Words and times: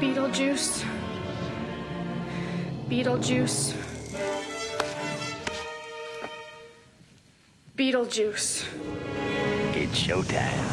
Beetlejuice. 0.00 0.84
Beetlejuice. 2.88 3.74
Beetlejuice. 7.76 8.64
It's 9.74 9.98
showtime. 9.98 10.67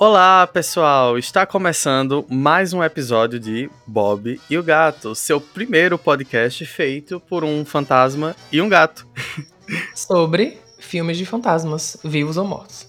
Olá, 0.00 0.46
pessoal! 0.46 1.18
Está 1.18 1.44
começando 1.44 2.24
mais 2.30 2.72
um 2.72 2.84
episódio 2.84 3.40
de 3.40 3.68
Bob 3.84 4.40
e 4.48 4.56
o 4.56 4.62
Gato, 4.62 5.12
seu 5.12 5.40
primeiro 5.40 5.98
podcast 5.98 6.64
feito 6.66 7.18
por 7.18 7.42
um 7.42 7.64
fantasma 7.64 8.36
e 8.52 8.62
um 8.62 8.68
gato. 8.68 9.04
sobre 9.96 10.56
filmes 10.78 11.18
de 11.18 11.26
fantasmas, 11.26 11.96
vivos 12.04 12.36
ou 12.36 12.46
mortos. 12.46 12.88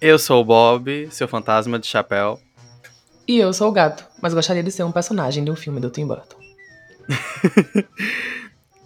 Eu 0.00 0.18
sou 0.18 0.40
o 0.40 0.44
Bob, 0.44 1.08
seu 1.12 1.28
fantasma 1.28 1.78
de 1.78 1.86
chapéu. 1.86 2.40
E 3.28 3.38
eu 3.38 3.52
sou 3.52 3.68
o 3.68 3.72
gato, 3.72 4.04
mas 4.20 4.34
gostaria 4.34 4.62
de 4.64 4.72
ser 4.72 4.82
um 4.82 4.90
personagem 4.90 5.44
de 5.44 5.52
um 5.52 5.56
filme 5.56 5.78
do 5.78 5.88
Tim 5.88 6.06
Burton. 6.06 6.36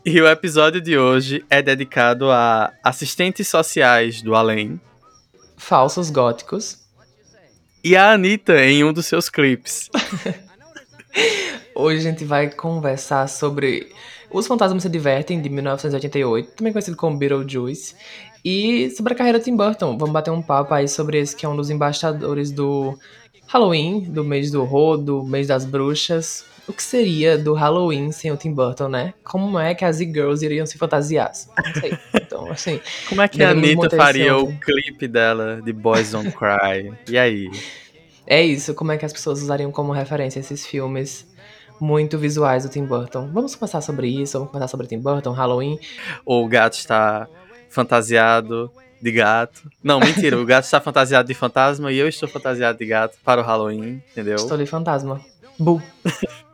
E 0.05 0.21
o 0.21 0.27
episódio 0.27 0.81
de 0.81 0.99
hoje 0.99 1.45
é 1.49 1.63
dedicado 1.63 2.29
a 2.29 2.73
assistentes 2.83 3.47
sociais 3.47 4.21
do 4.21 4.35
além 4.35 4.81
Falsos 5.57 6.11
góticos. 6.11 6.82
E 7.85 7.97
a 7.97 8.13
Anitta 8.13 8.65
em 8.65 8.85
um 8.85 8.93
dos 8.93 9.07
seus 9.07 9.29
clipes. 9.29 9.91
Hoje 11.75 11.99
a 11.99 12.11
gente 12.11 12.25
vai 12.25 12.51
conversar 12.51 13.29
sobre 13.29 13.93
Os 14.31 14.47
Fantasmas 14.47 14.83
Se 14.83 14.89
Divertem, 14.89 15.41
de 15.41 15.49
1988, 15.49 16.53
também 16.53 16.73
conhecido 16.73 16.97
como 16.97 17.17
Beetlejuice, 17.17 17.95
e 18.45 18.91
sobre 18.91 19.15
a 19.15 19.17
carreira 19.17 19.39
de 19.39 19.47
Tim 19.47 19.57
Burton. 19.57 19.97
Vamos 19.97 20.13
bater 20.13 20.31
um 20.31 20.43
papo 20.43 20.75
aí 20.75 20.87
sobre 20.87 21.19
esse 21.19 21.35
que 21.35 21.47
é 21.47 21.49
um 21.49 21.57
dos 21.57 21.71
embaixadores 21.71 22.51
do 22.51 22.99
Halloween, 23.47 24.01
do 24.01 24.23
mês 24.23 24.51
do 24.51 24.63
horror, 24.63 24.99
do 24.99 25.23
mês 25.23 25.49
das 25.49 25.65
bruxas. 25.65 26.45
O 26.73 26.75
que 26.75 26.83
seria 26.83 27.37
do 27.37 27.53
Halloween 27.53 28.11
sem 28.13 28.33
o 28.33 28.37
Tim 28.39 28.51
Burton, 28.51 28.89
né? 28.89 29.13
Como 29.23 29.59
é 29.59 29.75
que 29.75 29.85
as 29.85 30.01
e-girls 30.01 30.43
iriam 30.43 30.65
se 30.65 30.79
fantasiar? 30.79 31.31
Não 31.63 31.75
sei. 31.75 31.99
Então, 32.15 32.51
assim, 32.51 32.81
Como 33.11 33.21
é 33.21 33.29
que 33.29 33.43
a 33.43 33.51
Anitta 33.51 33.95
faria 33.95 34.39
o 34.39 34.59
clipe 34.59 35.07
dela 35.07 35.61
de 35.63 35.71
Boys 35.71 36.13
Don't 36.13 36.33
Cry? 36.33 36.91
E 37.11 37.19
aí? 37.19 37.51
É 38.27 38.43
isso, 38.43 38.73
como 38.73 38.91
é 38.91 38.97
que 38.97 39.05
as 39.05 39.13
pessoas 39.13 39.43
usariam 39.43 39.71
como 39.71 39.93
referência 39.93 40.41
esses 40.41 40.67
filmes 40.67 41.31
muito 41.79 42.17
visuais 42.17 42.63
do 42.63 42.71
Tim 42.71 42.87
Burton. 42.87 43.29
Vamos 43.31 43.55
conversar 43.55 43.83
sobre 43.83 44.09
isso, 44.09 44.39
vamos 44.39 44.51
conversar 44.51 44.69
sobre 44.69 44.87
Tim 44.87 44.99
Burton, 44.99 45.33
Halloween. 45.33 45.79
O 46.25 46.49
gato 46.49 46.79
está 46.79 47.29
fantasiado 47.69 48.71
de 48.99 49.13
gato. 49.13 49.71
Não, 49.85 50.01
mentira, 50.01 50.41
o 50.41 50.47
gato 50.47 50.65
está 50.65 50.81
fantasiado 50.81 51.29
de 51.29 51.35
fantasma 51.35 51.93
e 51.93 51.99
eu 51.99 52.09
estou 52.09 52.27
fantasiado 52.27 52.79
de 52.79 52.87
gato 52.87 53.19
para 53.23 53.43
o 53.43 53.45
Halloween, 53.45 54.03
entendeu? 54.11 54.37
Estou 54.37 54.55
ali 54.55 54.65
fantasma. 54.65 55.21
Bu. 55.59 55.83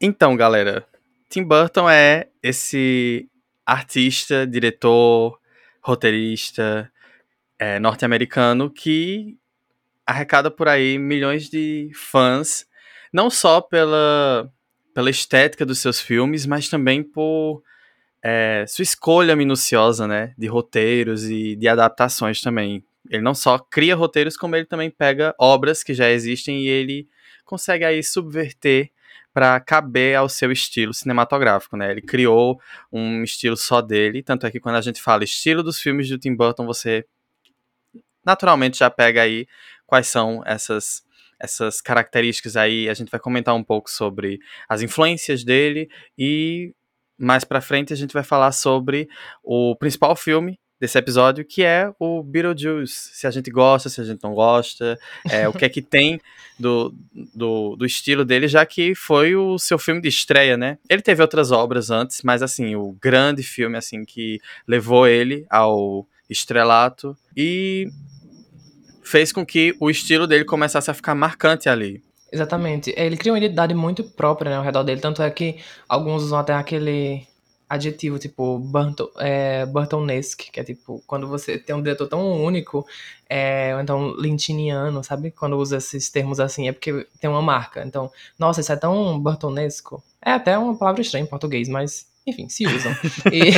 Então, 0.00 0.36
galera, 0.36 0.86
Tim 1.28 1.44
Burton 1.44 1.88
é 1.88 2.28
esse 2.42 3.28
artista, 3.64 4.46
diretor, 4.46 5.38
roteirista 5.80 6.92
é, 7.58 7.78
norte-americano 7.78 8.68
que 8.68 9.38
arrecada 10.04 10.50
por 10.50 10.68
aí 10.68 10.98
milhões 10.98 11.48
de 11.48 11.90
fãs, 11.94 12.66
não 13.12 13.30
só 13.30 13.60
pela, 13.60 14.52
pela 14.94 15.10
estética 15.10 15.64
dos 15.64 15.78
seus 15.78 16.00
filmes, 16.00 16.46
mas 16.46 16.68
também 16.68 17.02
por 17.02 17.62
é, 18.22 18.64
sua 18.68 18.82
escolha 18.82 19.34
minuciosa, 19.34 20.06
né, 20.06 20.34
de 20.38 20.46
roteiros 20.46 21.24
e 21.24 21.56
de 21.56 21.68
adaptações 21.68 22.40
também. 22.40 22.84
Ele 23.10 23.22
não 23.22 23.34
só 23.34 23.58
cria 23.58 23.96
roteiros, 23.96 24.36
como 24.36 24.54
ele 24.54 24.64
também 24.64 24.90
pega 24.90 25.34
obras 25.38 25.82
que 25.82 25.92
já 25.92 26.08
existem 26.10 26.60
e 26.60 26.68
ele 26.68 27.08
consegue 27.44 27.84
aí 27.84 28.02
subverter 28.02 28.90
para 29.32 29.58
caber 29.60 30.16
ao 30.16 30.28
seu 30.28 30.52
estilo 30.52 30.92
cinematográfico, 30.92 31.76
né? 31.76 31.90
Ele 31.90 32.02
criou 32.02 32.60
um 32.92 33.22
estilo 33.22 33.56
só 33.56 33.80
dele, 33.80 34.22
tanto 34.22 34.46
é 34.46 34.50
que 34.50 34.60
quando 34.60 34.76
a 34.76 34.80
gente 34.80 35.00
fala 35.00 35.24
estilo 35.24 35.62
dos 35.62 35.80
filmes 35.80 36.08
do 36.08 36.18
Tim 36.18 36.34
Burton, 36.34 36.66
você 36.66 37.04
naturalmente 38.24 38.78
já 38.78 38.90
pega 38.90 39.22
aí 39.22 39.46
quais 39.86 40.06
são 40.06 40.42
essas 40.46 41.02
essas 41.42 41.80
características 41.80 42.56
aí. 42.56 42.88
A 42.88 42.94
gente 42.94 43.10
vai 43.10 43.20
comentar 43.20 43.54
um 43.54 43.64
pouco 43.64 43.90
sobre 43.90 44.38
as 44.68 44.80
influências 44.80 45.42
dele 45.42 45.90
e 46.16 46.72
mais 47.18 47.44
para 47.44 47.60
frente 47.60 47.92
a 47.92 47.96
gente 47.96 48.14
vai 48.14 48.22
falar 48.22 48.52
sobre 48.52 49.08
o 49.42 49.76
principal 49.76 50.16
filme 50.16 50.58
desse 50.80 50.98
episódio, 50.98 51.44
que 51.44 51.62
é 51.62 51.92
o 51.98 52.22
Beetlejuice. 52.24 53.10
Se 53.12 53.26
a 53.26 53.30
gente 53.30 53.50
gosta, 53.50 53.88
se 53.88 54.00
a 54.00 54.04
gente 54.04 54.20
não 54.22 54.34
gosta, 54.34 54.98
é, 55.30 55.48
o 55.48 55.52
que 55.52 55.64
é 55.64 55.68
que 55.68 55.80
tem 55.82 56.20
do, 56.58 56.92
do, 57.32 57.76
do 57.76 57.86
estilo 57.86 58.24
dele, 58.24 58.48
já 58.48 58.66
que 58.66 58.94
foi 58.94 59.36
o 59.36 59.58
seu 59.58 59.78
filme 59.78 60.00
de 60.00 60.08
estreia, 60.08 60.56
né? 60.56 60.78
Ele 60.88 61.00
teve 61.00 61.22
outras 61.22 61.52
obras 61.52 61.90
antes, 61.90 62.22
mas 62.22 62.42
assim, 62.42 62.74
o 62.74 62.96
grande 63.00 63.44
filme 63.44 63.76
assim 63.76 64.04
que 64.04 64.40
levou 64.66 65.06
ele 65.06 65.46
ao 65.48 66.04
estrelato 66.28 67.16
e 67.36 67.88
fez 69.12 69.30
com 69.30 69.44
que 69.44 69.76
o 69.78 69.90
estilo 69.90 70.26
dele 70.26 70.42
começasse 70.42 70.90
a 70.90 70.94
ficar 70.94 71.14
marcante 71.14 71.68
ali. 71.68 72.02
Exatamente. 72.32 72.94
Ele 72.96 73.18
cria 73.18 73.30
uma 73.30 73.38
identidade 73.38 73.74
muito 73.74 74.02
própria 74.02 74.50
né, 74.50 74.56
ao 74.56 74.62
redor 74.64 74.82
dele, 74.82 75.02
tanto 75.02 75.22
é 75.22 75.30
que 75.30 75.58
alguns 75.86 76.22
usam 76.22 76.38
até 76.38 76.54
aquele 76.54 77.26
adjetivo, 77.68 78.18
tipo, 78.18 78.58
Burton, 78.58 79.08
é, 79.18 79.66
Burtonesque, 79.66 80.50
que 80.50 80.60
é 80.60 80.64
tipo, 80.64 81.02
quando 81.06 81.28
você 81.28 81.58
tem 81.58 81.76
um 81.76 81.82
diretor 81.82 82.08
tão 82.08 82.42
único, 82.42 82.86
é, 83.28 83.74
ou 83.74 83.82
então 83.82 84.14
lintiniano, 84.18 85.04
sabe? 85.04 85.30
Quando 85.30 85.58
usa 85.58 85.76
esses 85.76 86.08
termos 86.08 86.40
assim, 86.40 86.68
é 86.68 86.72
porque 86.72 87.06
tem 87.20 87.28
uma 87.28 87.42
marca. 87.42 87.84
Então, 87.84 88.10
nossa, 88.38 88.62
isso 88.62 88.72
é 88.72 88.76
tão 88.76 89.20
Burtonesco. 89.20 90.02
É 90.24 90.32
até 90.32 90.56
uma 90.56 90.76
palavra 90.76 91.02
estranha 91.02 91.24
em 91.24 91.28
português, 91.28 91.68
mas, 91.68 92.06
enfim, 92.26 92.48
se 92.48 92.66
usam. 92.66 92.92
E, 93.32 93.50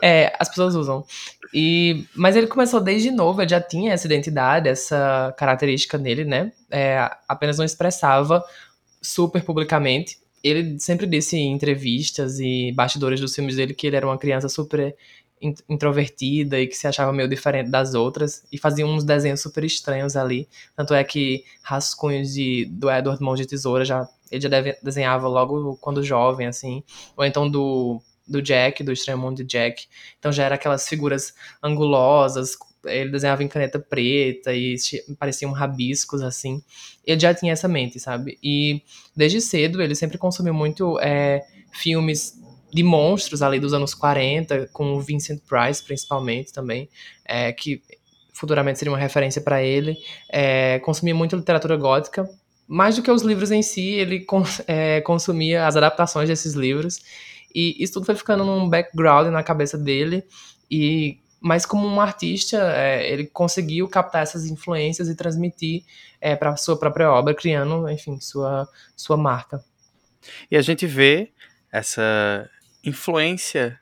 é, 0.02 0.34
as 0.38 0.48
pessoas 0.48 0.74
usam. 0.74 1.04
E, 1.52 2.04
mas 2.14 2.36
ele 2.36 2.46
começou 2.46 2.80
desde 2.80 3.10
novo, 3.10 3.40
ele 3.40 3.48
já 3.50 3.60
tinha 3.60 3.92
essa 3.92 4.06
identidade, 4.06 4.68
essa 4.68 5.34
característica 5.36 5.96
nele, 5.98 6.24
né? 6.24 6.52
É, 6.70 7.10
apenas 7.26 7.58
não 7.58 7.64
expressava 7.64 8.44
super 9.00 9.42
publicamente. 9.42 10.18
Ele 10.42 10.78
sempre 10.78 11.06
disse 11.06 11.36
em 11.36 11.52
entrevistas 11.52 12.38
e 12.38 12.72
bastidores 12.72 13.20
dos 13.20 13.34
filmes 13.34 13.56
dele 13.56 13.74
que 13.74 13.86
ele 13.86 13.96
era 13.96 14.06
uma 14.06 14.18
criança 14.18 14.48
super 14.48 14.94
in- 15.40 15.54
introvertida 15.68 16.58
e 16.60 16.66
que 16.66 16.76
se 16.76 16.86
achava 16.86 17.12
meio 17.12 17.28
diferente 17.28 17.70
das 17.70 17.94
outras 17.94 18.44
e 18.52 18.58
fazia 18.58 18.86
uns 18.86 19.04
desenhos 19.04 19.40
super 19.40 19.64
estranhos 19.64 20.16
ali. 20.16 20.48
Tanto 20.76 20.94
é 20.94 21.02
que 21.02 21.44
rascunhos 21.62 22.32
de, 22.32 22.66
do 22.66 22.90
Edward 22.90 23.22
Mão 23.22 23.34
de 23.34 23.46
Tesoura 23.46 23.84
já 23.84 24.08
ele 24.30 24.40
já 24.40 24.48
deve- 24.48 24.76
desenhava 24.82 25.28
logo 25.28 25.76
quando 25.76 26.02
jovem, 26.02 26.46
assim. 26.46 26.82
Ou 27.16 27.24
então 27.24 27.48
do, 27.50 28.00
do 28.26 28.42
Jack, 28.42 28.82
do 28.82 28.92
Estranho 28.92 29.18
Mundo 29.18 29.38
de 29.38 29.44
Jack. 29.44 29.86
Então 30.18 30.30
já 30.32 30.44
era 30.44 30.54
aquelas 30.54 30.88
figuras 30.88 31.34
angulosas, 31.62 32.56
ele 32.84 33.10
desenhava 33.10 33.42
em 33.42 33.48
caneta 33.48 33.78
preta 33.78 34.52
e 34.54 34.76
pareciam 35.18 35.52
rabiscos, 35.52 36.22
assim. 36.22 36.62
Ele 37.04 37.20
já 37.20 37.34
tinha 37.34 37.52
essa 37.52 37.68
mente, 37.68 37.98
sabe? 37.98 38.38
E 38.42 38.82
desde 39.16 39.40
cedo 39.40 39.82
ele 39.82 39.94
sempre 39.94 40.18
consumiu 40.18 40.54
muito 40.54 40.98
é, 41.00 41.42
filmes 41.72 42.38
de 42.72 42.82
monstros 42.82 43.42
ali 43.42 43.58
dos 43.58 43.72
anos 43.72 43.94
40, 43.94 44.68
com 44.72 44.94
o 44.94 45.00
Vincent 45.00 45.40
Price 45.48 45.82
principalmente 45.82 46.52
também, 46.52 46.88
é, 47.24 47.52
que 47.52 47.82
futuramente 48.32 48.78
seria 48.78 48.92
uma 48.92 48.98
referência 48.98 49.40
para 49.40 49.62
ele. 49.62 49.96
É, 50.30 50.78
consumia 50.80 51.14
muito 51.14 51.34
literatura 51.34 51.76
gótica, 51.76 52.28
mais 52.68 52.94
do 52.96 53.02
que 53.02 53.10
os 53.10 53.22
livros 53.22 53.50
em 53.50 53.62
si, 53.62 53.94
ele 53.94 54.26
é, 54.68 55.00
consumia 55.00 55.66
as 55.66 55.74
adaptações 55.74 56.28
desses 56.28 56.52
livros. 56.52 57.00
E 57.54 57.82
isso 57.82 57.94
tudo 57.94 58.06
foi 58.06 58.14
ficando 58.14 58.44
num 58.44 58.68
background 58.68 59.28
na 59.28 59.42
cabeça 59.42 59.78
dele. 59.78 60.22
E 60.70 61.18
mas 61.40 61.64
como 61.64 61.86
um 61.86 62.00
artista, 62.00 62.56
é, 62.74 63.10
ele 63.10 63.26
conseguiu 63.26 63.88
captar 63.88 64.22
essas 64.22 64.46
influências 64.46 65.08
e 65.08 65.14
transmitir 65.14 65.84
é, 66.20 66.34
para 66.34 66.56
sua 66.56 66.76
própria 66.76 67.12
obra, 67.12 67.32
criando, 67.32 67.88
enfim, 67.88 68.20
sua, 68.20 68.68
sua 68.96 69.16
marca. 69.16 69.64
E 70.50 70.56
a 70.56 70.62
gente 70.62 70.84
vê 70.84 71.30
essa 71.70 72.50
influência 72.84 73.78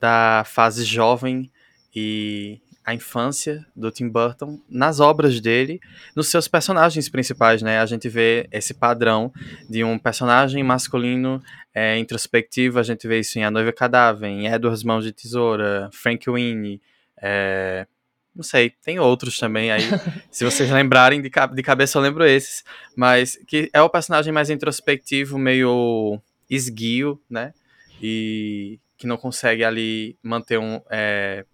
da 0.00 0.44
fase 0.46 0.84
jovem 0.84 1.50
e 1.94 2.60
a 2.84 2.94
infância 2.94 3.64
do 3.76 3.90
Tim 3.90 4.08
Burton 4.08 4.58
nas 4.68 5.00
obras 5.00 5.40
dele, 5.40 5.80
nos 6.16 6.28
seus 6.28 6.48
personagens 6.48 7.08
principais, 7.08 7.62
né? 7.62 7.78
A 7.78 7.86
gente 7.86 8.08
vê 8.08 8.48
esse 8.50 8.74
padrão 8.74 9.32
de 9.68 9.84
um 9.84 9.98
personagem 9.98 10.62
masculino 10.62 11.42
é, 11.74 11.98
introspectivo, 11.98 12.78
a 12.78 12.82
gente 12.82 13.06
vê 13.06 13.20
isso 13.20 13.38
em 13.38 13.44
A 13.44 13.50
Noiva 13.50 13.72
Cadáver, 13.72 14.28
em 14.28 14.46
Edward 14.46 14.84
Mãos 14.84 15.04
de 15.04 15.12
Tesoura, 15.12 15.88
Frank 15.92 16.28
Winnie, 16.30 16.80
é, 17.20 17.86
não 18.34 18.42
sei, 18.42 18.70
tem 18.70 18.98
outros 18.98 19.38
também 19.38 19.70
aí. 19.70 19.82
se 20.30 20.44
vocês 20.44 20.70
lembrarem 20.70 21.20
de, 21.20 21.28
de 21.28 21.62
cabeça, 21.62 21.98
eu 21.98 22.02
lembro 22.02 22.24
esses. 22.24 22.64
Mas 22.96 23.38
que 23.46 23.68
é 23.72 23.82
o 23.82 23.90
personagem 23.90 24.32
mais 24.32 24.50
introspectivo, 24.50 25.38
meio 25.38 26.20
esguio, 26.48 27.20
né? 27.28 27.52
E 28.00 28.78
que 28.96 29.06
não 29.06 29.16
consegue 29.16 29.64
ali 29.64 30.16
manter 30.22 30.58
um. 30.58 30.80
É, 30.90 31.44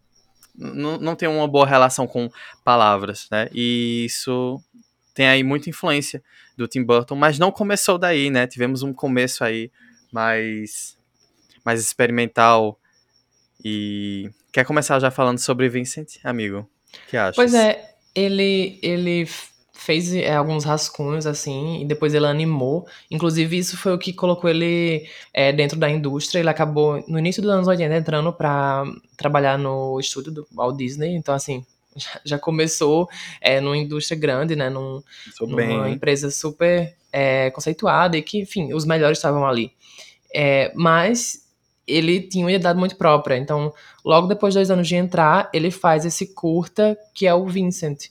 não, 0.56 1.14
tem 1.14 1.28
uma 1.28 1.46
boa 1.46 1.66
relação 1.66 2.06
com 2.06 2.30
palavras, 2.64 3.28
né? 3.30 3.48
E 3.52 4.04
isso 4.06 4.60
tem 5.14 5.26
aí 5.26 5.42
muita 5.42 5.70
influência 5.70 6.22
do 6.56 6.66
Tim 6.66 6.82
Burton, 6.82 7.14
mas 7.14 7.38
não 7.38 7.50
começou 7.50 7.98
daí, 7.98 8.30
né? 8.30 8.46
Tivemos 8.46 8.82
um 8.82 8.92
começo 8.92 9.44
aí 9.44 9.70
mais, 10.12 10.96
mais 11.64 11.80
experimental. 11.80 12.78
E 13.64 14.30
quer 14.52 14.64
começar 14.64 14.98
já 14.98 15.10
falando 15.10 15.38
sobre 15.38 15.68
Vincent, 15.68 16.16
amigo? 16.24 16.68
Que 17.08 17.16
acha? 17.16 17.36
Pois 17.36 17.54
é, 17.54 17.94
ele, 18.14 18.78
ele 18.82 19.28
fez 19.76 20.12
é, 20.14 20.34
alguns 20.34 20.64
rascunhos, 20.64 21.26
assim, 21.26 21.82
e 21.82 21.84
depois 21.84 22.14
ele 22.14 22.26
animou. 22.26 22.86
Inclusive, 23.10 23.58
isso 23.58 23.76
foi 23.76 23.92
o 23.92 23.98
que 23.98 24.12
colocou 24.12 24.48
ele 24.48 25.08
é, 25.32 25.52
dentro 25.52 25.78
da 25.78 25.88
indústria. 25.88 26.40
Ele 26.40 26.48
acabou, 26.48 27.04
no 27.06 27.18
início 27.18 27.42
dos 27.42 27.50
anos 27.50 27.68
80, 27.68 27.94
entrando 27.94 28.32
para 28.32 28.84
trabalhar 29.16 29.58
no 29.58 30.00
estúdio 30.00 30.32
do 30.32 30.48
Walt 30.52 30.76
Disney. 30.76 31.14
Então, 31.14 31.34
assim, 31.34 31.64
já, 31.94 32.20
já 32.24 32.38
começou 32.38 33.08
é, 33.40 33.60
numa 33.60 33.76
indústria 33.76 34.18
grande, 34.18 34.56
né? 34.56 34.70
Num, 34.70 35.02
numa 35.40 35.90
empresa 35.90 36.30
super 36.30 36.94
é, 37.12 37.50
conceituada 37.50 38.16
e 38.16 38.22
que, 38.22 38.40
enfim, 38.40 38.72
os 38.72 38.84
melhores 38.84 39.18
estavam 39.18 39.46
ali. 39.46 39.72
É, 40.34 40.72
mas 40.74 41.46
ele 41.86 42.20
tinha 42.20 42.44
uma 42.44 42.50
identidade 42.50 42.78
muito 42.78 42.96
própria. 42.96 43.36
Então, 43.36 43.72
logo 44.04 44.26
depois 44.26 44.52
de 44.52 44.58
dois 44.58 44.70
anos 44.70 44.88
de 44.88 44.96
entrar, 44.96 45.48
ele 45.52 45.70
faz 45.70 46.04
esse 46.04 46.34
curta 46.34 46.98
que 47.14 47.26
é 47.26 47.34
o 47.34 47.46
Vincent. 47.46 48.06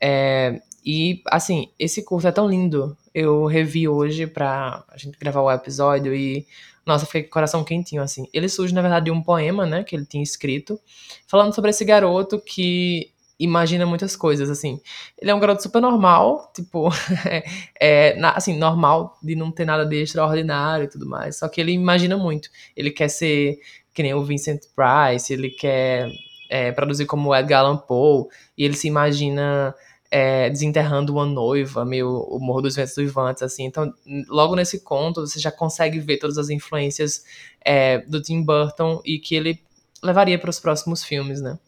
É, 0.00 0.60
e, 0.84 1.22
assim, 1.26 1.70
esse 1.78 2.04
curta 2.04 2.28
é 2.28 2.32
tão 2.32 2.48
lindo. 2.48 2.96
Eu 3.14 3.46
revi 3.46 3.88
hoje 3.88 4.26
pra 4.26 4.84
a 4.88 4.96
gente 4.96 5.18
gravar 5.18 5.42
o 5.42 5.50
episódio 5.50 6.14
e, 6.14 6.46
nossa, 6.86 7.06
fiquei 7.06 7.22
com 7.22 7.28
o 7.28 7.32
coração 7.32 7.64
quentinho, 7.64 8.02
assim. 8.02 8.26
Ele 8.32 8.48
surge, 8.48 8.74
na 8.74 8.82
verdade, 8.82 9.06
de 9.06 9.10
um 9.10 9.22
poema, 9.22 9.66
né, 9.66 9.84
que 9.84 9.94
ele 9.94 10.06
tinha 10.06 10.22
escrito, 10.22 10.80
falando 11.26 11.54
sobre 11.54 11.70
esse 11.70 11.84
garoto 11.84 12.40
que 12.40 13.12
imagina 13.38 13.86
muitas 13.86 14.14
coisas, 14.14 14.50
assim. 14.50 14.80
Ele 15.20 15.30
é 15.30 15.34
um 15.34 15.40
garoto 15.40 15.62
super 15.62 15.80
normal, 15.80 16.50
tipo, 16.54 16.90
é, 17.80 18.16
assim, 18.34 18.56
normal 18.58 19.18
de 19.22 19.34
não 19.34 19.50
ter 19.50 19.64
nada 19.64 19.84
de 19.86 20.02
extraordinário 20.02 20.84
e 20.84 20.88
tudo 20.88 21.06
mais. 21.06 21.38
Só 21.38 21.48
que 21.48 21.60
ele 21.60 21.72
imagina 21.72 22.16
muito. 22.16 22.50
Ele 22.76 22.90
quer 22.90 23.08
ser 23.08 23.58
que 23.94 24.02
nem 24.02 24.14
o 24.14 24.22
Vincent 24.22 24.62
Price, 24.74 25.32
ele 25.32 25.50
quer 25.50 26.08
é, 26.50 26.72
produzir 26.72 27.06
como 27.06 27.30
o 27.30 27.34
Edgar 27.34 27.64
Allan 27.64 27.76
Poe, 27.76 28.26
e 28.56 28.64
ele 28.64 28.74
se 28.74 28.88
imagina 28.88 29.74
é, 30.10 30.50
desenterrando 30.50 31.12
uma 31.12 31.24
noiva, 31.24 31.84
meio 31.84 32.08
o 32.08 32.40
Morro 32.40 32.62
dos 32.62 32.74
Ventos 32.74 32.96
Uivantes, 32.96 33.42
assim. 33.42 33.64
Então, 33.64 33.92
logo 34.28 34.56
nesse 34.56 34.80
conto, 34.80 35.20
você 35.20 35.38
já 35.38 35.52
consegue 35.52 36.00
ver 36.00 36.18
todas 36.18 36.36
as 36.36 36.50
influências 36.50 37.24
é, 37.64 37.98
do 37.98 38.20
Tim 38.20 38.42
Burton 38.42 39.00
e 39.04 39.18
que 39.18 39.34
ele 39.34 39.60
levaria 40.02 40.38
para 40.38 40.50
os 40.50 40.58
próximos 40.58 41.04
filmes, 41.04 41.40
né? 41.40 41.58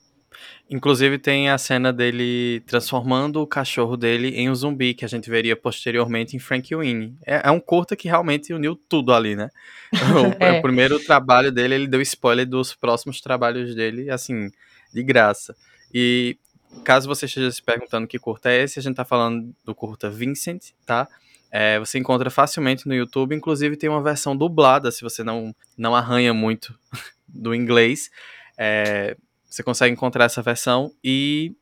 Inclusive 0.69 1.19
tem 1.19 1.50
a 1.50 1.59
cena 1.59 1.93
dele 1.93 2.61
transformando 2.67 3.43
o 3.43 3.47
cachorro 3.47 3.97
dele 3.97 4.29
em 4.29 4.49
um 4.49 4.55
zumbi, 4.55 4.95
que 4.95 5.05
a 5.05 5.09
gente 5.09 5.29
veria 5.29 5.55
posteriormente 5.55 6.35
em 6.35 6.38
Frank 6.38 6.75
Winnie. 6.75 7.15
É, 7.27 7.43
é 7.45 7.50
um 7.50 7.61
curta 7.61 7.95
que 7.95 8.09
realmente 8.09 8.55
uniu 8.55 8.75
tudo 8.88 9.12
ali, 9.12 9.37
né? 9.37 9.50
O, 9.93 10.35
é. 10.43 10.59
o, 10.59 10.62
primeiro 10.62 10.99
trabalho 10.99 11.53
dele, 11.53 11.75
ele 11.75 11.87
deu 11.87 12.00
spoiler 12.00 12.49
dos 12.49 12.75
próximos 12.75 13.21
trabalhos 13.21 13.75
dele, 13.75 14.11
assim, 14.11 14.50
de 14.93 15.03
graça. 15.03 15.55
E 15.93 16.38
caso 16.85 17.09
você 17.09 17.27
esteja 17.27 17.51
se 17.51 17.63
perguntando 17.63 18.07
que 18.07 18.19
curta 18.19 18.51
é 18.51 18.63
esse, 18.63 18.79
a 18.79 18.83
gente 18.83 18.97
tá 18.97 19.05
falando 19.05 19.55
do 19.65 19.75
curta 19.75 20.11
Vincent, 20.11 20.71
tá? 20.85 21.09
É, 21.51 21.79
você 21.79 21.99
encontra 21.99 22.31
facilmente 22.31 22.87
no 22.87 22.95
YouTube, 22.95 23.35
inclusive 23.35 23.77
tem 23.77 23.91
uma 23.91 24.03
versão 24.03 24.37
dublada, 24.37 24.91
se 24.91 25.03
você 25.03 25.23
não, 25.23 25.55
não 25.77 25.95
arranha 25.95 26.33
muito 26.33 26.75
do 27.29 27.55
inglês. 27.55 28.11
É, 28.57 29.17
você 29.45 29.63
consegue 29.63 29.93
encontrar 29.93 30.25
essa 30.25 30.41
versão 30.41 30.95
e 31.05 31.55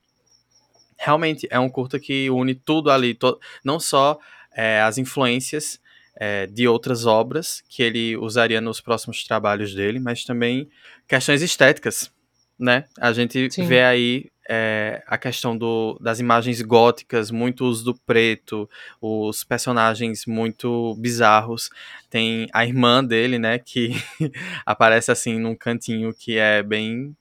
realmente 0.96 1.48
é 1.50 1.58
um 1.58 1.68
curta 1.68 1.98
que 1.98 2.30
une 2.30 2.54
tudo 2.54 2.90
ali, 2.90 3.14
to 3.14 3.38
não 3.64 3.80
só 3.80 4.18
é, 4.54 4.80
as 4.80 4.96
influências 4.96 5.80
é, 6.14 6.46
de 6.46 6.68
outras 6.68 7.06
obras 7.06 7.64
que 7.68 7.82
ele 7.82 8.16
usaria 8.16 8.60
nos 8.60 8.80
próximos 8.80 9.24
trabalhos 9.24 9.74
dele, 9.74 9.98
mas 9.98 10.24
também 10.24 10.68
questões 11.08 11.42
estéticas, 11.42 12.12
né? 12.60 12.84
A 12.98 13.12
gente 13.12 13.50
Sim. 13.50 13.66
vê 13.66 13.82
aí 13.82 14.30
é, 14.48 15.02
a 15.06 15.16
questão 15.16 15.56
do, 15.56 15.98
das 16.00 16.20
imagens 16.20 16.60
góticas, 16.60 17.30
muito 17.30 17.64
uso 17.64 17.84
do 17.84 17.94
preto, 17.94 18.68
os 19.00 19.42
personagens 19.42 20.26
muito 20.26 20.94
bizarros. 20.96 21.70
Tem 22.10 22.48
a 22.52 22.66
irmã 22.66 23.02
dele, 23.02 23.38
né, 23.38 23.58
que 23.58 23.92
aparece 24.66 25.10
assim 25.10 25.38
num 25.38 25.54
cantinho 25.54 26.12
que 26.12 26.36
é 26.36 26.62
bem 26.62 27.16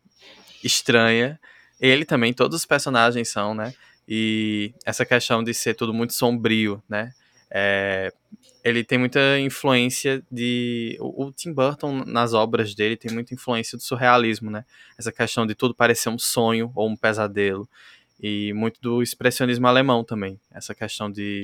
estranha. 0.63 1.39
Ele 1.79 2.03
também, 2.03 2.33
todos 2.33 2.57
os 2.57 2.65
personagens 2.65 3.29
são, 3.29 3.53
né? 3.53 3.73
E 4.07 4.73
essa 4.83 5.05
questão 5.05 5.43
de 5.43 5.53
ser 5.53 5.75
tudo 5.75 5.93
muito 5.93 6.13
sombrio, 6.13 6.83
né? 6.89 7.13
É, 7.49 8.11
ele 8.69 8.83
tem 8.83 8.97
muita 8.97 9.39
influência 9.39 10.23
de. 10.31 10.97
O, 10.99 11.31
Tim 11.31 11.53
Burton, 11.53 12.03
nas 12.05 12.33
obras 12.33 12.73
dele, 12.75 12.95
tem 12.95 13.11
muita 13.11 13.33
influência 13.33 13.77
do 13.77 13.83
surrealismo, 13.83 14.49
né? 14.49 14.63
Essa 14.97 15.11
questão 15.11 15.45
de 15.45 15.55
tudo 15.55 15.73
parecer 15.73 16.09
um 16.09 16.19
sonho 16.19 16.71
ou 16.75 16.87
um 16.87 16.95
pesadelo. 16.95 17.67
E 18.21 18.51
muito 18.53 18.81
do 18.81 19.01
expressionismo 19.01 19.65
alemão 19.65 20.03
também. 20.03 20.39
Essa 20.51 20.75
questão 20.75 21.11
de. 21.11 21.41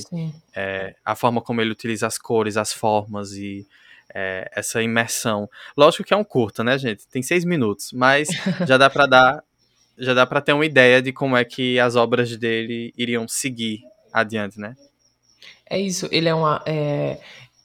É, 0.56 0.96
a 1.04 1.16
forma 1.16 1.42
como 1.42 1.62
ele 1.62 1.72
utiliza 1.72 2.06
as 2.08 2.18
cores, 2.18 2.58
as 2.58 2.72
formas 2.72 3.34
e. 3.34 3.68
É, 4.14 4.50
essa 4.56 4.82
imersão. 4.82 5.50
Lógico 5.76 6.04
que 6.04 6.14
é 6.14 6.18
um 6.18 6.24
curta, 6.24 6.64
né, 6.64 6.78
gente? 6.78 7.08
Tem 7.08 7.24
seis 7.24 7.44
minutos, 7.44 7.92
mas 7.92 8.30
já 8.68 8.78
dá 8.78 8.90
para 8.90 9.06
dar. 9.06 9.44
Já 9.98 10.14
dá 10.14 10.26
para 10.26 10.42
ter 10.42 10.54
uma 10.54 10.66
ideia 10.66 11.02
de 11.02 11.14
como 11.14 11.38
é 11.38 11.46
que 11.46 11.80
as 11.80 11.96
obras 11.96 12.36
dele 12.38 12.94
iriam 12.98 13.28
seguir 13.28 13.82
adiante, 14.14 14.60
né? 14.60 14.76
É 15.70 15.80
isso, 15.80 16.08
ele 16.12 16.30
é 16.30 16.34
uma. 16.34 16.62
É, 16.66 17.20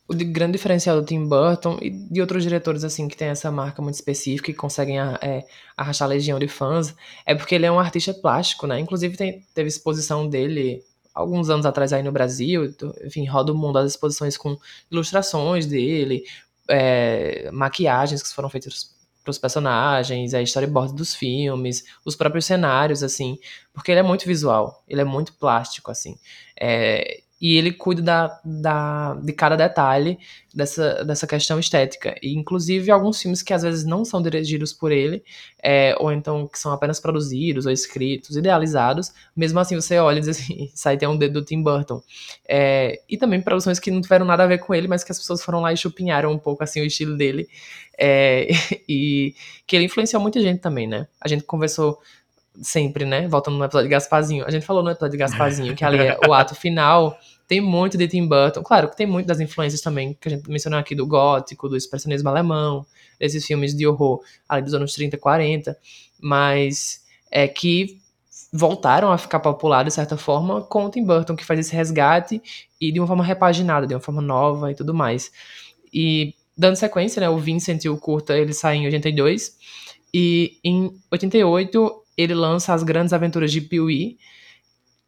o 0.09 0.14
grande 0.14 0.52
diferencial 0.52 1.00
do 1.00 1.07
Tim 1.07 1.25
Burton 1.28 1.78
e 1.80 1.90
de 1.90 2.21
outros 2.21 2.42
diretores 2.42 2.83
assim 2.83 3.07
que 3.07 3.16
tem 3.16 3.28
essa 3.28 3.49
marca 3.49 3.80
muito 3.80 3.95
específica 3.95 4.50
e 4.50 4.54
conseguem 4.54 4.99
é, 4.99 5.47
arrastar 5.76 6.09
legião 6.09 6.37
de 6.37 6.49
fãs 6.49 6.92
é 7.25 7.33
porque 7.33 7.54
ele 7.54 7.64
é 7.64 7.71
um 7.71 7.78
artista 7.78 8.12
plástico, 8.12 8.66
né? 8.66 8.80
Inclusive 8.80 9.16
tem, 9.16 9.47
teve 9.54 9.69
exposição 9.69 10.28
dele 10.28 10.83
alguns 11.14 11.49
anos 11.49 11.64
atrás 11.64 11.92
aí 11.92 12.02
no 12.02 12.11
Brasil, 12.11 12.75
enfim, 13.04 13.25
roda 13.26 13.52
o 13.52 13.57
mundo 13.57 13.78
as 13.78 13.92
exposições 13.92 14.37
com 14.37 14.57
ilustrações 14.90 15.66
dele, 15.66 16.25
é, 16.69 17.49
maquiagens 17.52 18.23
que 18.23 18.35
foram 18.35 18.49
feitas 18.49 18.90
para 19.23 19.30
os 19.30 19.38
personagens, 19.38 20.35
a 20.35 20.42
storyboard 20.42 20.95
dos 20.95 21.14
filmes, 21.14 21.85
os 22.04 22.16
próprios 22.16 22.47
cenários, 22.47 23.02
assim, 23.02 23.38
porque 23.73 23.92
ele 23.92 24.00
é 24.00 24.02
muito 24.02 24.25
visual, 24.26 24.83
ele 24.88 25.02
é 25.02 25.04
muito 25.04 25.35
plástico, 25.35 25.90
assim. 25.90 26.16
É, 26.59 27.21
e 27.41 27.57
ele 27.57 27.73
cuida 27.73 28.03
da, 28.03 28.41
da, 28.45 29.15
de 29.15 29.33
cada 29.33 29.57
detalhe 29.57 30.19
dessa, 30.55 31.03
dessa 31.05 31.27
questão 31.27 31.59
estética. 31.59 32.15
E, 32.23 32.35
inclusive, 32.35 32.91
alguns 32.91 33.21
filmes 33.21 33.43
que 33.43 33.55
às 33.55 33.63
vezes 33.63 33.85
não 33.85 34.05
são 34.05 34.21
dirigidos 34.21 34.75
por 34.75 34.93
ele, 34.93 35.25
é, 35.63 35.95
ou 35.99 36.13
então 36.13 36.47
que 36.47 36.59
são 36.59 36.71
apenas 36.71 37.01
produzidos 37.01 37.65
ou 37.65 37.73
escritos, 37.73 38.37
idealizados, 38.37 39.13
mesmo 39.35 39.59
assim 39.59 39.75
você 39.75 39.99
olha 39.99 40.19
e 40.19 40.21
diz 40.21 40.29
assim, 40.29 40.71
sai 40.75 40.99
tem 40.99 41.09
um 41.09 41.17
dedo 41.17 41.41
do 41.41 41.45
Tim 41.45 41.63
Burton. 41.63 42.03
É, 42.47 43.01
e 43.09 43.17
também 43.17 43.41
produções 43.41 43.79
que 43.79 43.91
não 43.91 44.03
tiveram 44.03 44.27
nada 44.27 44.45
a 44.45 44.47
ver 44.47 44.59
com 44.59 44.75
ele, 44.75 44.87
mas 44.87 45.03
que 45.03 45.11
as 45.11 45.19
pessoas 45.19 45.43
foram 45.43 45.61
lá 45.61 45.73
e 45.73 45.77
chupinharam 45.77 46.31
um 46.33 46.39
pouco 46.39 46.63
assim 46.63 46.83
o 46.83 46.85
estilo 46.85 47.17
dele. 47.17 47.49
É, 47.99 48.49
e 48.89 49.35
que 49.67 49.77
ele 49.77 49.87
influenciou 49.87 50.21
muita 50.21 50.41
gente 50.41 50.61
também, 50.61 50.87
né? 50.87 51.07
A 51.21 51.29
gente 51.29 51.45
conversou 51.45 51.99
sempre, 52.61 53.05
né? 53.05 53.26
Voltando 53.29 53.57
no 53.57 53.64
episódio 53.64 53.88
de 53.88 53.90
Gasparzinho. 53.90 54.45
A 54.47 54.50
gente 54.50 54.67
falou 54.67 54.83
no 54.83 54.90
episódio 54.90 55.12
de 55.12 55.19
Gasparzinho 55.19 55.75
que 55.75 55.85
ali 55.85 55.99
é 55.99 56.19
o 56.26 56.33
ato 56.33 56.55
final. 56.55 57.19
Tem 57.47 57.61
muito 57.61 57.99
de 57.99 58.07
Tim 58.07 58.26
Burton. 58.26 58.62
Claro 58.62 58.88
que 58.88 58.97
tem 58.97 59.07
muito 59.07 59.26
das 59.26 59.40
influências 59.40 59.81
também, 59.81 60.17
que 60.21 60.29
a 60.29 60.31
gente 60.31 60.49
mencionou 60.49 60.79
aqui, 60.79 60.95
do 60.95 61.07
gótico, 61.07 61.69
do 61.69 61.76
expressionismo 61.76 62.29
alemão, 62.29 62.87
desses 63.19 63.45
filmes 63.45 63.75
de 63.75 63.87
horror 63.87 64.21
ali 64.49 64.62
dos 64.62 64.75
anos 64.75 64.93
30, 64.93 65.19
40. 65.19 65.76
Mas 66.21 67.05
é 67.31 67.49
que 67.49 68.00
voltaram 68.52 69.12
a 69.12 69.19
ficar 69.19 69.40
populares, 69.40 69.93
de 69.93 69.97
certa 69.97 70.17
forma, 70.17 70.62
com 70.62 70.85
o 70.85 70.90
Tim 70.90 71.05
Burton, 71.05 71.37
que 71.37 71.45
faz 71.45 71.61
esse 71.61 71.75
resgate 71.75 72.43
e 72.81 72.90
de 72.93 72.99
uma 73.00 73.07
forma 73.07 73.25
repaginada, 73.25 73.87
de 73.87 73.95
uma 73.95 74.00
forma 74.00 74.21
nova 74.21 74.71
e 74.71 74.75
tudo 74.75 74.93
mais. 74.93 75.31
E 75.93 76.35
dando 76.57 76.76
sequência, 76.76 77.21
né, 77.21 77.29
o 77.29 77.38
Vincent 77.38 77.85
e 77.85 77.88
o 77.88 77.97
Curta, 77.97 78.37
eles 78.37 78.59
saem 78.59 78.83
em 78.83 78.87
82, 78.87 79.57
E 80.12 80.59
em 80.64 80.93
88 81.11 82.02
ele 82.21 82.35
lança 82.35 82.75
As 82.75 82.83
Grandes 82.83 83.12
Aventuras 83.12 83.53
de 83.53 83.61
Pee-wee, 83.61 84.19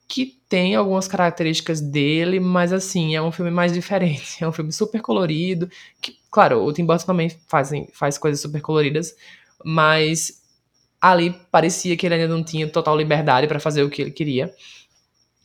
que 0.09 0.39
tem 0.49 0.75
algumas 0.75 1.09
características 1.09 1.81
dele, 1.81 2.39
mas 2.39 2.73
assim, 2.73 3.15
é 3.15 3.23
um 3.23 3.33
filme 3.33 3.51
mais 3.51 3.73
diferente. 3.73 4.39
É 4.45 4.49
um 4.49 4.53
filme 4.53 4.73
super 4.73 5.01
colorido. 5.01 5.71
Que, 6.01 6.17
claro, 6.31 6.63
o 6.63 6.73
Tim 6.73 6.85
Burton 6.85 7.07
também 7.07 7.31
faz, 7.49 7.71
faz 7.95 8.19
coisas 8.19 8.41
super 8.41 8.61
coloridas, 8.61 9.17
mas 9.65 10.43
ali 11.01 11.35
parecia 11.51 11.97
que 11.97 12.07
ele 12.07 12.15
ainda 12.17 12.29
não 12.29 12.45
tinha 12.45 12.69
total 12.69 12.97
liberdade 12.97 13.47
para 13.47 13.59
fazer 13.59 13.83
o 13.83 13.91
que 13.91 14.03
ele 14.03 14.11
queria. 14.11 14.53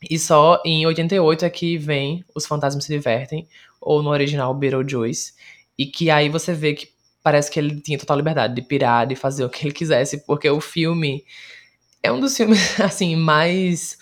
E 0.08 0.18
só 0.18 0.62
em 0.64 0.86
88 0.86 1.44
é 1.44 1.50
que 1.50 1.76
vem 1.76 2.24
Os 2.34 2.46
Fantasmas 2.46 2.84
Se 2.84 2.92
Divertem, 2.92 3.48
ou 3.80 4.02
no 4.02 4.10
original 4.10 4.54
Beetlejuice, 4.54 5.32
e 5.76 5.86
que 5.86 6.10
aí 6.10 6.28
você 6.28 6.52
vê 6.52 6.74
que 6.74 6.88
parece 7.22 7.50
que 7.50 7.58
ele 7.58 7.80
tinha 7.80 7.98
total 7.98 8.16
liberdade 8.16 8.54
de 8.54 8.62
pirar, 8.62 9.06
de 9.06 9.16
fazer 9.16 9.44
o 9.44 9.50
que 9.50 9.66
ele 9.66 9.74
quisesse, 9.74 10.24
porque 10.26 10.48
o 10.48 10.60
filme 10.60 11.24
é 12.02 12.12
um 12.12 12.20
dos 12.20 12.36
filmes, 12.36 12.78
assim, 12.80 13.16
mais 13.16 13.96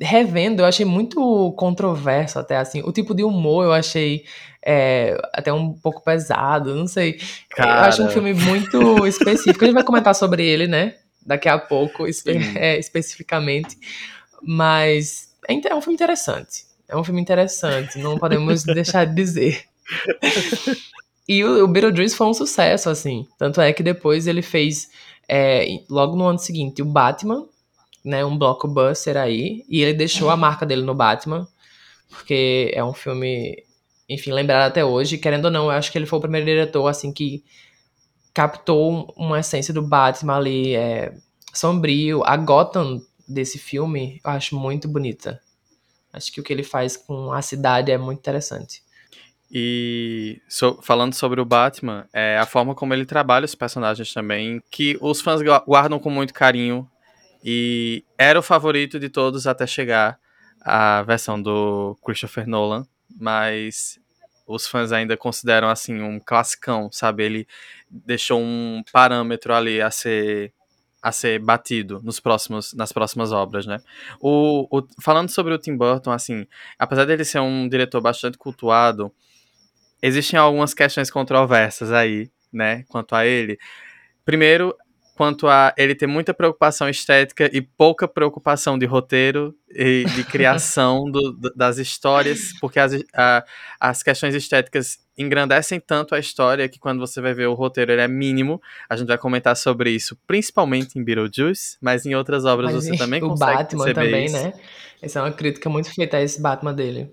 revendo, 0.00 0.62
eu 0.62 0.66
achei 0.66 0.84
muito 0.84 1.52
controverso 1.56 2.38
até, 2.38 2.56
assim. 2.56 2.82
O 2.84 2.92
tipo 2.92 3.14
de 3.14 3.22
humor 3.22 3.64
eu 3.64 3.72
achei 3.72 4.24
é, 4.64 5.16
até 5.32 5.52
um 5.52 5.72
pouco 5.72 6.02
pesado, 6.02 6.74
não 6.74 6.86
sei. 6.86 7.20
Cara. 7.50 7.70
Eu 7.70 7.88
acho 7.88 8.02
um 8.02 8.08
filme 8.08 8.34
muito 8.34 9.06
específico. 9.06 9.64
A 9.64 9.66
gente 9.66 9.74
vai 9.74 9.84
comentar 9.84 10.14
sobre 10.14 10.44
ele, 10.44 10.66
né? 10.66 10.94
Daqui 11.24 11.48
a 11.48 11.58
pouco, 11.58 12.06
espe 12.06 12.32
é, 12.56 12.78
especificamente. 12.78 13.78
Mas 14.42 15.30
é, 15.48 15.54
é 15.54 15.74
um 15.74 15.80
filme 15.80 15.94
interessante. 15.94 16.64
É 16.88 16.96
um 16.96 17.04
filme 17.04 17.20
interessante, 17.20 17.98
não 17.98 18.18
podemos 18.18 18.64
deixar 18.64 19.06
de 19.06 19.14
dizer. 19.14 19.64
E 21.26 21.42
o, 21.42 21.64
o 21.64 21.68
Beetlejuice 21.68 22.14
foi 22.14 22.26
um 22.26 22.34
sucesso, 22.34 22.90
assim. 22.90 23.26
Tanto 23.38 23.60
é 23.60 23.72
que 23.72 23.82
depois 23.82 24.26
ele 24.26 24.42
fez, 24.42 24.90
é, 25.28 25.66
logo 25.88 26.16
no 26.16 26.26
ano 26.26 26.38
seguinte, 26.38 26.82
o 26.82 26.84
Batman, 26.84 27.46
né, 28.04 28.24
um 28.24 28.36
blockbuster 28.36 29.16
aí, 29.16 29.64
e 29.68 29.82
ele 29.82 29.94
deixou 29.94 30.30
a 30.30 30.36
marca 30.36 30.66
dele 30.66 30.82
no 30.82 30.94
Batman, 30.94 31.48
porque 32.08 32.70
é 32.74 32.84
um 32.84 32.92
filme, 32.92 33.64
enfim, 34.08 34.32
lembrado 34.32 34.68
até 34.68 34.84
hoje. 34.84 35.18
Querendo 35.18 35.46
ou 35.46 35.50
não, 35.50 35.64
eu 35.64 35.70
acho 35.70 35.90
que 35.90 35.98
ele 35.98 36.06
foi 36.06 36.18
o 36.18 36.22
primeiro 36.22 36.46
diretor, 36.46 36.86
assim, 36.86 37.12
que 37.12 37.42
captou 38.32 39.12
uma 39.16 39.40
essência 39.40 39.72
do 39.74 39.82
Batman 39.82 40.36
ali, 40.36 40.74
é, 40.74 41.14
sombrio. 41.52 42.22
A 42.24 42.36
Gotham 42.36 43.00
desse 43.26 43.58
filme 43.58 44.20
eu 44.24 44.30
acho 44.30 44.56
muito 44.56 44.88
bonita. 44.88 45.40
Acho 46.12 46.30
que 46.32 46.40
o 46.40 46.44
que 46.44 46.52
ele 46.52 46.62
faz 46.62 46.96
com 46.96 47.32
a 47.32 47.42
cidade 47.42 47.90
é 47.90 47.98
muito 47.98 48.18
interessante. 48.18 48.83
E 49.56 50.42
so, 50.48 50.80
falando 50.82 51.14
sobre 51.14 51.40
o 51.40 51.44
Batman, 51.44 52.08
é 52.12 52.36
a 52.36 52.44
forma 52.44 52.74
como 52.74 52.92
ele 52.92 53.06
trabalha 53.06 53.44
os 53.44 53.54
personagens 53.54 54.12
também, 54.12 54.60
que 54.68 54.98
os 55.00 55.20
fãs 55.20 55.40
guardam 55.64 56.00
com 56.00 56.10
muito 56.10 56.34
carinho. 56.34 56.90
E 57.44 58.04
era 58.18 58.36
o 58.36 58.42
favorito 58.42 58.98
de 58.98 59.08
todos 59.08 59.46
até 59.46 59.64
chegar 59.64 60.18
a 60.60 61.02
versão 61.04 61.40
do 61.40 61.96
Christopher 62.04 62.48
Nolan, 62.48 62.84
mas 63.16 64.00
os 64.44 64.66
fãs 64.66 64.90
ainda 64.90 65.16
consideram 65.16 65.68
assim 65.68 66.02
um 66.02 66.18
classicão, 66.18 66.90
sabe? 66.90 67.22
Ele 67.22 67.48
deixou 67.88 68.40
um 68.40 68.82
parâmetro 68.92 69.54
ali 69.54 69.80
a 69.80 69.90
ser 69.90 70.52
a 71.00 71.12
ser 71.12 71.38
batido 71.38 72.00
nos 72.02 72.18
próximos, 72.18 72.72
nas 72.72 72.90
próximas 72.90 73.30
obras, 73.30 73.66
né? 73.66 73.78
O, 74.18 74.66
o, 74.70 74.82
falando 75.02 75.28
sobre 75.28 75.52
o 75.52 75.58
Tim 75.58 75.76
Burton, 75.76 76.10
assim, 76.10 76.46
apesar 76.78 77.04
dele 77.04 77.26
ser 77.26 77.40
um 77.40 77.68
diretor 77.68 78.00
bastante 78.00 78.38
cultuado, 78.38 79.12
existem 80.02 80.38
algumas 80.38 80.74
questões 80.74 81.10
controversas 81.10 81.92
aí, 81.92 82.30
né, 82.52 82.84
quanto 82.88 83.14
a 83.14 83.26
ele. 83.26 83.58
Primeiro, 84.24 84.74
quanto 85.14 85.46
a 85.46 85.72
ele 85.78 85.94
ter 85.94 86.06
muita 86.06 86.34
preocupação 86.34 86.88
estética 86.88 87.48
e 87.52 87.60
pouca 87.60 88.08
preocupação 88.08 88.76
de 88.76 88.84
roteiro 88.84 89.54
e 89.70 90.04
de 90.04 90.24
criação 90.24 91.10
do, 91.10 91.32
do, 91.32 91.54
das 91.54 91.78
histórias, 91.78 92.52
porque 92.60 92.80
as, 92.80 92.92
a, 93.14 93.44
as 93.78 94.02
questões 94.02 94.34
estéticas 94.34 94.98
engrandecem 95.16 95.78
tanto 95.78 96.14
a 96.14 96.18
história 96.18 96.68
que 96.68 96.78
quando 96.78 96.98
você 96.98 97.20
vai 97.20 97.32
ver 97.32 97.46
o 97.46 97.54
roteiro 97.54 97.92
ele 97.92 98.02
é 98.02 98.08
mínimo. 98.08 98.60
A 98.88 98.96
gente 98.96 99.06
vai 99.06 99.18
comentar 99.18 99.56
sobre 99.56 99.90
isso, 99.90 100.18
principalmente 100.26 100.98
em 100.98 101.04
Beetlejuice, 101.04 101.76
mas 101.80 102.04
em 102.04 102.14
outras 102.14 102.44
obras 102.44 102.74
Mas 102.74 102.84
você 102.84 102.96
também 102.96 103.22
o 103.22 103.28
consegue 103.28 103.52
Batman 103.52 103.84
perceber 103.84 104.06
também, 104.06 104.24
isso. 104.26 104.34
né? 104.34 104.52
Essa 105.00 105.20
é 105.20 105.22
uma 105.22 105.32
crítica 105.32 105.70
muito 105.70 105.94
feita 105.94 106.16
a 106.16 106.22
esse 106.22 106.40
Batman 106.40 106.74
dele. 106.74 107.12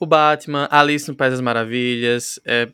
O 0.00 0.06
Batman, 0.06 0.66
Alice 0.70 1.06
no 1.06 1.14
País 1.14 1.32
das 1.32 1.42
Maravilhas, 1.42 2.40
é, 2.46 2.70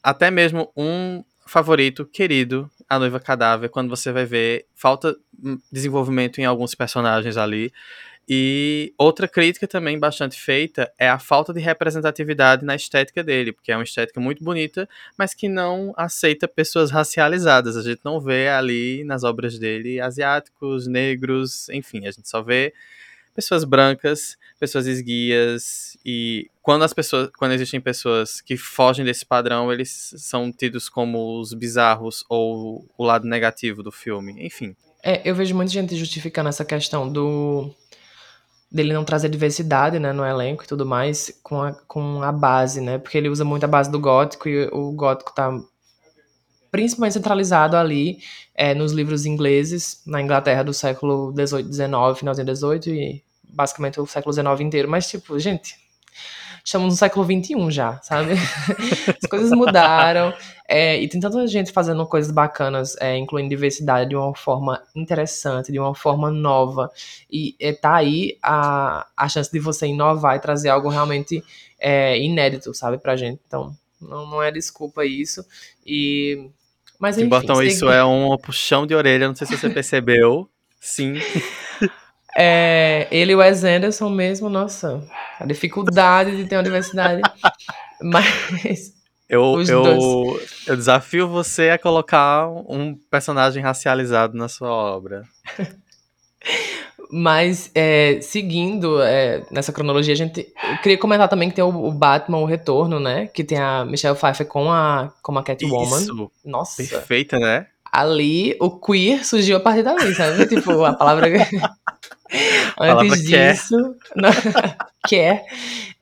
até 0.00 0.30
mesmo 0.30 0.70
um 0.76 1.24
favorito 1.44 2.06
querido, 2.06 2.70
A 2.88 3.00
Noiva 3.00 3.18
Cadáver, 3.18 3.68
quando 3.68 3.90
você 3.90 4.12
vai 4.12 4.24
ver, 4.24 4.66
falta 4.76 5.16
desenvolvimento 5.72 6.40
em 6.40 6.44
alguns 6.44 6.72
personagens 6.72 7.36
ali. 7.36 7.72
E 8.28 8.94
outra 8.96 9.26
crítica 9.26 9.66
também 9.66 9.98
bastante 9.98 10.40
feita 10.40 10.90
é 10.96 11.08
a 11.08 11.18
falta 11.18 11.52
de 11.52 11.58
representatividade 11.58 12.64
na 12.64 12.76
estética 12.76 13.24
dele, 13.24 13.52
porque 13.52 13.72
é 13.72 13.76
uma 13.76 13.82
estética 13.82 14.20
muito 14.20 14.44
bonita, 14.44 14.88
mas 15.18 15.34
que 15.34 15.48
não 15.48 15.92
aceita 15.96 16.46
pessoas 16.46 16.92
racializadas. 16.92 17.76
A 17.76 17.82
gente 17.82 18.00
não 18.04 18.20
vê 18.20 18.48
ali 18.48 19.02
nas 19.02 19.24
obras 19.24 19.58
dele 19.58 20.00
asiáticos, 20.00 20.86
negros, 20.86 21.68
enfim, 21.70 22.06
a 22.06 22.12
gente 22.12 22.28
só 22.28 22.40
vê 22.40 22.72
pessoas 23.34 23.64
brancas, 23.64 24.36
pessoas 24.58 24.86
esguias 24.86 25.96
e 26.04 26.50
quando 26.60 26.84
as 26.84 26.92
pessoas, 26.92 27.30
quando 27.36 27.52
existem 27.52 27.80
pessoas 27.80 28.40
que 28.40 28.56
fogem 28.56 29.04
desse 29.04 29.26
padrão, 29.26 29.72
eles 29.72 30.14
são 30.18 30.52
tidos 30.52 30.88
como 30.88 31.40
os 31.40 31.54
bizarros 31.54 32.24
ou 32.28 32.86
o 32.96 33.04
lado 33.04 33.26
negativo 33.26 33.82
do 33.82 33.90
filme, 33.90 34.34
enfim. 34.44 34.76
É, 35.02 35.28
eu 35.28 35.34
vejo 35.34 35.54
muita 35.54 35.72
gente 35.72 35.96
justificando 35.96 36.48
essa 36.48 36.64
questão 36.64 37.10
do 37.10 37.74
dele 38.70 38.94
não 38.94 39.04
trazer 39.04 39.28
diversidade, 39.28 39.98
né, 39.98 40.12
no 40.12 40.24
elenco 40.24 40.64
e 40.64 40.66
tudo 40.66 40.86
mais, 40.86 41.38
com 41.42 41.60
a, 41.60 41.72
com 41.72 42.22
a 42.22 42.32
base, 42.32 42.80
né, 42.80 42.96
porque 42.98 43.18
ele 43.18 43.28
usa 43.28 43.44
muito 43.44 43.64
a 43.64 43.68
base 43.68 43.90
do 43.90 44.00
gótico 44.00 44.48
e 44.48 44.66
o 44.72 44.92
gótico 44.92 45.34
tá 45.34 45.52
principalmente 46.72 47.12
centralizado 47.12 47.76
ali 47.76 48.18
é, 48.54 48.74
nos 48.74 48.92
livros 48.92 49.26
ingleses, 49.26 50.02
na 50.06 50.22
Inglaterra 50.22 50.64
do 50.64 50.72
século 50.72 51.30
XVIII, 51.32 51.70
XIX, 51.70 52.18
finalzinho 52.18 52.56
XVIII 52.56 52.98
e 52.98 53.22
basicamente 53.44 54.00
o 54.00 54.06
século 54.06 54.32
XIX 54.32 54.60
inteiro. 54.62 54.88
Mas, 54.88 55.06
tipo, 55.06 55.38
gente, 55.38 55.76
estamos 56.64 56.88
no 56.88 56.96
século 56.96 57.26
XXI 57.26 57.70
já, 57.70 58.00
sabe? 58.02 58.32
As 59.22 59.28
coisas 59.28 59.50
mudaram 59.50 60.32
é, 60.66 60.98
e 60.98 61.06
tem 61.08 61.20
tanta 61.20 61.46
gente 61.46 61.72
fazendo 61.72 62.06
coisas 62.06 62.32
bacanas, 62.32 62.96
é, 62.98 63.18
incluindo 63.18 63.50
diversidade 63.50 64.08
de 64.08 64.16
uma 64.16 64.34
forma 64.34 64.82
interessante, 64.96 65.70
de 65.70 65.78
uma 65.78 65.94
forma 65.94 66.30
nova. 66.30 66.90
E 67.30 67.54
é, 67.60 67.74
tá 67.74 67.96
aí 67.96 68.38
a, 68.42 69.06
a 69.14 69.28
chance 69.28 69.52
de 69.52 69.58
você 69.58 69.86
inovar 69.88 70.36
e 70.36 70.40
trazer 70.40 70.70
algo 70.70 70.88
realmente 70.88 71.44
é, 71.78 72.18
inédito, 72.18 72.72
sabe, 72.72 72.96
pra 72.96 73.14
gente. 73.14 73.42
Então, 73.46 73.76
não, 74.00 74.26
não 74.26 74.42
é 74.42 74.50
desculpa 74.50 75.04
isso. 75.04 75.44
E 75.86 76.50
mas 77.02 77.18
enfim, 77.18 77.28
tem 77.28 77.66
isso 77.66 77.90
é 77.90 78.04
um 78.04 78.38
puxão 78.38 78.86
de 78.86 78.94
orelha, 78.94 79.26
não 79.26 79.34
sei 79.34 79.44
se 79.44 79.58
você 79.58 79.68
percebeu. 79.68 80.48
Sim. 80.80 81.14
É, 82.34 83.08
ele 83.10 83.32
e 83.32 83.34
o 83.34 83.40
Wes 83.40 83.62
Anderson 83.62 84.08
mesmo, 84.08 84.48
nossa, 84.48 85.06
a 85.38 85.44
dificuldade 85.44 86.34
de 86.34 86.46
ter 86.46 86.56
uma 86.56 86.62
diversidade. 86.62 87.20
Mas 88.02 88.94
Eu, 89.28 89.62
eu, 89.68 89.82
dois. 89.82 90.66
eu 90.66 90.74
desafio 90.74 91.28
você 91.28 91.68
a 91.68 91.78
colocar 91.78 92.48
um 92.48 92.94
personagem 93.10 93.62
racializado 93.62 94.34
na 94.34 94.48
sua 94.48 94.70
obra. 94.70 95.24
Mas, 97.14 97.70
é, 97.74 98.20
seguindo 98.22 99.02
é, 99.02 99.42
nessa 99.50 99.70
cronologia, 99.70 100.14
a 100.14 100.16
gente. 100.16 100.48
Eu 100.70 100.78
queria 100.78 100.96
comentar 100.96 101.28
também 101.28 101.50
que 101.50 101.54
tem 101.54 101.62
o, 101.62 101.68
o 101.68 101.92
Batman, 101.92 102.38
o 102.38 102.46
Retorno, 102.46 102.98
né? 102.98 103.26
Que 103.26 103.44
tem 103.44 103.58
a 103.58 103.84
Michelle 103.84 104.16
Pfeiffer 104.16 104.46
com 104.46 104.72
a, 104.72 105.12
com 105.22 105.36
a 105.36 105.42
Catwoman. 105.42 106.00
Isso, 106.00 106.30
Nossa, 106.42 106.82
perfeita, 106.82 107.38
né? 107.38 107.66
ali 107.92 108.56
o 108.58 108.70
queer 108.70 109.22
surgiu 109.22 109.58
a 109.58 109.60
partir 109.60 109.82
dali, 109.82 110.14
sabe? 110.14 110.46
tipo, 110.48 110.82
a 110.82 110.94
palavra. 110.94 111.28
palavra 112.74 113.04
Antes 113.04 113.28
quer. 113.28 113.52
disso. 113.52 113.76
quer. 115.06 115.44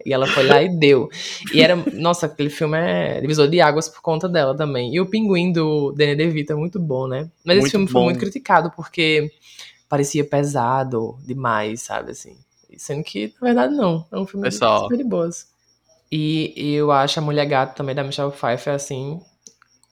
E 0.06 0.12
ela 0.12 0.28
foi 0.28 0.44
lá 0.44 0.62
e 0.62 0.68
deu. 0.68 1.08
E 1.52 1.60
era. 1.60 1.76
Nossa, 1.92 2.26
aquele 2.26 2.50
filme 2.50 2.78
é 2.78 3.20
divisor 3.20 3.48
de 3.48 3.60
águas 3.60 3.88
por 3.88 4.00
conta 4.00 4.28
dela 4.28 4.56
também. 4.56 4.94
E 4.94 5.00
o 5.00 5.06
Pinguim 5.06 5.50
do 5.50 5.90
Danny 5.92 6.14
DeVito 6.14 6.52
é 6.52 6.56
muito 6.56 6.78
bom, 6.78 7.08
né? 7.08 7.28
Mas 7.44 7.56
esse 7.56 7.62
Muito 7.62 7.70
filme 7.72 7.86
foi 7.88 8.00
bom. 8.00 8.04
muito 8.04 8.20
criticado 8.20 8.70
porque 8.76 9.28
parecia 9.90 10.24
pesado 10.24 11.18
demais, 11.26 11.82
sabe? 11.82 12.12
Assim. 12.12 12.38
Sendo 12.78 13.04
que, 13.04 13.34
na 13.42 13.48
verdade, 13.48 13.74
não. 13.74 14.06
É 14.12 14.18
um 14.18 14.24
filme 14.26 14.44
Pessoal. 14.44 14.84
super 14.84 14.96
de 14.96 15.04
boas. 15.04 15.48
E 16.10 16.54
eu 16.56 16.90
acho 16.92 17.18
a 17.18 17.22
Mulher 17.22 17.46
Gato 17.46 17.76
também 17.76 17.94
da 17.94 18.02
Michelle 18.04 18.32
Pfeiffer, 18.32 18.72
assim, 18.74 19.20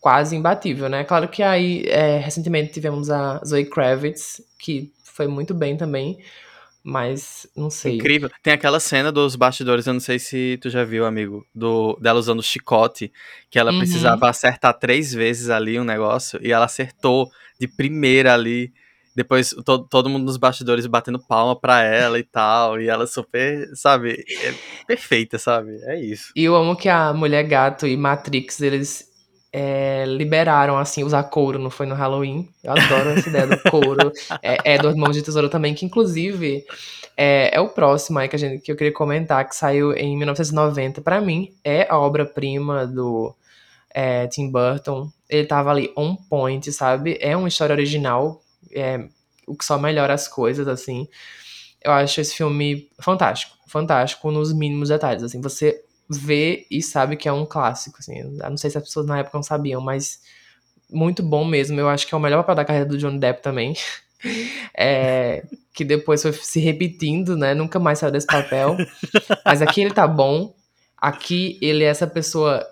quase 0.00 0.36
imbatível, 0.36 0.88
né? 0.88 1.04
Claro 1.04 1.28
que 1.28 1.42
aí, 1.42 1.82
é, 1.86 2.18
recentemente 2.18 2.72
tivemos 2.72 3.10
a 3.10 3.40
Zoe 3.44 3.66
Kravitz, 3.66 4.40
que 4.58 4.92
foi 5.04 5.26
muito 5.26 5.52
bem 5.54 5.76
também, 5.76 6.18
Mas 6.82 7.46
não 7.56 7.68
sei. 7.70 7.96
Incrível. 7.96 8.30
Tem 8.42 8.52
aquela 8.54 8.80
cena 8.80 9.12
dos 9.12 9.36
bastidores, 9.36 9.86
eu 9.86 9.92
não 9.92 10.00
sei 10.00 10.18
se 10.18 10.58
tu 10.62 10.70
já 10.70 10.84
viu, 10.84 11.04
amigo, 11.04 11.44
do, 11.54 11.98
dela 12.00 12.18
usando 12.18 12.42
chicote, 12.42 13.12
que 13.50 13.58
ela 13.58 13.72
Uhum. 13.72 13.78
precisava 13.78 14.28
acertar 14.30 14.72
três 14.78 15.12
vezes 15.12 15.50
ali 15.50 15.78
um 15.78 15.84
negócio, 15.84 16.40
e 16.42 16.52
ela 16.52 16.64
acertou 16.64 17.30
de 17.60 17.68
primeira 17.68 18.32
ali. 18.32 18.72
Depois 19.18 19.50
to, 19.64 19.80
todo 19.80 20.08
mundo 20.08 20.26
nos 20.26 20.36
bastidores 20.36 20.86
batendo 20.86 21.18
palma 21.18 21.58
pra 21.58 21.82
ela 21.82 22.20
e 22.20 22.22
tal, 22.22 22.80
e 22.80 22.88
ela 22.88 23.04
super, 23.04 23.68
sabe, 23.74 24.24
é 24.44 24.54
perfeita, 24.86 25.40
sabe? 25.40 25.76
É 25.86 26.00
isso. 26.00 26.32
E 26.36 26.44
eu 26.44 26.54
amo 26.54 26.76
que 26.76 26.88
a 26.88 27.12
Mulher 27.12 27.42
Gato 27.42 27.84
e 27.84 27.96
Matrix, 27.96 28.60
eles 28.60 29.08
é, 29.52 30.04
liberaram, 30.06 30.78
assim, 30.78 31.02
usar 31.02 31.24
couro, 31.24 31.58
não 31.58 31.68
foi 31.68 31.84
no 31.84 31.96
Halloween? 31.96 32.48
Eu 32.62 32.70
adoro 32.70 33.10
essa 33.10 33.28
ideia 33.28 33.48
do 33.48 33.58
couro. 33.68 34.12
É, 34.40 34.74
Edward 34.74 34.96
Mãos 34.96 35.16
de 35.16 35.22
Tesouro 35.22 35.48
também, 35.48 35.74
que 35.74 35.84
inclusive 35.84 36.64
é, 37.16 37.56
é 37.56 37.60
o 37.60 37.70
próximo 37.70 38.20
aí 38.20 38.28
que, 38.28 38.36
a 38.36 38.38
gente, 38.38 38.62
que 38.62 38.70
eu 38.70 38.76
queria 38.76 38.92
comentar, 38.92 39.48
que 39.48 39.56
saiu 39.56 39.92
em 39.94 40.16
1990. 40.16 41.00
Pra 41.00 41.20
mim, 41.20 41.52
é 41.64 41.88
a 41.90 41.98
obra-prima 41.98 42.86
do 42.86 43.34
é, 43.92 44.28
Tim 44.28 44.48
Burton. 44.48 45.10
Ele 45.28 45.44
tava 45.44 45.72
ali 45.72 45.92
on 45.96 46.14
point, 46.14 46.70
sabe? 46.70 47.18
É 47.20 47.36
uma 47.36 47.48
história 47.48 47.74
original, 47.74 48.40
é, 48.72 49.08
o 49.46 49.56
que 49.56 49.64
só 49.64 49.78
melhora 49.78 50.14
as 50.14 50.28
coisas, 50.28 50.68
assim. 50.68 51.08
Eu 51.82 51.92
acho 51.92 52.20
esse 52.20 52.34
filme 52.34 52.88
fantástico, 53.00 53.56
fantástico 53.68 54.30
nos 54.30 54.52
mínimos 54.52 54.88
detalhes, 54.88 55.22
assim, 55.22 55.40
você 55.40 55.82
vê 56.10 56.66
e 56.70 56.82
sabe 56.82 57.16
que 57.16 57.28
é 57.28 57.32
um 57.32 57.44
clássico, 57.46 57.98
assim, 58.00 58.18
eu 58.18 58.50
não 58.50 58.56
sei 58.56 58.70
se 58.70 58.78
as 58.78 58.84
pessoas 58.84 59.06
na 59.06 59.18
época 59.18 59.36
não 59.36 59.42
sabiam, 59.42 59.80
mas 59.80 60.20
muito 60.90 61.22
bom 61.22 61.44
mesmo, 61.44 61.78
eu 61.78 61.88
acho 61.88 62.06
que 62.06 62.14
é 62.14 62.16
o 62.16 62.20
melhor 62.20 62.38
papel 62.38 62.54
da 62.54 62.64
carreira 62.64 62.88
do 62.88 62.96
Johnny 62.96 63.18
Depp 63.18 63.42
também, 63.42 63.74
é, 64.76 65.44
que 65.72 65.84
depois 65.84 66.22
foi 66.22 66.32
se 66.32 66.58
repetindo, 66.60 67.36
né, 67.36 67.54
nunca 67.54 67.78
mais 67.78 67.98
saiu 67.98 68.10
desse 68.10 68.26
papel, 68.26 68.76
mas 69.44 69.60
aqui 69.60 69.82
ele 69.82 69.92
tá 69.92 70.08
bom, 70.08 70.54
aqui 70.96 71.58
ele 71.60 71.84
é 71.84 71.88
essa 71.88 72.06
pessoa 72.06 72.66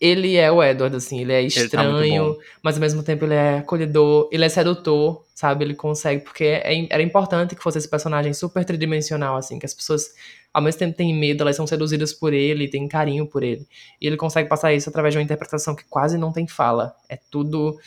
ele 0.00 0.36
é 0.36 0.50
o 0.52 0.62
Edward, 0.62 0.94
assim, 0.96 1.20
ele 1.20 1.32
é 1.32 1.40
tá 1.40 1.46
estranho, 1.46 2.34
bom. 2.34 2.38
mas 2.62 2.74
ao 2.76 2.80
mesmo 2.80 3.02
tempo 3.02 3.24
ele 3.24 3.34
é 3.34 3.58
acolhedor, 3.58 4.28
ele 4.30 4.44
é 4.44 4.48
sedutor, 4.48 5.24
sabe? 5.34 5.64
Ele 5.64 5.74
consegue, 5.74 6.22
porque 6.22 6.44
é- 6.44 6.86
era 6.90 7.02
importante 7.02 7.54
que 7.56 7.62
fosse 7.62 7.78
esse 7.78 7.88
personagem 7.88 8.34
super 8.34 8.64
tridimensional, 8.64 9.36
assim, 9.36 9.58
que 9.58 9.66
as 9.66 9.72
pessoas 9.74 10.10
ao 10.52 10.62
mesmo 10.62 10.78
tempo 10.78 10.96
têm 10.96 11.14
medo, 11.14 11.42
elas 11.42 11.56
são 11.56 11.66
seduzidas 11.66 12.12
por 12.14 12.32
ele, 12.32 12.68
têm 12.68 12.88
carinho 12.88 13.26
por 13.26 13.42
ele. 13.42 13.66
E 14.00 14.06
ele 14.06 14.16
consegue 14.16 14.48
passar 14.48 14.72
isso 14.72 14.88
através 14.88 15.12
de 15.12 15.18
uma 15.18 15.24
interpretação 15.24 15.74
que 15.74 15.84
quase 15.84 16.16
não 16.16 16.32
tem 16.32 16.46
fala. 16.46 16.94
É 17.10 17.18
tudo 17.30 17.78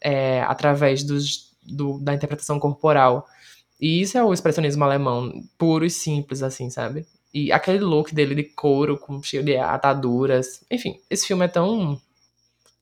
é, 0.00 0.40
através 0.42 1.02
dos, 1.04 1.52
do- 1.62 1.98
da 2.00 2.14
interpretação 2.14 2.58
corporal. 2.58 3.26
E 3.80 4.00
isso 4.00 4.18
é 4.18 4.24
o 4.24 4.32
expressionismo 4.32 4.82
alemão, 4.84 5.32
puro 5.56 5.84
e 5.84 5.90
simples, 5.90 6.42
assim, 6.42 6.70
sabe? 6.70 7.06
E 7.32 7.52
aquele 7.52 7.80
look 7.80 8.14
dele 8.14 8.34
de 8.34 8.44
couro, 8.44 8.98
com 8.98 9.22
cheio 9.22 9.42
de 9.44 9.56
ataduras. 9.56 10.64
Enfim, 10.70 10.98
esse 11.10 11.26
filme 11.26 11.44
é 11.44 11.48
tão 11.48 12.00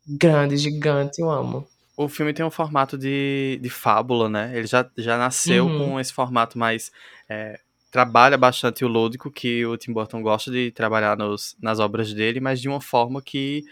grande, 0.06 0.56
gigante, 0.56 1.20
eu 1.20 1.30
amo. 1.30 1.66
O 1.96 2.08
filme 2.08 2.32
tem 2.32 2.44
um 2.44 2.50
formato 2.50 2.96
de, 2.98 3.58
de 3.62 3.70
fábula, 3.70 4.28
né? 4.28 4.52
Ele 4.54 4.66
já, 4.66 4.88
já 4.96 5.16
nasceu 5.16 5.66
Uhum. 5.66 5.78
com 5.92 6.00
esse 6.00 6.12
formato 6.12 6.58
mais. 6.58 6.92
é, 7.28 7.58
trabalha 7.90 8.36
bastante 8.36 8.84
o 8.84 8.88
lúdico, 8.88 9.30
que 9.30 9.64
o 9.64 9.74
Tim 9.76 9.92
Burton 9.92 10.20
gosta 10.20 10.50
de 10.50 10.70
trabalhar 10.70 11.16
nos, 11.16 11.56
nas 11.62 11.78
obras 11.78 12.12
dele, 12.12 12.40
mas 12.40 12.60
de 12.60 12.68
uma 12.68 12.80
forma 12.80 13.22
que 13.22 13.64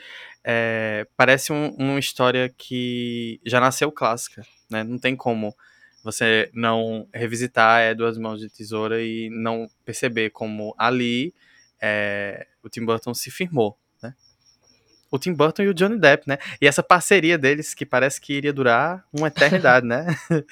é, 0.42 1.06
parece 1.16 1.52
um- 1.52 1.74
uma 1.78 1.98
história 1.98 2.52
que 2.56 3.38
já 3.44 3.60
nasceu 3.60 3.92
clássica, 3.92 4.42
né? 4.70 4.82
Não 4.82 4.98
tem 4.98 5.14
como 5.14 5.54
você 6.04 6.50
não 6.52 7.08
revisitar 7.14 7.80
Edward 7.82 8.20
Mãos 8.20 8.38
de 8.38 8.50
Tesoura 8.50 9.02
e 9.02 9.30
não 9.30 9.66
perceber 9.86 10.28
como 10.28 10.74
ali 10.76 11.34
é, 11.80 12.46
o 12.62 12.68
Tim 12.68 12.84
Burton 12.84 13.14
se 13.14 13.30
firmou, 13.30 13.78
né? 14.02 14.14
O 15.10 15.18
Tim 15.18 15.32
Burton 15.32 15.62
e 15.62 15.68
o 15.68 15.74
Johnny 15.74 15.98
Depp, 15.98 16.28
né? 16.28 16.36
E 16.60 16.66
essa 16.66 16.82
parceria 16.82 17.38
deles 17.38 17.72
que 17.72 17.86
parece 17.86 18.20
que 18.20 18.34
iria 18.34 18.52
durar 18.52 19.02
uma 19.12 19.28
eternidade, 19.28 19.86
né? 19.86 20.06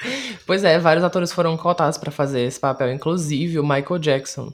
Pois 0.47 0.65
é, 0.65 0.79
vários 0.79 1.05
atores 1.05 1.33
foram 1.33 1.57
cotados 1.57 1.99
pra 1.99 2.11
fazer 2.11 2.41
esse 2.41 2.59
papel, 2.59 2.91
inclusive 2.91 3.59
o 3.59 3.63
Michael 3.63 3.99
Jackson. 3.99 4.53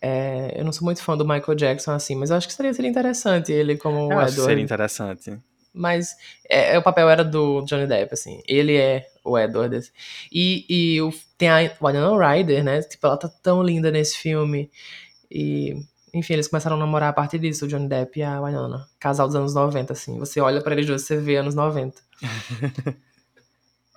É, 0.00 0.54
eu 0.58 0.64
não 0.64 0.72
sou 0.72 0.84
muito 0.84 1.02
fã 1.02 1.16
do 1.16 1.24
Michael 1.24 1.54
Jackson, 1.54 1.92
assim, 1.92 2.16
mas 2.16 2.30
eu 2.30 2.36
acho 2.36 2.48
que 2.48 2.54
seria, 2.54 2.72
seria 2.72 2.90
interessante 2.90 3.52
ele 3.52 3.76
como 3.76 4.12
Eu 4.12 4.18
acho 4.18 4.34
que 4.34 4.40
seria 4.40 4.64
interessante. 4.64 5.38
Mas 5.72 6.16
é, 6.48 6.74
é, 6.74 6.78
o 6.78 6.82
papel 6.82 7.08
era 7.08 7.24
do 7.24 7.62
Johnny 7.62 7.86
Depp, 7.86 8.12
assim. 8.12 8.42
Ele 8.46 8.76
é 8.76 9.06
o 9.24 9.38
Edward. 9.38 9.76
assim. 9.76 9.90
E, 10.30 10.66
e 10.68 11.00
o, 11.00 11.12
tem 11.38 11.48
a 11.48 11.58
Winona 11.80 12.34
Ryder, 12.34 12.62
né? 12.64 12.82
Tipo, 12.82 13.06
ela 13.06 13.16
tá 13.16 13.28
tão 13.28 13.62
linda 13.62 13.90
nesse 13.90 14.18
filme. 14.18 14.70
E, 15.30 15.74
enfim, 16.12 16.34
eles 16.34 16.48
começaram 16.48 16.76
a 16.76 16.78
namorar 16.78 17.10
a 17.10 17.12
partir 17.12 17.38
disso, 17.38 17.64
o 17.64 17.68
Johnny 17.68 17.88
Depp 17.88 18.18
e 18.18 18.22
a 18.22 18.40
Winona. 18.40 18.86
Casal 18.98 19.26
dos 19.26 19.36
anos 19.36 19.54
90, 19.54 19.92
assim. 19.92 20.18
Você 20.18 20.40
olha 20.40 20.60
pra 20.60 20.74
eles 20.74 20.86
dois, 20.86 21.02
você 21.02 21.16
vê 21.16 21.36
anos 21.36 21.54
90. 21.54 22.00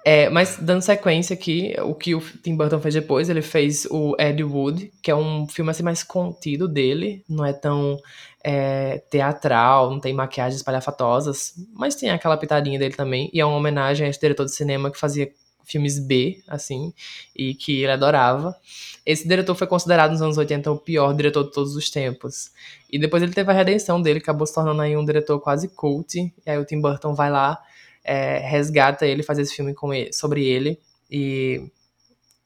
É, 0.07 0.29
mas 0.29 0.59
dando 0.61 0.83
sequência 0.83 1.33
aqui, 1.33 1.73
o 1.81 1.95
que 1.95 2.13
o 2.13 2.21
Tim 2.21 2.55
Burton 2.55 2.79
fez 2.79 2.93
depois, 2.93 3.27
ele 3.27 3.41
fez 3.41 3.87
o 3.89 4.15
Ed 4.19 4.43
Wood, 4.43 4.93
que 5.01 5.09
é 5.09 5.15
um 5.15 5.47
filme 5.47 5.71
assim 5.71 5.81
mais 5.81 6.03
contido 6.03 6.67
dele, 6.67 7.25
não 7.27 7.43
é 7.43 7.51
tão 7.51 7.97
é, 8.43 8.99
teatral, 9.09 9.89
não 9.89 9.99
tem 9.99 10.13
maquiagens 10.13 10.61
palhafatosas, 10.61 11.55
mas 11.73 11.95
tem 11.95 12.11
aquela 12.11 12.37
pitadinha 12.37 12.77
dele 12.77 12.93
também, 12.93 13.31
e 13.33 13.39
é 13.39 13.45
uma 13.45 13.57
homenagem 13.57 14.05
a 14.05 14.09
esse 14.11 14.19
diretor 14.19 14.45
de 14.45 14.51
cinema 14.51 14.91
que 14.91 14.99
fazia 14.99 15.27
filmes 15.63 15.97
B, 15.97 16.39
assim, 16.47 16.93
e 17.35 17.55
que 17.55 17.81
ele 17.81 17.91
adorava. 17.91 18.55
Esse 19.03 19.27
diretor 19.27 19.55
foi 19.55 19.65
considerado 19.65 20.11
nos 20.11 20.21
anos 20.21 20.37
80 20.37 20.71
o 20.71 20.77
pior 20.77 21.15
diretor 21.15 21.45
de 21.45 21.51
todos 21.51 21.75
os 21.75 21.89
tempos. 21.89 22.51
E 22.91 22.99
depois 22.99 23.23
ele 23.23 23.33
teve 23.33 23.49
a 23.49 23.55
redenção 23.55 23.99
dele, 23.99 24.19
acabou 24.19 24.45
se 24.45 24.53
tornando 24.53 24.83
aí 24.83 24.95
um 24.95 25.03
diretor 25.03 25.39
quase 25.39 25.67
cult, 25.69 26.15
e 26.15 26.33
aí 26.45 26.59
o 26.59 26.65
Tim 26.65 26.79
Burton 26.79 27.15
vai 27.15 27.31
lá 27.31 27.59
é, 28.05 28.37
resgata 28.37 29.05
ele, 29.05 29.23
faz 29.23 29.39
esse 29.39 29.55
filme 29.55 29.73
com 29.73 29.93
ele, 29.93 30.13
sobre 30.13 30.45
ele. 30.45 30.79
E 31.09 31.61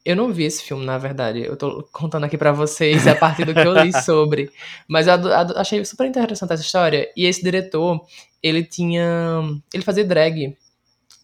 eu 0.06 0.16
não 0.16 0.32
vi 0.32 0.46
esse 0.46 0.64
filme, 0.64 0.86
na 0.86 0.98
verdade. 0.98 1.44
Eu 1.44 1.58
tô 1.58 1.84
contando 1.92 2.24
aqui 2.24 2.38
pra 2.38 2.52
vocês 2.54 3.06
a 3.06 3.16
partir 3.16 3.46
do 3.46 3.54
que 3.54 3.60
eu 3.60 3.74
li 3.74 3.92
sobre. 4.02 4.50
Mas 4.88 5.08
eu 5.08 5.16
achei 5.58 5.84
super 5.84 6.08
interessante 6.08 6.54
essa 6.54 6.64
história. 6.64 7.12
E 7.16 7.26
esse 7.26 7.44
diretor, 7.44 8.00
ele 8.42 8.64
tinha. 8.64 9.42
Ele 9.74 9.84
fazia 9.84 10.06
drag. 10.06 10.58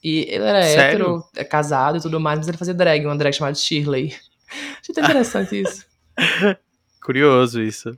E 0.04 0.20
ele 0.30 0.44
era 0.44 0.62
Sério? 0.62 0.84
hétero, 0.84 1.24
é, 1.36 1.44
casado 1.44 1.98
e 1.98 2.02
tudo 2.02 2.20
mais, 2.20 2.38
mas 2.38 2.48
ele 2.48 2.58
fazia 2.58 2.76
drag, 2.76 3.06
uma 3.06 3.18
drag 3.18 3.34
chamada 3.34 3.56
Shirley. 3.56 4.14
Achei 4.80 4.94
tão 4.94 5.02
interessante 5.06 5.62
isso. 5.62 5.84
Curioso 7.02 7.62
isso. 7.62 7.98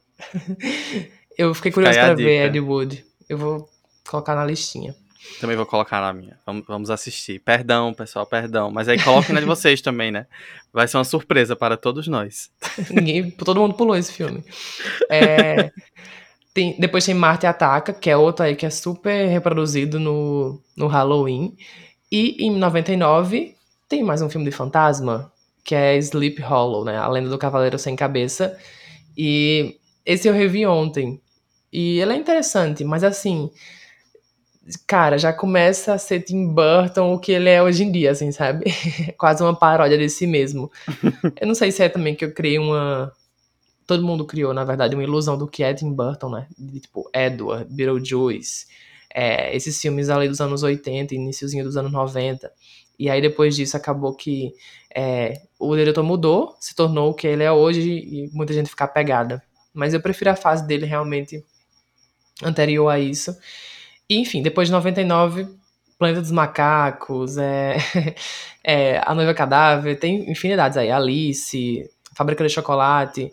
Eu 1.38 1.54
fiquei 1.54 1.72
curioso 1.72 1.98
aí 1.98 2.06
a 2.06 2.08
pra 2.08 2.16
ver. 2.16 2.46
Ed 2.46 2.60
Wood. 2.60 3.06
Eu 3.28 3.38
vou 3.38 3.70
colocar 4.08 4.36
na 4.36 4.46
listinha. 4.46 4.96
Também 5.40 5.56
vou 5.56 5.66
colocar 5.66 6.02
na 6.02 6.12
minha. 6.14 6.38
Vamos, 6.68 6.90
assistir. 6.90 7.40
Perdão, 7.40 7.94
pessoal, 7.94 8.26
perdão. 8.26 8.72
Mas 8.72 8.88
aí 8.88 9.02
coloquem 9.02 9.34
na 9.34 9.40
de 9.40 9.46
vocês 9.46 9.82
também, 9.82 10.12
né? 10.12 10.26
Vai 10.74 10.88
ser 10.88 10.98
uma 10.98 11.04
surpresa 11.04 11.56
para 11.56 11.78
todos 11.78 12.08
nós. 12.08 12.50
Ninguém, 12.90 13.30
todo 13.32 13.60
mundo 13.60 13.76
pulou 13.76 13.96
esse 13.96 14.12
filme. 14.12 14.44
É, 15.10 15.72
tem- 16.54 16.76
depois 16.80 17.06
tem 17.06 17.14
Marte 17.14 17.46
Ataca, 17.46 17.94
que 17.94 18.10
é 18.10 18.18
outro 18.18 18.46
aí 18.46 18.56
que 18.56 18.66
é 18.66 18.70
super 18.70 19.28
reproduzido 19.28 20.00
no, 20.00 20.62
no 20.76 20.88
Halloween. 20.88 21.56
E 22.12 22.46
em 22.46 22.52
99 22.52 23.56
tem 23.88 24.04
mais 24.04 24.22
um 24.22 24.30
filme 24.30 24.46
de 24.46 24.52
fantasma, 24.52 25.32
que 25.64 25.76
é 25.76 25.98
Sleep 25.98 26.42
Hollow, 26.42 26.84
né? 26.84 26.98
A 26.98 27.08
Lenda 27.08 27.30
do 27.30 27.38
Cavaleiro 27.38 27.78
Sem 27.78 27.96
Cabeça. 27.96 28.58
E 29.18 29.78
esse 30.06 30.28
eu 30.28 30.34
revi 30.34 30.66
ontem. 30.66 31.22
E 31.72 32.00
ele 32.00 32.14
é 32.14 32.16
interessante, 32.16 32.84
mas 32.84 33.04
assim. 33.04 33.52
Cara, 34.86 35.18
já 35.18 35.32
começa 35.32 35.94
a 35.94 35.98
ser 35.98 36.22
Tim 36.22 36.48
Burton 36.48 37.14
o 37.14 37.20
que 37.20 37.32
ele 37.32 37.50
é 37.50 37.64
hoje 37.64 37.84
em 37.84 37.92
dia, 37.92 38.12
assim, 38.12 38.32
sabe? 38.32 38.66
Quase 39.18 39.42
uma 39.42 39.56
paródia 39.56 39.98
de 39.98 40.10
si 40.10 40.28
mesmo. 40.28 40.70
eu 41.40 41.48
não 41.48 41.56
sei 41.56 41.72
se 41.72 41.84
é 41.84 41.90
também 41.90 42.16
que 42.16 42.26
eu 42.26 42.34
criei 42.34 42.60
uma. 42.60 43.12
Todo 43.86 44.04
mundo 44.04 44.26
criou, 44.26 44.54
na 44.54 44.66
verdade, 44.66 44.96
uma 44.96 45.04
ilusão 45.04 45.38
do 45.38 45.48
que 45.48 45.64
é 45.64 45.74
Tim 45.74 45.94
Burton, 45.94 46.30
né? 46.30 46.48
De, 46.58 46.82
tipo, 46.82 47.10
Edward, 47.14 47.74
Beetlejuice, 47.74 48.68
é, 49.14 49.56
esses 49.56 49.80
filmes 49.80 50.10
ali 50.10 50.28
dos 50.28 50.42
anos 50.42 50.64
80, 50.64 51.16
iníciozinho 51.16 51.64
dos 51.64 51.78
anos 51.78 51.92
90. 51.92 52.52
E 53.00 53.10
aí 53.10 53.22
depois 53.22 53.56
disso 53.56 53.78
acabou 53.78 54.14
que 54.14 54.54
é, 54.94 55.42
o 55.60 55.76
diretor 55.76 56.04
mudou, 56.04 56.56
se 56.60 56.76
tornou 56.76 57.12
o 57.12 57.14
que 57.14 57.28
ele 57.28 57.44
é 57.44 57.52
hoje 57.52 57.82
e 57.82 58.30
muita 58.34 58.54
gente 58.54 58.70
fica 58.70 58.86
apegada. 58.86 59.42
Mas 59.74 59.94
eu 59.94 60.02
prefiro 60.02 60.32
a 60.32 60.36
fase 60.36 60.66
dele 60.68 60.86
realmente 60.86 61.46
anterior 62.44 62.90
a 62.90 63.00
isso. 63.00 63.36
E, 64.10 64.20
enfim, 64.20 64.42
depois 64.42 64.68
de 64.68 64.72
99, 64.72 65.48
Planeta 65.98 66.22
dos 66.22 66.32
Macacos, 66.32 67.38
é, 67.38 67.78
é, 68.64 69.02
A 69.06 69.14
Noiva 69.14 69.34
Cadáver, 69.34 70.00
tem 70.00 70.30
infinidades 70.30 70.78
aí, 70.78 70.92
Alice, 70.92 71.90
Fábrica 72.14 72.44
de 72.44 72.54
Chocolate, 72.54 73.32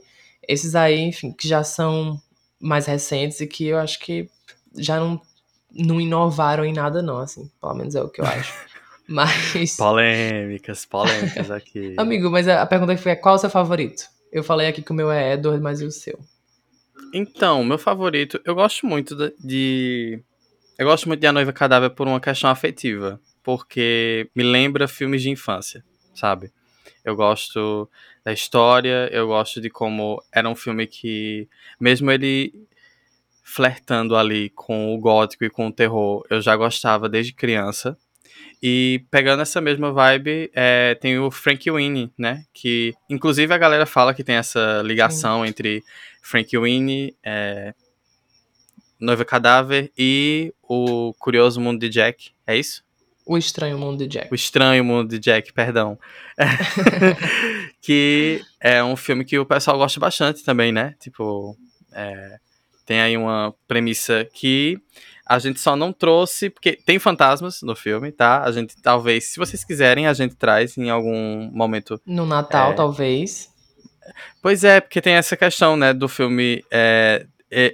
esses 0.49 0.75
aí, 0.75 1.01
enfim, 1.01 1.33
que 1.33 1.47
já 1.47 1.63
são 1.63 2.21
mais 2.61 2.87
recentes 2.87 3.41
e 3.41 3.47
que 3.47 3.67
eu 3.67 3.79
acho 3.79 3.99
que 4.01 4.29
já 4.77 4.99
não, 4.99 5.21
não 5.71 6.01
inovaram 6.01 6.65
em 6.65 6.73
nada 6.73 7.03
não, 7.03 7.19
assim, 7.19 7.51
pelo 7.61 7.75
menos 7.75 7.95
é 7.95 8.03
o 8.03 8.09
que 8.09 8.21
eu 8.21 8.27
acho. 8.27 8.53
Mas. 9.07 9.77
Polêmicas, 9.77 10.87
polêmicas 10.87 11.51
aqui. 11.51 11.95
Amigo, 11.99 12.31
mas 12.31 12.49
a 12.49 12.65
pergunta 12.65 12.95
que 12.97 13.03
foi 13.03 13.13
é 13.13 13.17
qual 13.17 13.35
o 13.35 13.39
seu 13.39 13.51
favorito? 13.51 14.05
Eu 14.33 14.43
falei 14.43 14.67
aqui 14.67 14.81
que 14.81 14.93
o 14.93 14.95
meu 14.95 15.13
é 15.13 15.35
Edward, 15.35 15.63
mas 15.63 15.83
e 15.83 15.85
o 15.85 15.91
seu? 15.91 16.19
Então, 17.13 17.63
meu 17.63 17.77
favorito, 17.77 18.41
eu 18.47 18.55
gosto 18.55 18.87
muito 18.87 19.15
de. 19.39 20.23
Eu 20.77 20.87
gosto 20.87 21.07
muito 21.07 21.21
de 21.21 21.27
A 21.27 21.33
Noiva 21.33 21.53
Cadáver 21.53 21.91
por 21.91 22.09
uma 22.09 22.21
questão 22.21 22.51
afetiva. 22.51 23.21
Porque 23.43 24.29
me 24.35 24.43
lembra 24.43 24.89
filmes 24.89 25.23
de 25.23 25.31
infância, 25.31 25.85
sabe? 26.15 26.51
Eu 27.05 27.15
gosto 27.15 27.89
da 28.25 28.33
história, 28.33 29.09
eu 29.13 29.27
gosto 29.27 29.61
de 29.61 29.69
como 29.69 30.23
era 30.33 30.49
um 30.49 30.55
filme 30.57 30.87
que, 30.87 31.47
mesmo 31.79 32.11
ele 32.11 32.53
flertando 33.43 34.17
ali 34.17 34.49
com 34.51 34.95
o 34.95 34.99
gótico 34.99 35.45
e 35.45 35.51
com 35.51 35.69
o 35.69 35.73
terror, 35.73 36.25
eu 36.31 36.41
já 36.41 36.57
gostava 36.57 37.09
desde 37.09 37.35
criança. 37.35 37.97
E 38.63 39.05
pegando 39.11 39.43
essa 39.43 39.61
mesma 39.61 39.93
vibe, 39.93 40.51
é, 40.55 40.95
tem 40.95 41.19
o 41.19 41.31
Frank 41.31 41.71
Winnie, 41.71 42.11
né? 42.19 42.45
Que 42.55 42.95
inclusive 43.11 43.53
a 43.53 43.59
galera 43.59 43.85
fala 43.85 44.15
que 44.15 44.25
tem 44.25 44.37
essa 44.37 44.81
ligação 44.83 45.45
entre 45.45 45.85
Frank 46.23 46.57
Winnie, 46.57 47.15
é, 47.23 47.75
Noiva 49.05 49.25
Cadáver 49.25 49.93
e 49.97 50.53
o 50.63 51.13
Curioso 51.19 51.61
Mundo 51.61 51.79
de 51.81 51.89
Jack. 51.89 52.31
É 52.47 52.57
isso? 52.57 52.83
O 53.27 53.39
Estranho 53.39 53.79
Mundo 53.79 53.99
de 53.99 54.07
Jack. 54.07 54.29
O 54.31 54.35
Estranho 54.35 54.85
Mundo 54.85 55.09
de 55.09 55.19
Jack, 55.19 55.53
perdão. 55.53 55.99
que 57.81 58.43
é 58.61 58.83
um 58.83 58.97
filme 58.97 59.25
que 59.25 59.39
o 59.39 59.47
pessoal 59.47 59.79
gosta 59.79 59.99
bastante 60.01 60.45
também, 60.45 60.73
né? 60.73 60.95
Tipo, 61.01 61.57
é, 61.93 62.37
tem 62.87 63.01
aí 63.01 63.17
uma 63.17 63.55
premissa 63.67 64.27
que 64.33 64.79
a 65.27 65.39
gente 65.39 65.59
só 65.59 65.75
não 65.75 65.93
trouxe, 65.93 66.51
porque 66.51 66.73
tem 66.73 66.99
fantasmas 66.99 67.63
no 67.63 67.75
filme, 67.75 68.13
tá? 68.13 68.43
A 68.43 68.53
gente 68.53 68.77
talvez, 68.83 69.25
se 69.33 69.39
vocês 69.39 69.65
quiserem, 69.65 70.07
a 70.07 70.13
gente 70.13 70.35
traz 70.37 70.77
em 70.77 70.91
algum 70.91 71.51
momento. 71.51 72.01
No 72.07 72.27
Natal, 72.27 72.73
É. 72.73 72.75
talvez. 72.75 73.49
Pois 74.43 74.65
é, 74.65 74.81
porque 74.83 75.01
tem 75.01 75.15
essa 75.15 75.35
questão, 75.35 75.77
né, 75.79 75.95
do 75.95 76.09
filme. 76.09 76.63
é, 76.71 77.27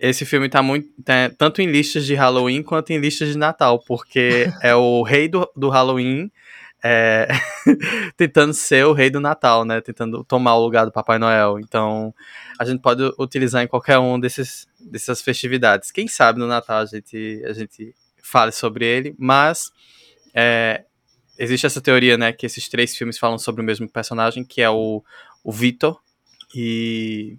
esse 0.03 0.25
filme 0.25 0.49
tá 0.49 0.63
muito. 0.63 0.89
tá 1.03 1.31
tanto 1.37 1.63
em 1.63 1.67
listas 1.67 2.05
de 2.05 2.15
Halloween 2.15 2.63
quanto 2.63 2.91
em 2.91 2.99
listas 2.99 3.29
de 3.31 3.39
Natal, 3.39 3.83
porque 3.87 4.47
é 4.63 4.75
o 4.75 5.03
rei 5.03 5.29
do, 5.29 5.49
do 5.57 5.69
Halloween. 5.69 6.31
é, 6.83 7.29
tentando 8.17 8.55
ser 8.55 8.87
o 8.87 8.93
rei 8.93 9.11
do 9.11 9.21
Natal, 9.21 9.65
né? 9.65 9.81
Tentando 9.81 10.25
tomar 10.25 10.55
o 10.57 10.63
lugar 10.65 10.85
do 10.85 10.93
Papai 10.93 11.19
Noel. 11.19 11.59
Então, 11.59 12.15
a 12.59 12.65
gente 12.65 12.81
pode 12.81 13.03
utilizar 13.19 13.63
em 13.63 13.67
qualquer 13.67 13.99
um 13.99 14.19
desses, 14.19 14.67
dessas 14.81 15.21
festividades. 15.21 15.91
Quem 15.91 16.09
sabe 16.09 16.39
no 16.39 16.47
Natal 16.47 16.79
a 16.79 16.87
gente, 16.87 17.43
a 17.47 17.53
gente 17.53 17.95
fale 18.23 18.53
sobre 18.53 18.85
ele, 18.87 19.15
mas 19.19 19.71
é, 20.35 20.85
existe 21.39 21.67
essa 21.67 21.81
teoria, 21.81 22.17
né, 22.17 22.33
que 22.33 22.47
esses 22.47 22.69
três 22.69 22.97
filmes 22.97 23.19
falam 23.19 23.39
sobre 23.39 23.63
o 23.63 23.65
mesmo 23.65 23.89
personagem, 23.89 24.45
que 24.45 24.61
é 24.61 24.71
o, 24.71 25.03
o 25.43 25.53
Vitor. 25.53 26.01
E. 26.55 27.39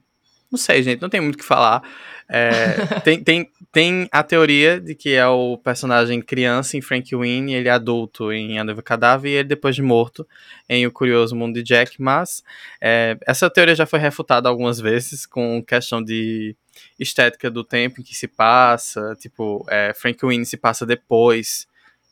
Não 0.52 0.58
sei, 0.58 0.84
gente, 0.84 1.02
não 1.02 1.10
tem 1.10 1.22
muito 1.22 1.36
o 1.36 1.38
que 1.38 1.46
falar. 1.46 1.82
É, 2.28 2.76
tem, 3.04 3.24
tem, 3.24 3.52
tem 3.72 4.08
a 4.12 4.22
teoria 4.22 4.80
de 4.80 4.94
que 4.94 5.14
é 5.14 5.26
o 5.28 5.58
personagem 5.58 6.22
criança 6.22 6.76
em 6.76 6.82
Frank 6.82 7.16
Winnie, 7.16 7.56
ele 7.56 7.70
é 7.70 7.72
adulto 7.72 8.32
em 8.34 8.60
A 8.60 8.64
Noiva 8.64 8.82
Cadáver 8.82 9.32
e 9.32 9.36
ele 9.36 9.48
depois 9.48 9.76
de 9.76 9.82
morto 9.82 10.28
em 10.68 10.86
O 10.86 10.92
Curioso 10.92 11.36
Mundo 11.36 11.56
de 11.56 11.64
Jack, 11.64 12.02
mas 12.02 12.44
é, 12.82 13.18
essa 13.26 13.50
teoria 13.50 13.76
já 13.76 13.86
foi 13.86 14.00
refutada 14.00 14.50
algumas 14.50 14.80
vezes 14.80 15.26
com 15.26 15.64
questão 15.64 16.04
de 16.04 16.56
estética 17.00 17.50
do 17.50 17.64
tempo 17.64 18.02
em 18.02 18.04
que 18.04 18.16
se 18.16 18.28
passa, 18.28 19.16
tipo, 19.20 19.66
é, 19.70 19.94
Frank 19.94 20.26
Winnie 20.26 20.46
se 20.46 20.58
passa 20.58 20.86
depois 20.86 21.68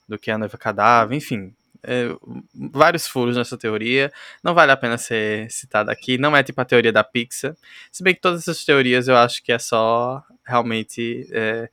do 0.07 0.17
que 0.17 0.31
A 0.31 0.37
Noiva 0.37 0.57
Cadáver, 0.57 1.15
enfim. 1.15 1.53
É, 1.83 2.07
vários 2.53 3.07
furos 3.07 3.35
nessa 3.37 3.57
teoria, 3.57 4.11
não 4.43 4.53
vale 4.53 4.71
a 4.71 4.77
pena 4.77 4.97
ser 4.97 5.49
citada 5.51 5.91
aqui, 5.91 6.17
não 6.17 6.35
é 6.35 6.43
tipo 6.43 6.59
a 6.59 6.65
teoria 6.65 6.91
da 6.91 7.03
Pixar, 7.03 7.55
se 7.91 8.03
bem 8.03 8.13
que 8.13 8.21
todas 8.21 8.41
essas 8.41 8.63
teorias 8.63 9.07
eu 9.07 9.15
acho 9.15 9.43
que 9.43 9.51
é 9.51 9.59
só 9.59 10.23
realmente 10.45 11.27
é, 11.31 11.69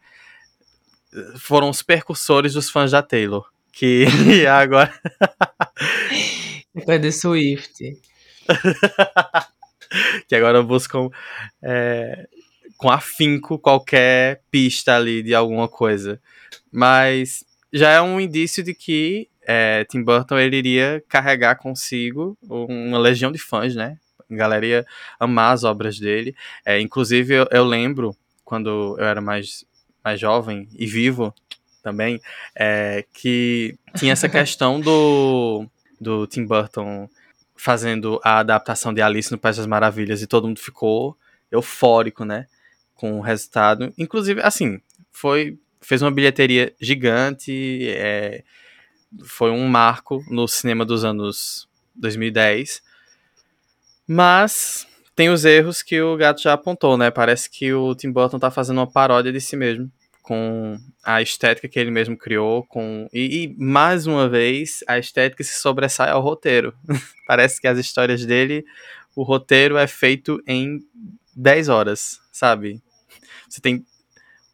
foram 1.39 1.71
os 1.71 1.83
percursores 1.83 2.55
dos 2.55 2.71
fãs 2.71 2.91
da 2.91 3.03
Taylor. 3.03 3.49
Que 3.73 4.07
agora. 4.47 4.93
De 7.01 7.13
Swift. 7.13 7.99
que 10.29 10.35
agora 10.35 10.63
buscam 10.63 11.09
é, 11.63 12.29
com 12.77 12.91
afinco 12.91 13.59
qualquer 13.59 14.43
pista 14.51 14.97
ali 14.97 15.23
de 15.23 15.35
alguma 15.35 15.69
coisa. 15.69 16.21
Mas 16.71 17.45
já 17.73 17.91
é 17.91 18.01
um 18.01 18.21
indício 18.21 18.63
de 18.63 18.75
que 18.75 19.29
é, 19.47 19.85
Tim 19.85 20.03
Burton 20.03 20.39
ele 20.39 20.57
iria 20.57 21.03
carregar 21.09 21.57
consigo 21.57 22.37
uma 22.43 22.99
legião 22.99 23.31
de 23.31 23.39
fãs, 23.39 23.75
né? 23.75 23.97
A 24.29 24.35
galera 24.35 24.67
ia 24.67 24.87
amar 25.21 25.55
as 25.55 25.63
obras 25.63 25.99
dele. 25.99 26.35
É, 26.65 26.81
inclusive, 26.81 27.33
eu, 27.33 27.47
eu 27.53 27.65
lembro, 27.65 28.17
quando 28.45 28.97
eu 28.99 29.05
era 29.05 29.21
mais, 29.21 29.65
mais 30.05 30.19
jovem 30.19 30.69
e 30.75 30.87
vivo 30.87 31.33
também, 31.83 32.21
é, 32.55 33.05
que 33.15 33.79
tinha 33.97 34.13
essa 34.13 34.29
questão 34.29 34.81
do, 34.81 35.65
do 36.01 36.27
Tim 36.27 36.45
Burton 36.45 37.09
fazendo 37.57 38.21
a 38.25 38.41
adaptação 38.41 38.93
de 38.93 39.01
Alice 39.01 39.31
no 39.31 39.39
País 39.39 39.57
das 39.57 39.67
Maravilhas 39.67 40.21
e 40.21 40.27
todo 40.27 40.49
mundo 40.49 40.59
ficou 40.59 41.17
eufórico, 41.51 42.25
né? 42.25 42.47
Com 42.95 43.19
o 43.19 43.21
resultado. 43.21 43.95
Inclusive, 43.97 44.41
assim, 44.43 44.81
foi 45.13 45.57
fez 45.81 46.03
uma 46.03 46.11
bilheteria 46.11 46.75
gigante, 46.81 47.89
é, 47.91 48.43
foi 49.25 49.51
um 49.51 49.67
marco 49.69 50.25
no 50.29 50.47
cinema 50.47 50.85
dos 50.85 51.05
anos 51.05 51.69
2010. 51.95 52.83
Mas 54.07 54.87
tem 55.15 55.31
os 55.31 55.45
erros 55.45 55.83
que 55.83 56.01
o 56.01 56.17
gato 56.17 56.43
já 56.43 56.53
apontou, 56.53 56.97
né? 56.97 57.11
Parece 57.11 57.51
que 57.51 57.73
o 57.73 57.95
Tim 57.95 58.13
Burton 58.13 58.39
tá 58.39 58.51
fazendo 58.51 58.79
uma 58.79 58.87
paródia 58.87 59.33
de 59.33 59.41
si 59.41 59.57
mesmo, 59.57 59.91
com 60.23 60.77
a 61.05 61.23
estética 61.23 61.69
que 61.69 61.79
ele 61.79 61.91
mesmo 61.91 62.17
criou, 62.17 62.65
com 62.65 63.09
e, 63.13 63.45
e 63.45 63.57
mais 63.59 64.07
uma 64.07 64.29
vez 64.29 64.85
a 64.87 64.99
estética 64.99 65.43
se 65.43 65.55
sobressai 65.55 66.11
ao 66.11 66.21
roteiro. 66.21 66.75
Parece 67.27 67.61
que 67.61 67.67
as 67.67 67.79
histórias 67.79 68.25
dele, 68.25 68.65
o 69.15 69.23
roteiro 69.23 69.77
é 69.77 69.87
feito 69.87 70.43
em 70.47 70.81
10 71.35 71.69
horas, 71.69 72.21
sabe? 72.31 72.83
Você 73.49 73.61
tem 73.61 73.85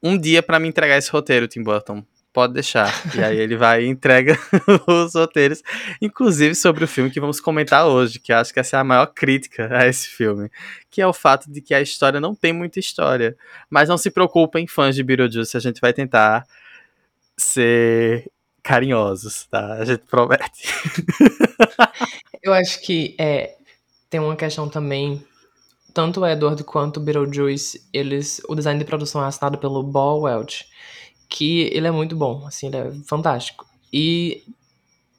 um 0.03 0.19
dia 0.19 0.43
para 0.43 0.59
me 0.59 0.69
entregar 0.69 0.97
esse 0.97 1.11
roteiro, 1.11 1.49
Tim 1.49 1.63
Burton. 1.63 2.05
Pode 2.33 2.55
deixar. 2.55 2.91
E 3.15 3.23
aí 3.23 3.39
ele 3.39 3.57
vai 3.57 3.85
e 3.85 3.89
entrega 3.89 4.39
os 4.89 5.15
roteiros, 5.15 5.63
inclusive 6.01 6.55
sobre 6.55 6.83
o 6.83 6.89
filme 6.89 7.11
que 7.11 7.21
vamos 7.21 7.41
comentar 7.41 7.87
hoje, 7.87 8.19
que 8.19 8.33
eu 8.33 8.39
acho 8.39 8.55
que 8.55 8.61
essa 8.61 8.79
é 8.79 8.81
a 8.81 8.85
maior 8.85 9.07
crítica 9.07 9.69
a 9.71 9.87
esse 9.87 10.09
filme, 10.09 10.51
que 10.91 11.03
é 11.03 11.07
o 11.07 11.13
fato 11.13 11.51
de 11.51 11.61
que 11.61 11.75
a 11.75 11.81
história 11.83 12.19
não 12.21 12.35
tem 12.35 12.53
muita 12.53 12.81
história. 12.81 13.37
Mas 13.69 13.91
não 13.91 13.99
se 13.99 14.11
preocupem, 14.11 14.67
fãs 14.67 14.95
de 14.95 15.03
Beetlejuice, 15.03 15.57
a 15.57 15.61
gente 15.61 15.81
vai 15.81 15.93
tentar 15.93 16.47
ser 17.37 18.31
carinhosos, 18.63 19.47
tá? 19.51 19.75
A 19.75 19.85
gente 19.85 20.05
promete. 20.09 20.69
Eu 22.43 22.55
acho 22.55 22.81
que 22.81 23.15
é, 23.19 23.57
tem 24.09 24.21
uma 24.21 24.37
questão 24.37 24.69
também. 24.69 25.23
Tanto 25.93 26.21
o 26.21 26.27
Edward 26.27 26.65
quanto 26.65 26.97
o 26.97 27.01
Beetlejuice, 27.01 27.87
eles, 27.93 28.41
o 28.49 28.55
design 28.55 28.79
de 28.79 28.87
produção 28.87 29.23
é 29.23 29.27
assinado 29.27 29.59
pelo 29.59 29.83
Ball 29.83 30.23
Welch, 30.23 30.65
que 31.33 31.71
ele 31.73 31.87
é 31.87 31.91
muito 31.91 32.15
bom, 32.15 32.47
assim, 32.47 32.67
ele 32.67 32.77
é 32.77 32.93
fantástico. 33.07 33.67
E 33.91 34.45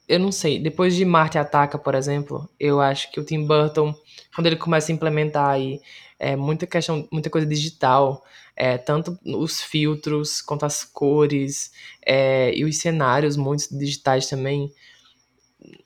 eu 0.08 0.20
não 0.20 0.30
sei, 0.30 0.60
depois 0.60 0.94
de 0.94 1.04
Marte 1.04 1.38
Ataca, 1.38 1.76
por 1.76 1.94
exemplo, 1.94 2.48
eu 2.58 2.80
acho 2.80 3.10
que 3.10 3.18
o 3.18 3.24
Tim 3.24 3.44
Burton, 3.44 3.92
quando 4.34 4.46
ele 4.46 4.56
começa 4.56 4.92
a 4.92 4.94
implementar 4.94 5.50
aí 5.50 5.80
é, 6.18 6.36
muita 6.36 6.66
questão, 6.66 7.08
muita 7.10 7.28
coisa 7.28 7.46
digital, 7.46 8.24
é, 8.54 8.78
tanto 8.78 9.18
os 9.24 9.60
filtros 9.60 10.40
quanto 10.40 10.64
as 10.64 10.84
cores 10.84 11.72
é, 12.06 12.54
e 12.54 12.64
os 12.64 12.78
cenários 12.78 13.36
muitos 13.36 13.68
digitais 13.68 14.28
também, 14.28 14.72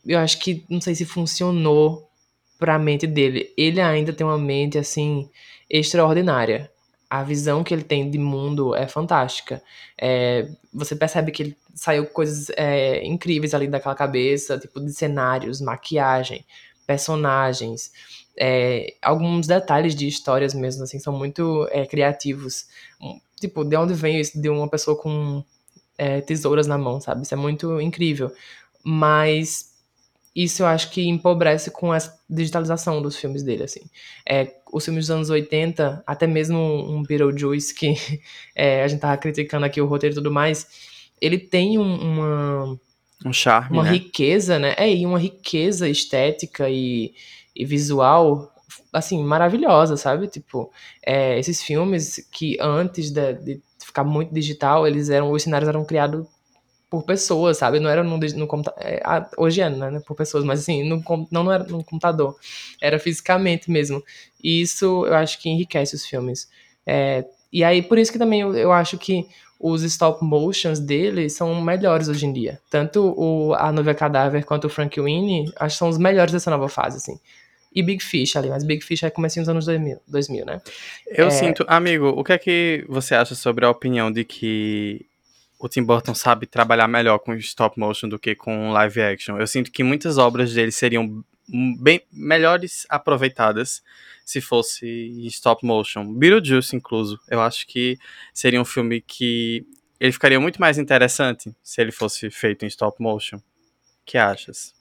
eu 0.06 0.18
acho 0.18 0.38
que 0.38 0.64
não 0.68 0.80
sei 0.80 0.94
se 0.94 1.06
funcionou 1.06 2.06
para 2.58 2.74
a 2.74 2.78
mente 2.78 3.06
dele. 3.06 3.50
Ele 3.56 3.80
ainda 3.80 4.12
tem 4.12 4.26
uma 4.26 4.38
mente 4.38 4.76
assim 4.76 5.30
extraordinária. 5.70 6.70
A 7.10 7.22
visão 7.22 7.64
que 7.64 7.72
ele 7.72 7.82
tem 7.84 8.10
de 8.10 8.18
mundo 8.18 8.74
é 8.74 8.86
fantástica. 8.86 9.62
É, 10.00 10.48
você 10.72 10.94
percebe 10.94 11.32
que 11.32 11.42
ele 11.42 11.56
saiu 11.74 12.06
coisas 12.06 12.50
é, 12.56 13.04
incríveis 13.06 13.54
ali 13.54 13.66
daquela 13.66 13.94
cabeça, 13.94 14.58
tipo 14.58 14.80
de 14.80 14.92
cenários, 14.92 15.60
maquiagem, 15.60 16.44
personagens, 16.86 17.92
é, 18.38 18.94
alguns 19.02 19.46
detalhes 19.46 19.94
de 19.94 20.06
histórias 20.06 20.54
mesmo, 20.54 20.84
assim, 20.84 20.98
são 20.98 21.12
muito 21.12 21.66
é, 21.70 21.84
criativos. 21.84 22.66
Tipo, 23.40 23.64
de 23.64 23.76
onde 23.76 23.94
vem 23.94 24.20
isso 24.20 24.40
de 24.40 24.48
uma 24.48 24.68
pessoa 24.68 24.96
com 24.96 25.44
é, 25.96 26.20
tesouras 26.20 26.66
na 26.66 26.78
mão, 26.78 27.00
sabe? 27.00 27.22
Isso 27.22 27.34
é 27.34 27.36
muito 27.36 27.80
incrível. 27.80 28.32
Mas 28.84 29.74
isso 30.34 30.62
eu 30.62 30.66
acho 30.66 30.90
que 30.90 31.06
empobrece 31.06 31.70
com 31.70 31.92
essa 31.92 32.16
digitalização 32.30 33.02
dos 33.02 33.16
filmes 33.16 33.42
dele, 33.42 33.64
assim. 33.64 33.82
É, 34.24 34.44
os 34.72 34.84
filmes 34.84 35.06
dos 35.06 35.10
anos 35.10 35.30
80, 35.30 36.02
até 36.06 36.26
mesmo 36.26 36.58
um 36.58 37.02
Beetlejuice, 37.02 37.74
que 37.74 37.94
é, 38.54 38.82
a 38.82 38.88
gente 38.88 39.00
tava 39.00 39.16
criticando 39.16 39.66
aqui 39.66 39.80
o 39.80 39.86
roteiro 39.86 40.14
e 40.14 40.16
tudo 40.16 40.30
mais, 40.30 40.66
ele 41.20 41.38
tem 41.38 41.78
um, 41.78 41.96
uma, 41.96 42.80
Um 43.24 43.32
charme, 43.32 43.76
uma 43.76 43.84
né? 43.84 43.90
riqueza, 43.92 44.58
né? 44.58 44.74
É, 44.76 44.92
e 44.92 45.04
uma 45.04 45.18
riqueza 45.18 45.88
estética 45.88 46.68
e, 46.68 47.14
e 47.54 47.64
visual, 47.64 48.52
assim, 48.92 49.22
maravilhosa, 49.22 49.96
sabe? 49.96 50.28
Tipo, 50.28 50.70
é, 51.04 51.38
esses 51.38 51.62
filmes 51.62 52.28
que 52.30 52.56
antes 52.60 53.10
de, 53.10 53.34
de 53.34 53.62
ficar 53.84 54.04
muito 54.04 54.32
digital, 54.32 54.86
eles 54.86 55.10
eram, 55.10 55.30
os 55.30 55.42
cenários 55.42 55.68
eram 55.68 55.84
criados 55.84 56.26
por 56.90 57.04
pessoas, 57.04 57.58
sabe? 57.58 57.78
Não 57.80 57.90
era 57.90 58.02
no, 58.02 58.16
no 58.16 58.46
computador. 58.46 58.82
É, 58.82 59.02
hoje 59.36 59.60
é, 59.60 59.68
né? 59.68 60.00
Por 60.06 60.16
pessoas, 60.16 60.44
mas 60.44 60.60
assim, 60.60 60.82
no, 60.88 61.02
não, 61.30 61.44
não 61.44 61.52
era 61.52 61.64
no 61.64 61.84
computador. 61.84 62.36
Era 62.80 62.98
fisicamente 62.98 63.70
mesmo. 63.70 64.02
E 64.42 64.62
isso 64.62 65.06
eu 65.06 65.14
acho 65.14 65.40
que 65.40 65.48
enriquece 65.48 65.94
os 65.94 66.06
filmes. 66.06 66.48
É, 66.86 67.24
e 67.52 67.62
aí, 67.64 67.82
por 67.82 67.98
isso 67.98 68.10
que 68.12 68.18
também 68.18 68.40
eu, 68.40 68.54
eu 68.56 68.72
acho 68.72 68.96
que 68.98 69.26
os 69.60 69.82
stop 69.82 70.24
motions 70.24 70.78
dele 70.78 71.28
são 71.28 71.60
melhores 71.60 72.08
hoje 72.08 72.24
em 72.24 72.32
dia. 72.32 72.60
Tanto 72.70 73.12
o 73.16 73.54
A 73.54 73.72
Noiva 73.72 73.92
Cadáver 73.92 74.44
quanto 74.44 74.66
o 74.66 74.70
Frank 74.70 75.00
Winnie, 75.00 75.50
acho 75.56 75.74
que 75.74 75.78
são 75.78 75.88
os 75.88 75.98
melhores 75.98 76.32
dessa 76.32 76.50
nova 76.50 76.68
fase, 76.68 76.98
assim. 76.98 77.18
E 77.74 77.82
Big 77.82 78.02
Fish 78.02 78.34
ali, 78.36 78.48
mas 78.48 78.64
Big 78.64 78.82
Fish 78.82 79.02
é 79.02 79.10
comecinho 79.10 79.42
dos 79.44 79.50
anos 79.50 79.66
2000, 79.66 79.98
2000 80.06 80.46
né? 80.46 80.62
Eu 81.06 81.26
É. 81.26 81.30
sinto, 81.30 81.64
amigo, 81.68 82.08
o 82.08 82.24
que 82.24 82.32
é 82.32 82.38
que 82.38 82.84
você 82.88 83.14
acha 83.14 83.34
sobre 83.34 83.64
a 83.66 83.70
opinião 83.70 84.10
de 84.10 84.24
que 84.24 85.04
o 85.58 85.68
Tim 85.68 85.82
Burton 85.82 86.14
sabe 86.14 86.46
trabalhar 86.46 86.86
melhor 86.86 87.18
com 87.18 87.34
stop 87.34 87.78
motion 87.78 88.08
do 88.08 88.18
que 88.18 88.34
com 88.34 88.70
live 88.70 89.00
action? 89.00 89.38
Eu 89.38 89.46
sinto 89.46 89.72
que 89.72 89.82
muitas 89.82 90.16
obras 90.16 90.52
dele 90.52 90.70
seriam 90.70 91.24
bem 91.80 92.02
melhores 92.12 92.86
aproveitadas 92.88 93.82
se 94.24 94.40
fosse 94.40 94.86
stop 95.26 95.64
motion. 95.66 96.12
Beetlejuice, 96.12 96.76
incluso. 96.76 97.18
Eu 97.28 97.40
acho 97.40 97.66
que 97.66 97.98
seria 98.32 98.60
um 98.60 98.64
filme 98.64 99.00
que 99.00 99.66
ele 99.98 100.12
ficaria 100.12 100.38
muito 100.38 100.60
mais 100.60 100.78
interessante 100.78 101.54
se 101.62 101.80
ele 101.80 101.90
fosse 101.90 102.30
feito 102.30 102.64
em 102.64 102.68
stop 102.68 103.02
motion. 103.02 103.38
O 103.38 103.42
que 104.04 104.18
achas? 104.18 104.74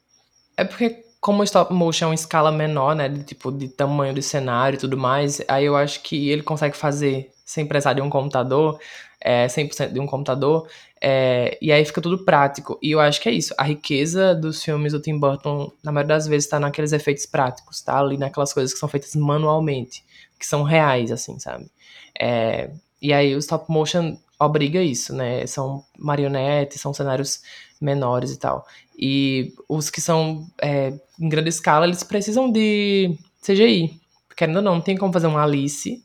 É 0.56 0.63
porque, 0.63 1.04
como 1.20 1.44
stop 1.44 1.74
motion 1.74 2.06
é 2.06 2.10
uma 2.10 2.16
escala 2.16 2.52
menor, 2.52 2.96
né? 2.96 3.08
De 3.08 3.24
tipo, 3.24 3.52
de 3.52 3.70
tamanho 3.70 4.13
do 4.13 4.22
cenário 4.22 4.76
e 4.76 4.80
tudo 4.80 4.98
mais, 4.98 5.42
aí 5.48 5.66
eu 5.66 5.76
acho 5.76 6.04
que 6.04 6.30
ele 6.30 6.44
consegue 6.44 6.76
fazer 6.76 7.32
sem 7.47 7.65
precisar 7.65 7.93
de 7.93 8.01
um 8.01 8.10
computador, 8.10 8.77
é, 9.21 9.47
100% 9.47 9.93
de 9.93 9.99
um 10.01 10.05
computador, 10.05 10.67
é, 11.01 11.57
e 11.62 11.71
aí 11.71 11.83
fica 11.86 12.01
tudo 12.01 12.25
prático. 12.25 12.77
E 12.83 12.91
eu 12.91 12.99
acho 12.99 13.21
que 13.21 13.29
é 13.29 13.31
isso. 13.31 13.55
A 13.57 13.63
riqueza 13.63 14.36
dos 14.36 14.62
filmes 14.62 14.91
do 14.91 15.01
Tim 15.01 15.17
Burton, 15.17 15.71
na 15.81 15.91
maioria 15.91 16.15
das 16.15 16.27
vezes, 16.27 16.49
tá 16.49 16.60
naqueles 16.60 16.91
efeitos 16.91 17.25
práticos, 17.25 17.81
tá? 17.81 17.97
Ali 17.97 18.17
naquelas 18.17 18.53
coisas 18.53 18.73
que 18.73 18.79
são 18.79 18.89
feitas 18.89 19.15
manualmente, 19.15 20.03
que 20.38 20.45
são 20.45 20.62
reais, 20.62 21.10
assim, 21.10 21.39
sabe? 21.39 21.71
É, 22.19 22.69
e 23.01 23.13
aí 23.13 23.33
o 23.33 23.39
stop 23.39 23.71
motion 23.71 24.17
obriga 24.38 24.81
isso, 24.81 25.15
né? 25.15 25.47
São 25.47 25.86
marionetes, 25.97 26.81
são 26.81 26.93
cenários 26.93 27.41
menores 27.79 28.31
e 28.31 28.39
tal. 28.39 28.65
E 28.99 29.53
os 29.69 29.89
que 29.89 30.01
são 30.01 30.45
é, 30.62 30.93
em 31.17 31.29
grande 31.29 31.49
escala, 31.49 31.86
eles 31.86 32.03
precisam 32.03 32.51
de 32.51 33.17
CGI. 33.41 34.01
Querendo 34.36 34.57
ou 34.57 34.62
não, 34.62 34.75
não 34.75 34.81
tem 34.81 34.97
como 34.97 35.13
fazer 35.13 35.27
uma 35.27 35.43
Alice 35.43 36.03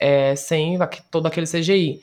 é, 0.00 0.34
sem 0.36 0.78
todo 1.10 1.26
aquele 1.26 1.46
CGI. 1.46 2.00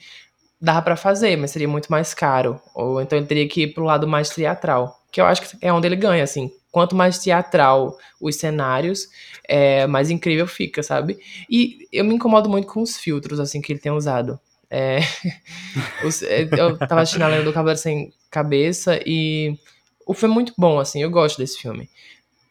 Dá 0.60 0.81
pra 0.81 0.95
fazer, 0.95 1.36
mas 1.38 1.51
seria 1.51 1.67
muito 1.67 1.88
mais 1.91 2.13
caro. 2.13 2.60
Ou 2.73 3.01
então 3.01 3.17
ele 3.17 3.27
teria 3.27 3.47
que 3.47 3.63
ir 3.63 3.73
pro 3.73 3.84
lado 3.84 4.08
mais 4.08 4.29
teatral. 4.29 4.99
Que 5.12 5.21
eu 5.21 5.25
acho 5.25 5.41
que 5.41 5.58
é 5.62 5.71
onde 5.71 5.88
ele 5.88 5.95
ganha, 5.95 6.23
assim. 6.23 6.51
Quanto 6.71 6.95
mais 6.95 7.19
teatral 7.19 7.97
os 8.19 8.36
cenários, 8.36 9.08
é, 9.47 9.86
mais 9.88 10.10
incrível 10.10 10.47
fica, 10.47 10.81
sabe? 10.84 11.17
E 11.49 11.88
eu 11.91 12.03
me 12.03 12.15
incomodo 12.15 12.49
muito 12.49 12.67
com 12.67 12.81
os 12.81 12.97
filtros, 12.97 13.39
assim, 13.39 13.62
que 13.62 13.71
ele 13.71 13.79
tem 13.79 13.91
usado. 13.91 14.39
É, 14.69 14.99
os- 16.05 16.21
é, 16.23 16.43
eu 16.55 16.77
tava 16.77 17.01
assistindo 17.01 17.23
a 17.23 17.27
Lenda 17.27 17.43
do 17.43 17.53
Cavaleiro 17.53 17.79
Sem 17.79 18.13
Cabeça 18.29 18.99
e 19.05 19.58
o 20.05 20.13
filme 20.13 20.34
é 20.34 20.36
muito 20.36 20.53
bom, 20.58 20.79
assim, 20.79 21.01
eu 21.01 21.10
gosto 21.10 21.38
desse 21.38 21.58
filme. 21.60 21.89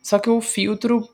Só 0.03 0.19
que 0.19 0.31
o 0.31 0.41
filtro, 0.41 1.07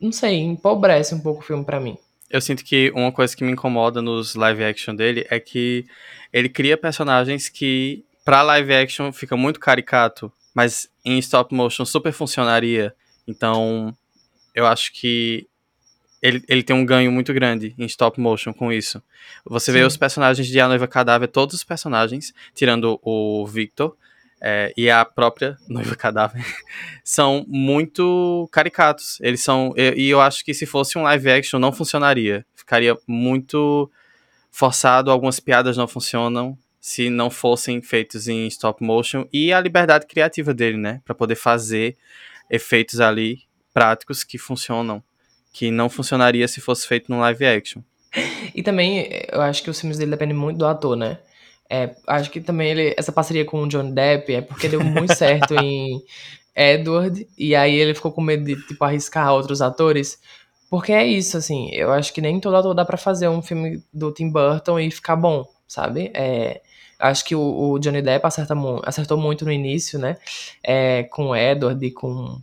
não 0.00 0.12
sei, 0.12 0.38
empobrece 0.40 1.14
um 1.14 1.20
pouco 1.20 1.40
o 1.40 1.44
filme 1.44 1.64
pra 1.64 1.80
mim. 1.80 1.96
Eu 2.30 2.40
sinto 2.40 2.64
que 2.64 2.92
uma 2.94 3.10
coisa 3.10 3.36
que 3.36 3.42
me 3.42 3.50
incomoda 3.50 4.00
nos 4.00 4.36
live 4.36 4.62
action 4.62 4.94
dele 4.94 5.26
é 5.28 5.40
que 5.40 5.84
ele 6.32 6.48
cria 6.48 6.76
personagens 6.76 7.48
que 7.48 8.04
pra 8.24 8.42
live 8.42 8.72
action 8.72 9.12
fica 9.12 9.36
muito 9.36 9.58
caricato, 9.58 10.32
mas 10.54 10.88
em 11.04 11.18
stop 11.18 11.52
motion 11.52 11.84
super 11.84 12.12
funcionaria. 12.12 12.94
Então, 13.26 13.92
eu 14.54 14.64
acho 14.66 14.92
que 14.92 15.48
ele, 16.22 16.44
ele 16.48 16.62
tem 16.62 16.76
um 16.76 16.84
ganho 16.84 17.10
muito 17.10 17.32
grande 17.32 17.74
em 17.76 17.84
stop 17.86 18.20
motion 18.20 18.52
com 18.52 18.72
isso. 18.72 19.02
Você 19.44 19.72
vê 19.72 19.80
Sim. 19.80 19.86
os 19.86 19.96
personagens 19.96 20.46
de 20.46 20.60
A 20.60 20.68
Noiva 20.68 20.86
Cadáver, 20.86 21.28
todos 21.28 21.54
os 21.56 21.64
personagens, 21.64 22.32
tirando 22.54 23.00
o 23.02 23.46
Victor 23.46 23.96
é, 24.40 24.72
e 24.76 24.88
a 24.88 25.04
própria 25.04 25.58
Noiva 25.68 25.94
Cadáver, 25.94 26.42
são 27.04 27.44
muito 27.46 28.48
caricatos. 28.50 29.18
Eles 29.20 29.42
são. 29.42 29.74
E, 29.76 30.08
eu 30.08 30.20
acho 30.20 30.44
que 30.44 30.54
se 30.54 30.64
fosse 30.66 30.96
um 30.96 31.02
live 31.02 31.30
action 31.30 31.58
não 31.58 31.72
funcionaria. 31.72 32.44
Ficaria 32.54 32.96
muito 33.06 33.90
forçado, 34.50 35.10
algumas 35.10 35.38
piadas 35.38 35.76
não 35.76 35.86
funcionam 35.86 36.58
se 36.80 37.10
não 37.10 37.28
fossem 37.28 37.82
feitos 37.82 38.26
em 38.26 38.46
stop 38.46 38.82
motion 38.82 39.26
e 39.30 39.52
a 39.52 39.60
liberdade 39.60 40.06
criativa 40.06 40.54
dele, 40.54 40.78
né, 40.78 41.02
Pra 41.04 41.14
poder 41.14 41.34
fazer 41.34 41.96
efeitos 42.50 43.00
ali 43.00 43.42
práticos 43.72 44.24
que 44.24 44.38
funcionam, 44.38 45.02
que 45.52 45.70
não 45.70 45.90
funcionaria 45.90 46.48
se 46.48 46.60
fosse 46.60 46.88
feito 46.88 47.12
num 47.12 47.20
live 47.20 47.44
action. 47.44 47.82
E 48.54 48.62
também, 48.62 49.08
eu 49.30 49.40
acho 49.42 49.62
que 49.62 49.70
os 49.70 49.78
filmes 49.78 49.98
dele 49.98 50.10
dependem 50.10 50.36
muito 50.36 50.58
do 50.58 50.66
ator, 50.66 50.96
né? 50.96 51.18
É, 51.72 51.94
acho 52.08 52.32
que 52.32 52.40
também 52.40 52.70
ele, 52.70 52.94
essa 52.98 53.12
parceria 53.12 53.44
com 53.44 53.62
o 53.62 53.68
Johnny 53.68 53.92
Depp 53.92 54.34
é 54.34 54.40
porque 54.40 54.68
deu 54.68 54.82
muito 54.82 55.14
certo 55.14 55.54
em 55.54 56.02
Edward, 56.54 57.28
e 57.38 57.54
aí 57.54 57.72
ele 57.76 57.94
ficou 57.94 58.10
com 58.10 58.20
medo 58.20 58.44
de, 58.44 58.56
tipo, 58.66 58.84
arriscar 58.84 59.32
outros 59.32 59.62
atores. 59.62 60.18
Porque 60.68 60.92
é 60.92 61.06
isso, 61.06 61.36
assim, 61.36 61.70
eu 61.72 61.92
acho 61.92 62.12
que 62.12 62.20
nem 62.20 62.40
todo 62.40 62.56
ator 62.56 62.74
dá 62.74 62.84
pra 62.84 62.96
fazer 62.96 63.28
um 63.28 63.40
filme 63.40 63.82
do 63.92 64.12
Tim 64.12 64.30
Burton 64.30 64.80
e 64.80 64.90
ficar 64.90 65.14
bom, 65.14 65.44
sabe? 65.66 66.10
É, 66.12 66.60
acho 66.98 67.24
que 67.24 67.34
o, 67.36 67.72
o 67.72 67.78
Johnny 67.78 68.02
Depp 68.02 68.26
acerta 68.26 68.54
acertou 68.84 69.16
muito 69.16 69.44
no 69.44 69.52
início, 69.52 69.98
né? 69.98 70.16
É, 70.62 71.04
com 71.04 71.28
o 71.28 71.36
Edward 71.36 71.84
e 71.84 71.90
com. 71.92 72.40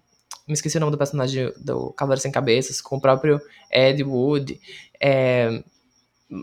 Me 0.48 0.54
esqueci 0.54 0.78
o 0.78 0.80
nome 0.80 0.94
do 0.94 0.98
personagem 0.98 1.52
do 1.58 1.92
Cavaleiro 1.94 2.22
Sem 2.22 2.32
Cabeças, 2.32 2.80
com 2.80 2.96
o 2.96 3.02
próprio 3.02 3.42
Ed 3.72 4.02
Wood. 4.04 4.60
É, 5.02 5.62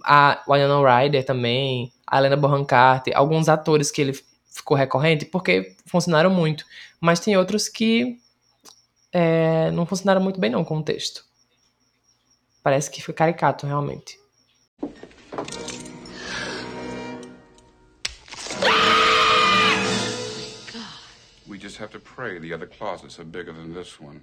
a 0.05 0.43
Winona 0.47 1.01
Ryder 1.01 1.25
também, 1.25 1.93
a 2.07 2.19
Helena 2.19 2.37
Bonham 2.37 2.65
Carter, 2.65 3.17
alguns 3.17 3.49
atores 3.49 3.91
que 3.91 4.01
ele 4.01 4.13
ficou 4.53 4.77
recorrente 4.77 5.25
porque 5.25 5.77
funcionaram 5.87 6.31
muito, 6.31 6.65
mas 7.01 7.21
tem 7.21 7.37
outros 7.37 7.69
que 7.69 8.19
é, 9.13 9.71
não 9.71 9.87
funcionaram 9.87 10.21
muito 10.21 10.41
bem 10.41 10.51
não 10.51 10.65
com 10.65 10.79
o 10.79 10.83
texto. 10.83 11.25
Parece 12.63 12.91
que 12.91 13.03
foi 13.03 13.13
caricato, 13.13 13.67
realmente. 13.67 14.19
We 21.47 21.59
just 21.59 21.81
have 21.81 21.93
to 21.93 22.01
pray 22.01 22.41
the 22.41 22.55
other 22.55 22.67
closets 22.67 23.19
are 23.19 23.25
bigger 23.25 23.53
than 23.53 23.75
this 23.75 24.01
one. 24.01 24.23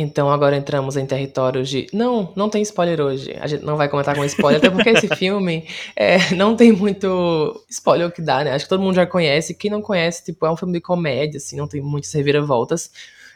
Então 0.00 0.30
agora 0.30 0.56
entramos 0.56 0.96
em 0.96 1.04
territórios 1.04 1.68
de. 1.68 1.86
Não, 1.92 2.32
não 2.34 2.48
tem 2.48 2.62
spoiler 2.62 2.98
hoje. 3.02 3.36
A 3.38 3.46
gente 3.46 3.62
não 3.62 3.76
vai 3.76 3.86
comentar 3.86 4.16
com 4.16 4.24
spoiler, 4.24 4.56
até 4.56 4.70
porque 4.70 4.88
esse 4.88 5.08
filme 5.14 5.68
é, 5.94 6.34
não 6.34 6.56
tem 6.56 6.72
muito 6.72 7.62
spoiler 7.68 8.08
o 8.08 8.10
que 8.10 8.22
dá, 8.22 8.42
né? 8.42 8.52
Acho 8.54 8.64
que 8.64 8.70
todo 8.70 8.82
mundo 8.82 8.94
já 8.94 9.06
conhece. 9.06 9.54
Quem 9.54 9.70
não 9.70 9.82
conhece, 9.82 10.24
tipo, 10.24 10.46
é 10.46 10.50
um 10.50 10.56
filme 10.56 10.72
de 10.72 10.80
comédia, 10.80 11.36
assim, 11.36 11.56
não 11.56 11.68
tem 11.68 11.82
muitas 11.82 12.10
reviravoltas. 12.14 12.90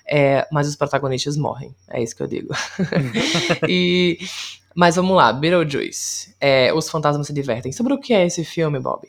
É, 0.07 0.48
mas 0.50 0.66
os 0.66 0.74
protagonistas 0.74 1.37
morrem. 1.37 1.74
É 1.87 2.03
isso 2.03 2.16
que 2.16 2.22
eu 2.22 2.27
digo. 2.27 2.55
e, 3.68 4.18
mas 4.74 4.96
vamos 4.96 5.14
lá, 5.14 5.35
Beetlejuice. 5.35 6.35
É, 6.40 6.72
os 6.72 6.88
fantasmas 6.88 7.27
se 7.27 7.33
divertem. 7.35 7.72
Sobre 7.72 7.92
o 7.92 8.00
que 8.00 8.14
é 8.14 8.24
esse 8.24 8.42
filme, 8.42 8.81
Bob? 8.81 9.07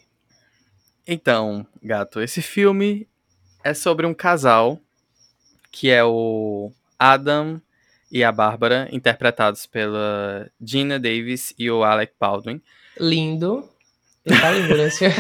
Então, 1.08 1.66
gato, 1.82 2.20
esse 2.20 2.42
filme 2.42 3.08
é 3.64 3.74
sobre 3.74 4.06
um 4.06 4.14
casal 4.14 4.78
que 5.72 5.90
é 5.90 6.04
o 6.04 6.72
Adam 6.98 7.62
e 8.12 8.24
a 8.24 8.32
Bárbara, 8.32 8.88
interpretados 8.92 9.66
pela 9.66 10.50
Gina 10.62 11.00
Davis 11.00 11.54
e 11.58 11.70
o 11.70 11.84
Alec 11.84 12.14
Baldwin. 12.20 12.62
Lindo. 13.00 13.68
Ele 14.26 14.40
tá 14.40 14.52
lindo 14.52 14.92
filme. 14.92 15.16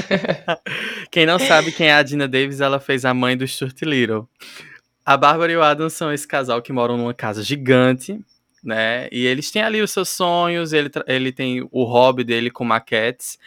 Quem 1.12 1.26
não 1.26 1.38
sabe 1.38 1.72
quem 1.72 1.88
é 1.88 1.94
a 1.94 2.04
Gina 2.04 2.28
Davis, 2.28 2.60
ela 2.60 2.80
fez 2.80 3.06
a 3.06 3.14
mãe 3.14 3.38
do 3.38 3.48
Stuart 3.48 3.80
Little. 3.84 4.28
A 5.06 5.16
Bárbara 5.16 5.52
e 5.52 5.56
o 5.56 5.62
Adam 5.62 5.90
são 5.90 6.12
esse 6.12 6.28
casal 6.28 6.62
que 6.62 6.74
moram 6.74 6.98
numa 6.98 7.14
casa 7.14 7.44
gigante, 7.44 8.20
né? 8.64 9.08
E 9.12 9.26
eles 9.28 9.52
têm 9.52 9.62
ali 9.62 9.82
os 9.82 9.92
seus 9.92 10.10
sonhos, 10.10 10.74
ele, 10.74 10.90
ele 11.06 11.32
tem 11.32 11.68
o 11.72 11.84
hobby 11.84 12.24
dele 12.24 12.50
com 12.50 12.66
maquetes. 12.66 13.38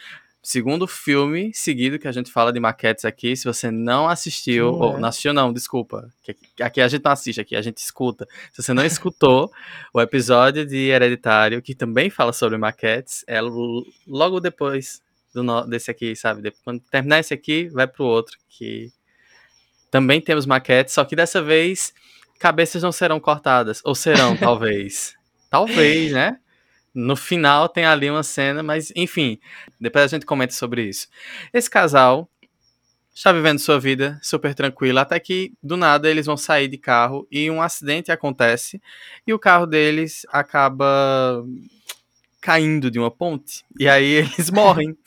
Segundo 0.51 0.87
filme 0.87 1.51
seguido 1.53 1.99
que 1.99 2.07
a 2.07 2.11
gente 2.11 2.31
fala 2.31 2.51
de 2.51 2.59
maquetes 2.59 3.05
aqui, 3.05 3.35
se 3.35 3.43
você 3.45 3.69
não 3.69 4.09
assistiu, 4.09 4.71
Não 4.71 4.79
ou 4.79 4.97
é. 4.97 4.99
não 4.99 5.07
assistiu 5.09 5.31
não, 5.31 5.53
desculpa, 5.53 6.11
aqui- 6.59 6.81
a 6.81 6.87
gente 6.87 7.03
não 7.05 7.11
assiste, 7.11 7.39
aqui 7.39 7.55
a 7.55 7.61
gente 7.61 7.77
escuta. 7.77 8.27
Se 8.51 8.63
você 8.63 8.73
não 8.73 8.83
escutou 8.83 9.51
o 9.93 10.01
episódio 10.01 10.65
de 10.65 10.89
Hereditário, 10.89 11.61
que 11.61 11.75
também 11.75 12.09
fala 12.09 12.33
sobre 12.33 12.57
maquetes, 12.57 13.23
é 13.27 13.39
lo- 13.39 13.85
logo 14.07 14.39
depois 14.39 15.03
do 15.35 15.43
desse 15.67 15.91
aqui, 15.91 16.15
sabe? 16.15 16.41
Depois, 16.41 16.63
quando 16.63 16.79
terminar 16.89 17.19
esse 17.19 17.31
aqui, 17.31 17.67
vai 17.67 17.85
pro 17.85 18.03
outro, 18.05 18.35
que 18.49 18.91
Também 19.91 20.19
temos 20.19 20.47
maquetes, 20.47 20.95
só 20.95 21.05
que 21.05 21.15
dessa 21.15 21.43
vez 21.43 21.93
cabeças 22.39 22.81
não 22.81 22.91
serão 22.91 23.19
cortadas. 23.19 23.81
Ou 23.85 23.93
serão, 23.93 24.35
talvez. 24.35 25.13
talvez, 25.47 26.11
né? 26.11 26.39
No 26.99 27.15
final 27.15 27.69
tem 27.69 27.85
ali 27.85 28.09
uma 28.09 28.23
cena, 28.23 28.61
mas 28.61 28.91
enfim, 28.95 29.39
depois 29.79 30.05
a 30.05 30.07
gente 30.07 30.25
comenta 30.25 30.53
sobre 30.53 30.83
isso. 30.83 31.07
Esse 31.53 31.69
casal 31.69 32.29
está 33.15 33.31
vivendo 33.31 33.59
sua 33.59 33.79
vida 33.79 34.19
super 34.21 34.53
tranquila, 34.53 35.01
até 35.01 35.19
que 35.19 35.53
do 35.63 35.77
nada 35.77 36.09
eles 36.09 36.25
vão 36.25 36.35
sair 36.37 36.67
de 36.67 36.77
carro 36.77 37.27
e 37.31 37.49
um 37.49 37.61
acidente 37.61 38.11
acontece 38.11 38.81
e 39.25 39.33
o 39.33 39.39
carro 39.39 39.65
deles 39.65 40.25
acaba 40.29 41.43
caindo 42.41 42.89
de 42.91 42.99
uma 42.99 43.11
ponte 43.11 43.63
e 43.79 43.87
aí 43.87 44.05
eles 44.05 44.49
morrem. 44.51 44.97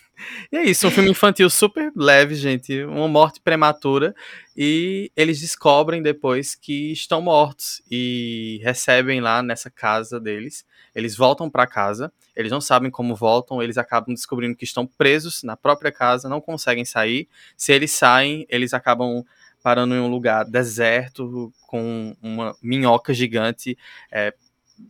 E 0.50 0.56
é 0.56 0.64
isso, 0.64 0.87
um 0.87 0.90
filme 0.90 1.11
infantil 1.11 1.48
super 1.48 1.92
leve, 1.96 2.35
gente, 2.35 2.82
uma 2.85 3.08
morte 3.08 3.40
prematura 3.40 4.14
e 4.56 5.11
eles 5.16 5.40
descobrem 5.40 6.02
depois 6.02 6.54
que 6.54 6.92
estão 6.92 7.20
mortos 7.20 7.82
e 7.90 8.61
recebem 8.62 9.20
lá 9.20 9.42
nessa 9.42 9.70
casa 9.70 10.20
deles. 10.20 10.64
Eles 10.94 11.16
voltam 11.16 11.48
para 11.48 11.66
casa, 11.66 12.12
eles 12.37 12.50
não 12.50 12.61
sabem 12.61 12.90
como 12.90 13.14
voltam, 13.14 13.62
eles 13.62 13.78
acabam 13.78 14.14
descobrindo 14.14 14.56
que 14.56 14.64
estão 14.64 14.87
presos 14.87 15.42
na 15.42 15.56
própria 15.56 15.90
casa, 15.90 16.28
não 16.28 16.40
conseguem 16.40 16.85
sair. 16.85 17.28
Se 17.56 17.72
eles 17.72 17.92
saem, 17.92 18.46
eles 18.48 18.74
acabam 18.74 19.24
parando 19.62 19.94
em 19.94 20.00
um 20.00 20.08
lugar 20.08 20.44
deserto 20.44 21.52
com 21.66 22.14
uma 22.20 22.54
minhoca 22.61 23.14
gigante, 23.14 23.78
é, 24.11 24.35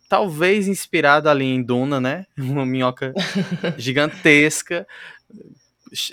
talvez 0.08 0.66
inspirado 0.66 1.28
ali 1.28 1.44
em 1.44 1.62
Duna, 1.62 2.00
né? 2.00 2.26
Uma 2.38 2.64
minhoca 2.64 3.12
gigantesca, 3.76 4.86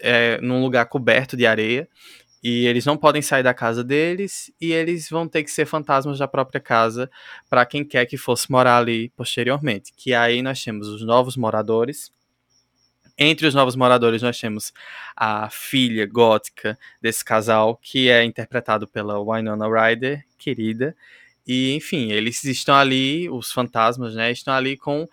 é, 0.01 0.39
num 0.41 0.61
lugar 0.61 0.85
coberto 0.85 1.37
de 1.37 1.45
areia. 1.45 1.87
E 2.41 2.65
eles 2.67 2.85
não 2.85 2.95
podem 2.95 3.21
sair 3.21 3.43
da 3.43 3.53
casa 3.53 3.83
deles 3.83 4.51
e 4.61 4.71
eles 4.71 5.09
vão 5.09 5.27
ter 5.27 5.43
que 5.43 5.51
ser 5.51 5.65
fantasmas 5.65 6.17
da 6.19 6.27
própria 6.27 6.61
casa 6.61 7.11
para 7.49 7.65
quem 7.65 7.83
quer 7.83 8.05
que 8.05 8.17
fosse 8.17 8.49
morar 8.49 8.77
ali 8.77 9.09
posteriormente. 9.09 9.91
Que 9.95 10.13
aí 10.13 10.41
nós 10.41 10.63
temos 10.63 10.87
os 10.87 11.01
novos 11.01 11.35
moradores. 11.35 12.13
Entre 13.17 13.45
os 13.45 13.53
novos 13.53 13.75
moradores 13.75 14.21
nós 14.21 14.39
temos 14.39 14.71
a 15.17 15.49
filha 15.49 16.05
gótica 16.05 16.79
desse 17.01 17.25
casal, 17.25 17.75
que 17.75 18.09
é 18.09 18.23
interpretado 18.23 18.87
pela 18.87 19.19
Winona 19.19 19.67
Ryder, 19.67 20.25
querida. 20.37 20.95
E 21.45 21.73
enfim, 21.73 22.11
eles 22.13 22.41
estão 22.45 22.75
ali, 22.75 23.29
os 23.29 23.51
fantasmas, 23.51 24.15
né, 24.15 24.31
estão 24.31 24.53
ali 24.53 24.77
com 24.77 25.09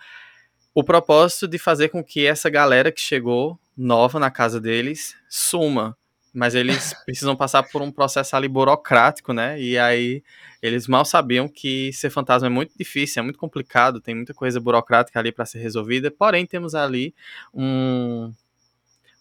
o 0.73 0.85
propósito 0.85 1.49
de 1.49 1.59
fazer 1.59 1.89
com 1.89 2.05
que 2.05 2.25
essa 2.25 2.49
galera 2.49 2.93
que 2.93 3.01
chegou 3.01 3.59
nova 3.77 4.19
na 4.19 4.31
casa 4.31 4.61
deles 4.61 5.15
suma 5.29 5.97
mas 6.37 6.55
eles 6.55 6.93
precisam 7.07 7.35
passar 7.35 7.63
por 7.63 7.81
um 7.81 7.91
processo 7.91 8.37
ali 8.37 8.47
burocrático, 8.47 9.33
né? 9.33 9.59
E 9.59 9.79
aí 9.79 10.23
eles 10.61 10.87
mal 10.87 11.05
sabiam 11.05 11.49
que 11.49 11.91
ser 11.95 12.11
fantasma 12.11 12.47
é 12.47 12.51
muito 12.51 12.77
difícil, 12.77 13.21
é 13.21 13.23
muito 13.23 13.39
complicado, 13.39 14.03
tem 14.03 14.15
muita 14.15 14.35
coisa 14.35 14.61
burocrática 14.61 15.19
ali 15.19 15.33
para 15.33 15.47
ser 15.47 15.61
resolvida. 15.61 16.11
Porém, 16.11 16.45
temos 16.45 16.75
ali 16.75 17.15
um 17.55 18.33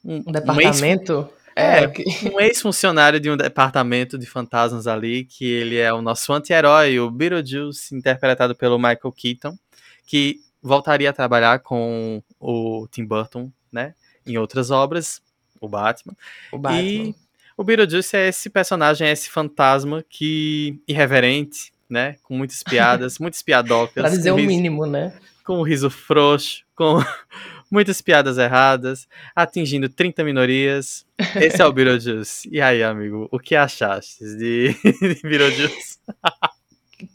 um, 0.03 0.17
um 0.27 0.31
departamento 0.31 1.29
um 1.31 1.45
é, 1.55 1.87
um 2.29 2.39
ex-funcionário 2.41 3.17
de 3.17 3.31
um 3.31 3.37
departamento 3.37 4.17
de 4.17 4.25
fantasmas 4.25 4.85
ali, 4.85 5.23
que 5.23 5.45
ele 5.45 5.77
é 5.77 5.93
o 5.93 6.01
nosso 6.01 6.33
anti-herói, 6.33 6.99
o 6.99 7.09
Beetlejuice, 7.09 7.95
interpretado 7.95 8.53
pelo 8.53 8.77
Michael 8.77 9.13
Keaton, 9.15 9.57
que 10.05 10.41
voltaria 10.61 11.09
a 11.09 11.13
trabalhar 11.13 11.59
com 11.59 12.21
o 12.37 12.85
Tim 12.91 13.05
Burton, 13.05 13.49
né, 13.71 13.95
em 14.25 14.37
outras 14.37 14.71
obras, 14.71 15.21
o 15.59 15.67
Batman. 15.67 16.15
O 16.51 16.57
Batman. 16.57 16.81
E 16.81 17.15
o 17.57 17.63
Beetlejuice 17.63 18.17
é 18.17 18.27
esse 18.27 18.49
personagem, 18.49 19.07
é 19.07 19.11
esse 19.11 19.29
fantasma 19.29 20.03
que 20.09 20.81
irreverente, 20.87 21.71
né? 21.89 22.17
Com 22.23 22.37
muitas 22.37 22.61
piadas, 22.63 23.17
muitas 23.19 23.41
piadocas. 23.41 23.93
pra 23.93 24.09
dizer 24.09 24.31
o 24.31 24.35
riso, 24.35 24.47
mínimo, 24.47 24.85
né? 24.85 25.13
Com 25.43 25.59
um 25.59 25.63
riso 25.63 25.89
froxo, 25.89 26.63
com 26.75 26.99
muitas 27.71 28.01
piadas 28.01 28.37
erradas, 28.37 29.07
atingindo 29.35 29.87
30 29.87 30.23
minorias. 30.23 31.05
Esse 31.35 31.61
é 31.61 31.65
o 31.65 31.71
Beetlejuice. 31.71 32.49
E 32.51 32.59
aí, 32.59 32.83
amigo, 32.83 33.29
o 33.31 33.39
que 33.39 33.55
achaste 33.55 34.25
de, 34.35 34.73
de 34.83 35.21
Beetlejuice? 35.23 35.99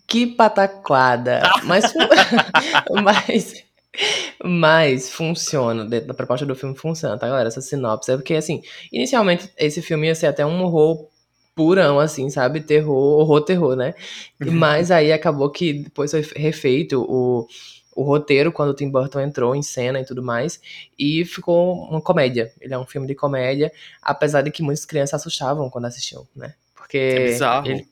Que 0.07 0.27
pataquada! 0.27 1.43
Mas, 1.65 1.93
mas 3.03 3.65
mas 4.45 5.11
funciona, 5.11 5.85
dentro 5.85 6.09
da 6.09 6.15
proposta 6.15 6.47
do 6.47 6.55
filme 6.55 6.77
funciona, 6.77 7.19
tá, 7.19 7.29
galera? 7.29 7.49
Essa 7.49 7.61
sinopse. 7.61 8.13
É 8.13 8.17
porque, 8.17 8.35
assim, 8.35 8.63
inicialmente 8.93 9.51
esse 9.57 9.83
filme 9.83 10.07
ia 10.07 10.15
ser 10.15 10.27
até 10.27 10.45
um 10.45 10.63
horror 10.63 11.09
purão, 11.55 11.99
assim, 11.99 12.31
sabe? 12.31 12.61
Terror, 12.61 13.21
horror, 13.21 13.43
terror, 13.43 13.77
né? 13.77 13.95
Mas 14.39 14.91
aí 14.91 15.13
acabou 15.13 15.51
que 15.51 15.85
depois 15.85 16.11
foi 16.11 16.23
refeito 16.37 17.03
o, 17.03 17.47
o 17.95 18.03
roteiro 18.03 18.53
quando 18.53 18.71
o 18.71 18.75
Tim 18.75 18.89
Burton 18.89 19.21
entrou 19.21 19.55
em 19.55 19.63
cena 19.63 20.01
e 20.01 20.05
tudo 20.07 20.23
mais. 20.23 20.61
E 20.99 21.25
ficou 21.25 21.75
uma 21.85 22.01
comédia. 22.01 22.53
Ele 22.61 22.73
é 22.73 22.79
um 22.79 22.87
filme 22.87 23.07
de 23.07 23.15
comédia, 23.15 23.71
apesar 24.01 24.43
de 24.43 24.51
que 24.51 24.63
muitas 24.63 24.87
crianças 24.87 25.21
assustavam 25.21 25.69
quando 25.69 25.87
assistiam, 25.87 26.27
né? 26.35 26.55
Porque. 26.75 26.99
É 26.99 27.25
bizarro. 27.27 27.69
Ele, 27.69 27.87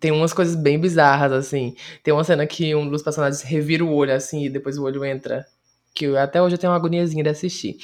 tem 0.00 0.10
umas 0.10 0.32
coisas 0.32 0.54
bem 0.54 0.78
bizarras, 0.78 1.32
assim. 1.32 1.74
Tem 2.02 2.12
uma 2.12 2.24
cena 2.24 2.46
que 2.46 2.74
um 2.74 2.88
dos 2.88 3.02
personagens 3.02 3.42
revira 3.42 3.84
o 3.84 3.92
olho, 3.92 4.12
assim, 4.12 4.44
e 4.44 4.50
depois 4.50 4.78
o 4.78 4.84
olho 4.84 5.04
entra. 5.04 5.46
Que 5.94 6.06
eu, 6.06 6.18
até 6.18 6.40
hoje 6.42 6.54
eu 6.54 6.58
tenho 6.58 6.72
uma 6.72 6.78
agoniazinha 6.78 7.22
de 7.22 7.30
assistir. 7.30 7.76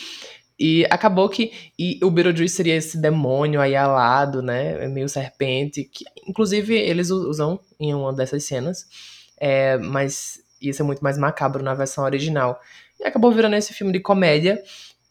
E 0.59 0.87
acabou 0.91 1.29
que 1.29 1.53
e 1.79 1.99
o 2.03 2.11
Beetlejuice 2.11 2.55
seria 2.55 2.77
esse 2.77 2.97
demônio 2.97 3.61
aí 3.61 3.75
alado, 3.75 4.43
né? 4.43 4.87
Meio 4.89 5.09
serpente. 5.09 5.85
Que, 5.85 6.05
inclusive, 6.27 6.75
eles 6.75 7.11
usam 7.11 7.59
em 7.81 7.95
uma 7.95 8.13
dessas 8.13 8.45
cenas. 8.45 8.87
É, 9.39 9.77
mas 9.79 10.41
isso 10.61 10.83
é 10.83 10.85
muito 10.85 11.03
mais 11.03 11.19
macabro 11.19 11.63
na 11.63 11.75
versão 11.75 12.05
original. 12.05 12.61
E 13.01 13.05
acabou 13.05 13.33
virando 13.33 13.57
esse 13.57 13.73
filme 13.73 13.93
de 13.93 14.01
comédia. 14.01 14.63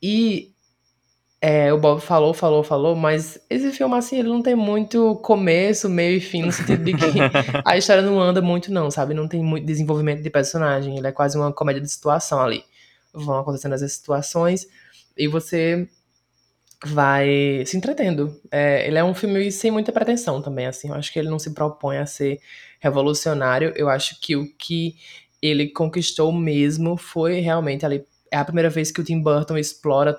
E 0.02 0.51
é, 1.44 1.74
o 1.74 1.78
Bob 1.80 2.00
falou, 2.00 2.36
falou, 2.36 2.64
falou, 2.64 2.96
mas 2.96 3.40
esse 3.50 3.72
filme, 3.72 3.96
assim, 3.96 4.20
ele 4.20 4.30
não 4.30 4.44
tem 4.44 4.56
muito 4.56 5.16
começo, 5.24 5.90
meio 5.90 6.18
e 6.18 6.20
fim, 6.20 6.44
no 6.44 6.52
sentido 6.52 6.84
de 6.84 6.94
que 6.94 7.02
a 7.66 7.76
história 7.76 8.04
não 8.04 8.22
anda 8.22 8.44
muito, 8.44 8.72
não, 8.72 8.92
sabe? 8.92 9.16
Não 9.16 9.28
tem 9.28 9.42
muito 9.42 9.66
desenvolvimento 9.66 10.22
de 10.22 10.30
personagem. 10.30 10.96
Ele 10.96 11.08
é 11.08 11.12
quase 11.12 11.36
uma 11.40 11.52
comédia 11.52 11.82
de 11.82 11.90
situação 11.90 12.40
ali. 12.40 12.64
Vão 13.12 13.40
acontecendo 13.40 13.74
as 13.74 13.92
situações 13.92 14.68
e 15.18 15.28
você 15.28 15.90
vai 16.86 17.64
se 17.66 17.76
entretendo. 17.76 18.40
É, 18.52 18.88
ele 18.88 19.00
é 19.00 19.04
um 19.04 19.16
filme 19.16 19.52
sem 19.52 19.72
muita 19.72 19.92
pretensão 19.92 20.44
também, 20.44 20.68
assim. 20.68 20.90
Eu 20.90 20.94
acho 20.94 21.12
que 21.12 21.18
ele 21.18 21.30
não 21.30 21.40
se 21.40 21.56
propõe 21.56 21.98
a 21.98 22.06
ser 22.06 22.40
revolucionário. 22.80 23.74
Eu 23.76 23.90
acho 23.90 24.22
que 24.22 24.36
o 24.36 24.48
que 24.58 24.96
ele 25.42 25.70
conquistou 25.70 26.32
mesmo 26.32 26.98
foi 26.98 27.40
realmente 27.40 27.84
ali. 27.84 28.06
É 28.30 28.38
a 28.38 28.46
primeira 28.46 28.70
vez 28.70 28.92
que 28.92 29.02
o 29.02 29.04
Tim 29.04 29.22
Burton 29.22 29.58
explora 29.58 30.16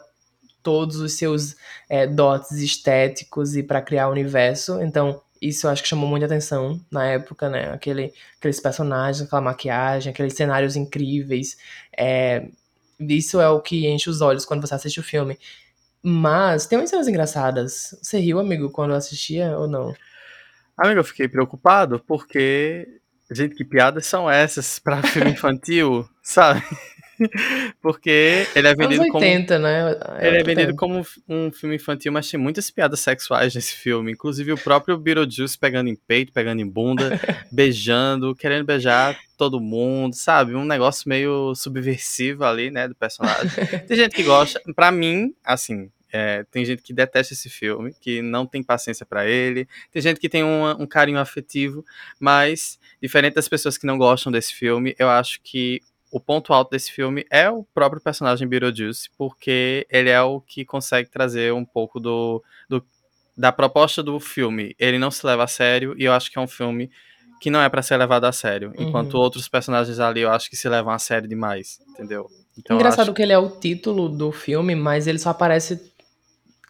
todos 0.62 0.96
os 0.96 1.14
seus 1.14 1.57
é, 1.88 2.07
dotes 2.07 2.53
estéticos 2.53 3.57
e 3.57 3.62
para 3.62 3.83
criar 3.83 4.09
o 4.09 4.12
universo. 4.12 4.81
Então, 4.81 5.20
isso 5.40 5.66
eu 5.66 5.70
acho 5.70 5.83
que 5.83 5.88
chamou 5.88 6.09
muita 6.09 6.27
atenção 6.27 6.81
na 6.90 7.05
época, 7.05 7.48
né? 7.48 7.72
Aquele, 7.72 8.12
aqueles 8.38 8.61
personagens, 8.61 9.27
aquela 9.27 9.42
maquiagem, 9.42 10.12
aqueles 10.12 10.35
cenários 10.35 10.77
incríveis. 10.77 11.57
É, 11.96 12.48
isso 13.01 13.40
é 13.40 13.48
o 13.48 13.61
que 13.61 13.88
enche 13.88 14.09
os 14.09 14.20
olhos 14.20 14.44
quando 14.44 14.61
você 14.61 14.75
assiste 14.75 15.01
o 15.01 15.03
filme. 15.03 15.37
Mas 16.03 16.66
tem 16.66 16.79
umas 16.79 16.90
cenas 16.90 17.09
engraçadas. 17.09 17.96
Você 18.01 18.18
riu, 18.18 18.38
amigo, 18.38 18.70
quando 18.70 18.94
assistia 18.94 19.57
ou 19.59 19.66
não? 19.66 19.94
Amigo, 20.77 21.01
eu 21.01 21.05
fiquei 21.05 21.29
preocupado 21.29 22.01
porque, 22.01 23.01
gente, 23.31 23.55
que 23.55 23.64
piadas 23.64 24.07
são 24.07 24.31
essas 24.31 24.79
para 24.79 25.03
filme 25.03 25.33
infantil, 25.33 26.09
sabe? 26.22 26.62
Porque 27.81 28.46
ele 28.55 28.68
é 28.68 28.75
vendido 28.75 29.03
Anos 29.03 29.14
80, 29.14 29.55
como. 29.55 29.66
né? 29.66 29.96
Ele 30.20 30.37
é 30.38 30.42
vendido 30.42 30.77
como 30.77 31.07
um 31.29 31.51
filme 31.51 31.77
infantil, 31.77 32.12
mas 32.12 32.31
tem 32.31 32.38
muitas 32.38 32.70
piadas 32.70 33.01
sexuais 33.01 33.55
nesse 33.55 33.75
filme. 33.75 34.12
Inclusive 34.12 34.53
o 34.53 34.59
próprio 34.59 34.98
Beetlejuice 34.98 35.59
pegando 35.59 35.88
em 35.88 35.96
peito, 35.96 36.33
pegando 36.33 36.61
em 36.61 36.68
bunda, 36.68 37.11
beijando, 37.51 38.35
querendo 38.35 38.64
beijar 38.64 39.18
todo 39.37 39.61
mundo, 39.61 40.14
sabe? 40.14 40.55
Um 40.55 40.64
negócio 40.64 41.09
meio 41.09 41.55
subversivo 41.55 42.44
ali, 42.44 42.71
né, 42.71 42.88
do 42.88 42.94
personagem. 42.94 43.50
Tem 43.87 43.96
gente 43.96 44.15
que 44.15 44.23
gosta. 44.23 44.60
Pra 44.75 44.90
mim, 44.90 45.35
assim, 45.44 45.90
é, 46.13 46.44
tem 46.50 46.63
gente 46.63 46.83
que 46.83 46.92
detesta 46.92 47.33
esse 47.33 47.48
filme, 47.48 47.94
que 47.98 48.21
não 48.21 48.46
tem 48.46 48.63
paciência 48.63 49.06
para 49.06 49.27
ele. 49.27 49.67
Tem 49.90 50.02
gente 50.02 50.21
que 50.21 50.29
tem 50.29 50.42
uma, 50.42 50.81
um 50.81 50.87
carinho 50.87 51.19
afetivo, 51.19 51.83
mas 52.21 52.79
diferente 53.00 53.35
das 53.35 53.48
pessoas 53.48 53.79
que 53.79 53.87
não 53.87 53.96
gostam 53.96 54.31
desse 54.31 54.52
filme, 54.54 54.94
eu 54.98 55.08
acho 55.08 55.40
que 55.42 55.81
o 56.13 56.21
ponto 56.21 56.52
alto 56.52 56.71
desse 56.71 56.92
filme 56.92 57.25
é 57.31 57.50
o 57.50 57.65
próprio 57.75 58.00
personagem 58.00 58.46
Beetlejuice, 58.46 59.08
porque 59.17 59.87
ele 59.90 60.10
é 60.10 60.21
o 60.23 60.40
que 60.40 60.65
consegue 60.65 61.08
trazer 61.10 61.52
um 61.54 61.65
pouco 61.65 61.98
do, 61.98 62.44
do, 62.69 62.85
da 63.37 63.50
proposta 63.50 64.02
do 64.02 64.21
filme. 64.21 64.77
Ele 64.79 64.98
não 64.98 65.10
se 65.10 65.27
leva 65.27 65.44
a 65.44 65.48
sério 65.48 65.94
e 65.98 66.04
eu 66.04 66.13
acho 66.13 66.31
que 66.31 66.38
é 66.38 66.42
um 66.42 66.46
filme 66.46 66.90
que 67.40 67.50
não 67.50 67.60
é 67.63 67.69
para 67.69 67.83
ser 67.83 67.96
levado 67.96 68.25
a 68.27 68.31
sério, 68.33 68.73
enquanto 68.79 69.15
Uhum. 69.15 69.21
outros 69.21 69.48
personagens 69.48 69.98
ali 69.98 70.21
eu 70.21 70.31
acho 70.31 70.48
que 70.48 70.54
se 70.56 70.69
levam 70.69 70.92
a 70.92 70.98
sério 70.98 71.27
demais, 71.29 71.81
entendeu? 71.88 72.31
Então, 72.56 72.77
Engraçado 72.77 73.06
acho- 73.08 73.15
que 73.15 73.23
ele 73.23 73.33
é 73.33 73.38
o 73.38 73.48
título 73.48 74.08
do 74.08 74.31
filme, 74.31 74.75
mas 74.77 75.06
ele 75.06 75.19
só 75.19 75.31
aparece 75.31 75.90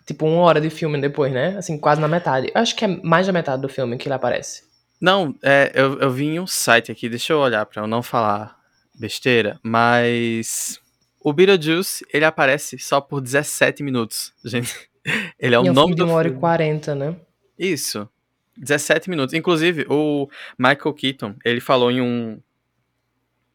tipo, 0.07 0.24
uma 0.26 0.43
hora 0.43 0.61
de 0.61 0.70
filme 0.70 1.01
depois, 1.01 1.32
né? 1.32 1.57
Assim, 1.59 1.76
quase 1.78 2.01
na 2.01 2.09
metade. 2.09 2.51
Eu 2.55 2.61
acho 2.61 2.74
que 2.76 2.84
é 2.84 2.88
mais 3.03 3.26
da 3.26 3.32
metade 3.32 3.61
do 3.61 3.68
filme 3.68 3.99
que 3.99 4.07
ele 4.09 4.14
aparece. 4.14 4.62
Não, 5.01 5.34
é, 5.43 5.72
eu, 5.74 5.99
eu 5.99 6.11
vi 6.11 6.26
em 6.26 6.38
um 6.40 6.47
site 6.47 6.93
aqui, 6.93 7.09
deixa 7.09 7.32
eu 7.32 7.38
olhar 7.40 7.66
pra 7.66 7.82
eu 7.82 7.86
não 7.88 8.03
falar 8.03 8.61
besteira, 8.95 9.59
mas 9.62 10.80
o 11.20 11.32
Beetlejuice, 11.32 12.05
ele 12.12 12.24
aparece 12.24 12.78
só 12.78 13.01
por 13.01 13.20
17 13.20 13.82
minutos, 13.82 14.32
gente. 14.45 14.90
Ele 15.36 15.53
é 15.53 15.59
o 15.59 15.64
e 15.64 15.70
nome 15.70 15.74
filme 15.74 15.95
de 15.97 16.03
do 16.03 16.05
uma 16.05 16.14
hora 16.14 16.28
e 16.28 16.30
filme. 16.30 16.40
quarenta, 16.40 16.95
né? 16.95 17.16
Isso. 17.59 18.09
17 18.57 19.11
minutos. 19.11 19.34
Inclusive, 19.34 19.84
o 19.88 20.28
Michael 20.57 20.95
Keaton, 20.95 21.34
ele 21.45 21.61
falou 21.61 21.90
em 21.90 22.01
um 22.01 22.40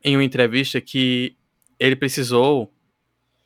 em 0.03 0.15
uma 0.17 0.23
entrevista 0.23 0.81
que 0.81 1.37
ele 1.79 1.95
precisou 1.95 2.71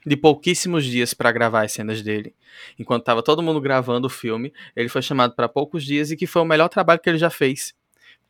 de 0.06 0.18
pouquíssimos 0.18 0.84
dias 0.84 1.14
para 1.14 1.32
gravar 1.32 1.64
as 1.64 1.72
cenas 1.72 2.02
dele. 2.02 2.36
Enquanto 2.78 3.04
tava 3.04 3.22
todo 3.22 3.44
mundo 3.44 3.62
gravando 3.62 4.08
o 4.08 4.10
filme, 4.10 4.52
ele 4.76 4.90
foi 4.90 5.02
chamado 5.02 5.36
para 5.36 5.48
poucos 5.48 5.84
dias 5.84 6.12
e 6.12 6.18
que 6.18 6.26
foi 6.26 6.42
o 6.42 6.46
melhor 6.46 6.70
trabalho 6.70 7.00
que 7.00 7.10
ele 7.10 7.18
já 7.18 7.30
fez. 7.30 7.74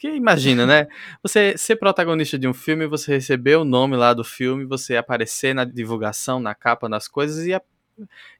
Porque 0.01 0.15
imagina, 0.15 0.65
né? 0.65 0.87
Você 1.21 1.55
ser 1.55 1.75
protagonista 1.75 2.39
de 2.39 2.47
um 2.47 2.55
filme, 2.55 2.87
você 2.87 3.11
receber 3.11 3.57
o 3.57 3.63
nome 3.63 3.95
lá 3.95 4.15
do 4.15 4.23
filme, 4.23 4.65
você 4.65 4.97
aparecer 4.97 5.53
na 5.53 5.63
divulgação, 5.63 6.39
na 6.39 6.55
capa, 6.55 6.89
nas 6.89 7.07
coisas 7.07 7.45
e 7.45 7.55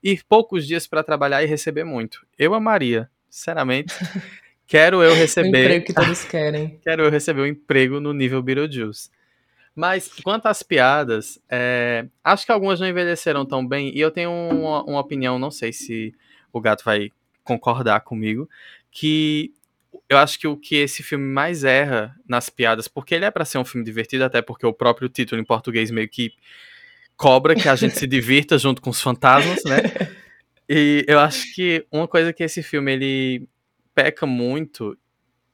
ir 0.01 0.24
poucos 0.28 0.66
dias 0.66 0.88
para 0.88 1.03
trabalhar 1.03 1.43
e 1.43 1.45
receber 1.45 1.84
muito. 1.84 2.26
Eu 2.36 2.55
amaria, 2.55 3.07
sinceramente. 3.30 3.93
Quero 4.66 5.03
eu 5.03 5.12
O 5.14 5.16
receber 5.16 5.49
emprego 5.49 5.86
que 5.86 5.93
todos 5.93 6.24
querem. 6.24 6.80
quero 6.84 7.03
eu 7.03 7.12
receber 7.12 7.41
um 7.41 7.45
emprego 7.45 7.99
no 7.99 8.12
nível 8.12 8.41
Beetlejuice. 8.41 9.12
Mas, 9.76 10.12
quanto 10.24 10.47
às 10.47 10.64
piadas, 10.64 11.39
é, 11.47 12.07
acho 12.24 12.43
que 12.43 12.51
algumas 12.51 12.80
não 12.80 12.88
envelheceram 12.88 13.45
tão 13.45 13.66
bem, 13.66 13.95
e 13.95 14.01
eu 14.01 14.09
tenho 14.09 14.32
uma, 14.32 14.84
uma 14.84 14.99
opinião, 14.99 15.38
não 15.38 15.51
sei 15.51 15.72
se 15.72 16.12
o 16.51 16.59
gato 16.59 16.84
vai 16.84 17.12
concordar 17.43 18.01
comigo, 18.01 18.49
que 18.89 19.53
eu 20.12 20.18
acho 20.18 20.38
que 20.39 20.47
o 20.47 20.57
que 20.57 20.76
esse 20.76 21.01
filme 21.03 21.26
mais 21.26 21.64
erra 21.64 22.14
nas 22.28 22.49
piadas, 22.49 22.88
porque 22.88 23.16
ele 23.16 23.26
é 23.26 23.32
pra 23.32 23.45
ser 23.45 23.57
um 23.57 23.66
filme 23.66 23.86
divertido, 23.86 24.26
até 24.26 24.41
porque 24.41 24.66
o 24.66 24.74
próprio 24.74 25.09
título 25.09 25.41
em 25.41 25.45
português 25.45 25.89
meio 25.91 26.09
que 26.09 26.34
cobra 27.16 27.55
que 27.55 27.70
a 27.70 27.76
gente 27.76 27.97
se 27.97 28.05
divirta 28.07 28.57
junto 28.57 28.82
com 28.82 28.89
os 28.89 29.01
fantasmas, 29.01 29.64
né? 29.66 29.78
E 30.70 31.05
eu 31.07 31.20
acho 31.20 31.53
que 31.53 31.86
uma 31.91 32.07
coisa 32.07 32.34
que 32.34 32.43
esse 32.43 32.64
filme 32.64 32.91
ele 32.93 33.47
peca 33.93 34.26
muito 34.26 34.97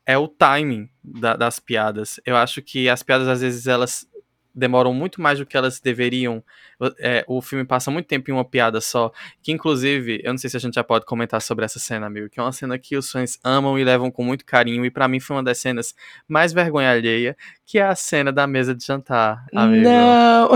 é 0.06 0.18
o 0.18 0.28
timing 0.28 0.90
da- 1.04 1.36
das 1.36 1.60
piadas. 1.60 2.20
Eu 2.26 2.36
acho 2.38 2.62
que 2.62 2.90
as 2.90 3.04
piadas, 3.04 3.28
às 3.28 3.42
vezes, 3.42 3.68
elas 3.68 4.08
demoram 4.58 4.94
muito 4.94 5.22
mais 5.22 5.38
do 5.38 5.46
que 5.46 5.56
elas 5.56 5.80
deveriam. 5.80 6.44
É, 7.00 7.24
o 7.28 7.42
filme 7.42 7.64
passa 7.64 7.92
muito 7.92 8.08
tempo 8.08 8.30
em 8.32 8.34
uma 8.34 8.44
piada 8.44 8.82
só. 8.82 9.12
Que, 9.42 9.52
inclusive, 9.52 10.20
eu 10.24 10.34
não 10.34 10.38
sei 10.38 10.50
se 10.50 10.58
a 10.58 10.60
gente 10.60 10.74
já 10.74 10.84
pode 10.84 11.06
comentar 11.06 11.42
sobre 11.42 11.64
essa 11.64 11.80
cena, 11.80 12.08
amigo, 12.08 12.30
que 12.30 12.40
é 12.40 12.44
uma 12.44 12.52
cena 12.52 12.78
que 12.78 12.98
os 12.98 13.12
fãs 13.12 13.40
amam 13.44 13.78
e 13.78 13.84
levam 13.84 14.10
com 14.10 14.24
muito 14.24 14.44
carinho. 14.46 14.84
E 14.86 14.92
pra 14.92 15.08
mim 15.08 15.20
foi 15.20 15.36
uma 15.36 15.44
das 15.44 15.60
cenas 15.60 15.96
mais 16.28 16.52
vergonha 16.52 16.92
alheia, 16.92 17.38
que 17.66 17.78
é 17.78 17.84
a 17.84 17.96
cena 17.96 18.32
da 18.32 18.48
mesa 18.48 18.74
de 18.74 18.84
jantar, 18.86 19.46
amigo. 19.56 19.84
Não! 19.84 20.50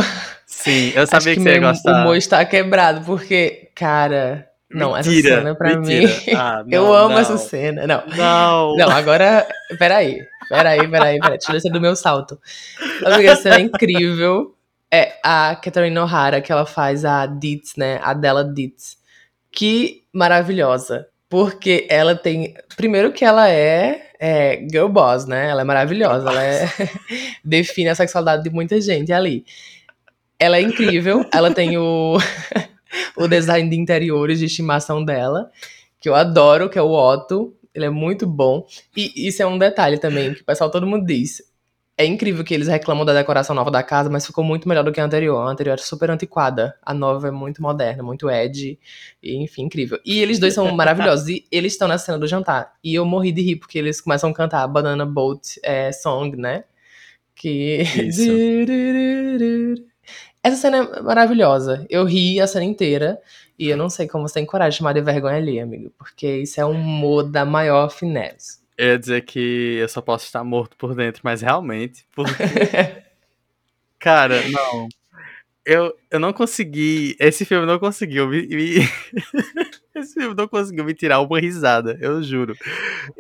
Sim, 0.45 0.91
eu 0.95 1.03
Acho 1.03 1.11
sabia 1.11 1.33
que, 1.33 1.39
que, 1.39 1.43
você 1.43 1.53
ia 1.53 1.59
gostar. 1.59 2.01
humor 2.01 2.17
está 2.17 2.43
quebrado, 2.43 3.05
porque, 3.05 3.69
cara. 3.75 4.50
Não, 4.73 4.95
essa 4.95 5.09
Mentira, 5.09 5.37
cena 5.37 5.55
pra 5.55 5.77
mentira. 5.77 6.07
mim. 6.07 6.13
Ah, 6.35 6.63
eu 6.69 6.83
não, 6.83 6.93
amo 6.93 7.09
não. 7.09 7.19
essa 7.19 7.37
cena. 7.37 7.85
Não. 7.85 8.03
Não. 8.15 8.75
Não, 8.75 8.89
agora. 8.89 9.47
Peraí. 9.77 10.19
Peraí, 10.49 10.87
peraí, 10.87 11.19
peraí. 11.19 11.37
Deixa 11.37 11.51
eu 11.51 11.53
descer 11.53 11.71
do 11.71 11.81
meu 11.81 11.95
salto. 11.95 12.39
Amiga, 13.05 13.33
a 13.33 13.35
cena 13.35 13.57
é 13.57 13.61
incrível. 13.61 14.55
É 14.93 15.13
a 15.23 15.55
Catherine 15.55 15.97
O'Hara, 15.97 16.41
que 16.41 16.51
ela 16.51 16.65
faz 16.65 17.05
a 17.05 17.25
Ditz, 17.25 17.75
né? 17.77 17.99
A 18.03 18.13
dela 18.13 18.43
Ditz. 18.43 18.97
Que 19.51 20.03
maravilhosa. 20.13 21.07
Porque 21.29 21.87
ela 21.89 22.15
tem. 22.15 22.53
Primeiro 22.75 23.11
que 23.13 23.23
ela 23.23 23.49
é, 23.49 24.09
é 24.19 24.65
girl 24.69 24.87
boss, 24.89 25.25
né? 25.25 25.49
Ela 25.49 25.61
é 25.61 25.65
maravilhosa. 25.65 26.29
Ela 26.29 26.43
é... 26.43 26.65
define 27.43 27.89
a 27.89 27.95
sexualidade 27.95 28.43
de 28.43 28.49
muita 28.49 28.79
gente 28.81 29.13
ali. 29.13 29.45
Ela 30.37 30.57
é 30.57 30.61
incrível. 30.61 31.25
Ela 31.31 31.53
tem 31.53 31.77
o, 31.77 32.17
o 33.15 33.27
design 33.27 33.69
de 33.69 33.75
interiores 33.75 34.39
de 34.39 34.45
estimação 34.45 35.03
dela, 35.03 35.51
que 35.99 36.09
eu 36.09 36.15
adoro, 36.15 36.69
que 36.69 36.79
é 36.79 36.81
o 36.81 36.91
Otto. 36.91 37.55
Ele 37.73 37.85
é 37.85 37.89
muito 37.89 38.27
bom. 38.27 38.65
E 38.95 39.27
isso 39.27 39.41
é 39.41 39.47
um 39.47 39.57
detalhe 39.57 39.97
também, 39.97 40.33
que 40.33 40.41
o 40.41 40.45
pessoal 40.45 40.69
todo 40.69 40.85
mundo 40.85 41.05
diz. 41.05 41.41
É 41.97 42.05
incrível 42.05 42.43
que 42.43 42.53
eles 42.53 42.67
reclamam 42.67 43.05
da 43.05 43.13
decoração 43.13 43.55
nova 43.55 43.69
da 43.69 43.83
casa, 43.83 44.09
mas 44.09 44.25
ficou 44.25 44.43
muito 44.43 44.67
melhor 44.67 44.83
do 44.83 44.91
que 44.91 44.99
a 44.99 45.05
anterior. 45.05 45.37
A 45.37 45.51
anterior 45.51 45.73
era 45.73 45.81
super 45.81 46.09
antiquada. 46.09 46.75
A 46.81 46.93
nova 46.93 47.27
é 47.27 47.31
muito 47.31 47.61
moderna, 47.61 48.01
muito 48.01 48.29
edgy. 48.29 48.79
E, 49.21 49.35
enfim, 49.35 49.63
incrível. 49.63 49.99
E 50.03 50.19
eles 50.19 50.39
dois 50.39 50.53
são 50.53 50.71
maravilhosos. 50.75 51.27
E 51.29 51.45
eles 51.51 51.73
estão 51.73 51.87
na 51.87 51.99
cena 51.99 52.17
do 52.17 52.27
jantar. 52.27 52.73
E 52.83 52.95
eu 52.95 53.05
morri 53.05 53.31
de 53.31 53.41
rir, 53.41 53.57
porque 53.57 53.77
eles 53.77 54.01
começam 54.01 54.31
a 54.31 54.33
cantar 54.33 54.67
Banana 54.67 55.05
Boat 55.05 55.59
é, 55.63 55.91
Song, 55.91 56.35
né? 56.35 56.63
Que. 57.35 57.81
Isso. 57.81 58.31
Essa 60.43 60.55
cena 60.57 60.77
é 60.77 61.01
maravilhosa. 61.01 61.85
Eu 61.89 62.03
ri 62.05 62.39
a 62.39 62.47
cena 62.47 62.65
inteira. 62.65 63.19
E 63.59 63.69
eu 63.69 63.77
não 63.77 63.89
sei 63.89 64.07
como 64.07 64.27
você 64.27 64.35
tem 64.35 64.45
coragem 64.45 64.71
de 64.71 64.77
chamar 64.77 64.93
de 64.93 65.01
vergonha 65.01 65.37
ali, 65.37 65.59
amigo. 65.59 65.91
Porque 65.97 66.37
isso 66.37 66.59
é 66.59 66.65
um 66.65 66.71
humor 66.71 67.23
da 67.23 67.45
maior 67.45 67.89
finesse. 67.89 68.59
Eu 68.75 68.87
ia 68.87 68.99
dizer 68.99 69.21
que 69.21 69.77
eu 69.79 69.87
só 69.87 70.01
posso 70.01 70.25
estar 70.25 70.43
morto 70.43 70.75
por 70.77 70.95
dentro, 70.95 71.21
mas 71.23 71.41
realmente, 71.41 72.03
porque. 72.15 72.31
Cara, 73.99 74.41
não. 74.49 74.87
Eu, 75.63 75.93
eu 76.09 76.19
não 76.19 76.33
consegui. 76.33 77.15
Esse 77.19 77.45
filme 77.45 77.67
não 77.67 77.77
conseguiu 77.77 78.27
me. 78.27 78.47
me- 78.47 78.89
esse 79.93 80.15
filme 80.15 80.33
não 80.35 80.47
conseguiu 80.47 80.83
me 80.83 80.95
tirar 80.95 81.19
uma 81.21 81.39
risada, 81.39 81.99
eu 82.01 82.23
juro. 82.23 82.55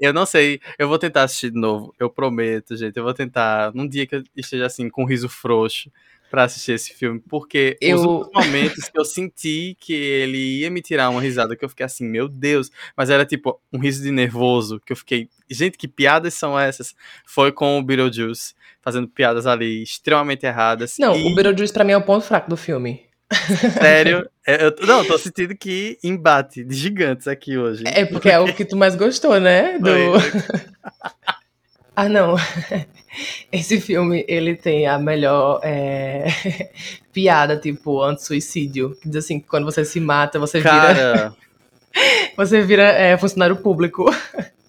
Eu 0.01 0.11
não 0.11 0.25
sei. 0.25 0.59
Eu 0.79 0.87
vou 0.87 0.97
tentar 0.97 1.23
assistir 1.23 1.51
de 1.51 1.59
novo. 1.59 1.93
Eu 1.99 2.09
prometo, 2.09 2.75
gente. 2.75 2.97
Eu 2.97 3.03
vou 3.03 3.13
tentar. 3.13 3.71
Num 3.75 3.87
dia 3.87 4.07
que 4.07 4.15
eu 4.15 4.23
esteja 4.35 4.65
assim, 4.65 4.89
com 4.89 5.03
um 5.03 5.07
riso 5.07 5.29
frouxo. 5.29 5.91
Pra 6.31 6.45
assistir 6.45 6.71
esse 6.71 6.93
filme, 6.93 7.21
porque 7.29 7.77
os 7.83 7.87
Eu- 7.89 7.99
únicos 7.99 8.29
momentos 8.33 8.85
que 8.89 8.97
eu 8.97 9.03
senti 9.03 9.75
que 9.77 9.93
ele 9.93 10.61
ia 10.61 10.71
me 10.71 10.81
tirar 10.81 11.09
uma 11.09 11.19
risada, 11.21 11.57
que 11.57 11.65
eu 11.65 11.67
fiquei 11.67 11.85
assim, 11.85 12.05
meu 12.07 12.29
Deus, 12.29 12.71
mas 12.95 13.09
era 13.09 13.25
tipo 13.25 13.59
um 13.71 13.77
riso 13.77 14.01
de 14.01 14.11
nervoso, 14.11 14.81
que 14.85 14.93
eu 14.93 14.97
fiquei, 14.97 15.27
gente, 15.49 15.77
que 15.77 15.89
piadas 15.89 16.33
são 16.33 16.57
essas? 16.57 16.95
Foi 17.25 17.51
com 17.51 17.77
o 17.77 17.83
Beetlejuice, 17.83 18.53
fazendo 18.81 19.09
piadas 19.09 19.45
ali 19.45 19.83
extremamente 19.83 20.45
erradas. 20.45 20.95
Não, 20.97 21.15
e, 21.17 21.21
o 21.29 21.35
Beetlejuice 21.35 21.73
pra 21.73 21.83
mim 21.83 21.91
é 21.91 21.97
o 21.97 22.01
ponto 22.01 22.23
fraco 22.25 22.49
do 22.49 22.55
filme. 22.55 23.01
sério, 23.79 24.25
é, 24.47 24.65
eu, 24.65 24.75
não, 24.87 25.03
tô 25.03 25.17
sentindo 25.17 25.53
que 25.55 25.97
embate 26.01 26.63
de 26.63 26.75
gigantes 26.75 27.27
aqui 27.27 27.57
hoje. 27.57 27.83
É 27.85 28.05
porque 28.05 28.29
é 28.29 28.39
o 28.39 28.53
que 28.53 28.63
tu 28.63 28.77
mais 28.77 28.95
gostou, 28.95 29.37
né? 29.37 29.77
Do... 29.79 29.89
Ah, 31.95 32.07
não. 32.07 32.35
Esse 33.51 33.81
filme, 33.81 34.25
ele 34.27 34.55
tem 34.55 34.87
a 34.87 34.97
melhor 34.97 35.59
é, 35.63 36.27
piada, 37.11 37.57
tipo, 37.57 38.01
anti-suicídio. 38.01 38.95
Que 39.01 39.09
diz 39.09 39.25
assim, 39.25 39.39
que 39.39 39.47
quando 39.47 39.65
você 39.65 39.83
se 39.83 39.99
mata, 39.99 40.39
você 40.39 40.59
vira, 40.59 40.71
Cara, 40.71 41.35
você 42.37 42.61
vira 42.61 42.83
é, 42.83 43.17
funcionário 43.17 43.57
público 43.57 44.05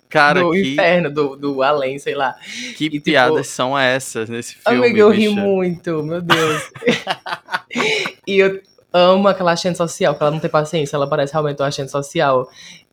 cara, 0.08 0.40
do 0.40 0.50
que, 0.50 0.72
inferno, 0.72 1.10
do, 1.10 1.36
do 1.36 1.62
além, 1.62 1.98
sei 1.98 2.14
lá. 2.14 2.34
que 2.76 2.90
tipo, 2.90 3.04
piadas 3.04 3.46
são 3.46 3.78
essas 3.78 4.28
nesse 4.28 4.56
filme? 4.56 4.78
Amiga, 4.78 4.98
eu 4.98 5.10
ri 5.10 5.28
bicha? 5.28 5.40
muito, 5.40 6.02
meu 6.02 6.20
Deus. 6.20 6.70
e 8.26 8.38
eu 8.38 8.60
amo 8.92 9.28
aquela 9.28 9.52
agente 9.52 9.78
social, 9.78 10.14
que 10.14 10.22
ela 10.22 10.32
não 10.32 10.40
tem 10.40 10.50
paciência, 10.50 10.96
ela 10.96 11.08
parece 11.08 11.32
realmente 11.32 11.60
uma 11.60 11.68
agente 11.68 11.90
social. 11.90 12.48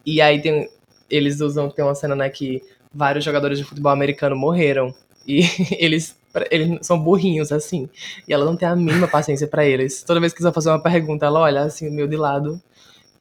E 0.05 0.21
aí 0.21 0.41
tem, 0.41 0.69
eles 1.09 1.41
usam, 1.41 1.69
tem 1.69 1.83
uma 1.83 1.95
cena, 1.95 2.15
né, 2.15 2.29
que 2.29 2.61
vários 2.93 3.23
jogadores 3.23 3.57
de 3.57 3.63
futebol 3.63 3.91
americano 3.91 4.35
morreram. 4.35 4.93
E 5.27 5.41
eles, 5.77 6.17
eles 6.49 6.85
são 6.85 6.99
burrinhos, 6.99 7.51
assim. 7.51 7.89
E 8.27 8.33
ela 8.33 8.45
não 8.45 8.55
tem 8.55 8.67
a 8.67 8.75
mínima 8.75 9.07
paciência 9.07 9.47
pra 9.47 9.65
eles. 9.65 10.03
Toda 10.03 10.19
vez 10.19 10.33
que 10.33 10.37
quiser 10.37 10.53
fazer 10.53 10.69
uma 10.69 10.81
pergunta, 10.81 11.25
ela 11.25 11.39
olha 11.39 11.61
assim, 11.61 11.89
meio 11.89 12.07
de 12.07 12.17
lado. 12.17 12.61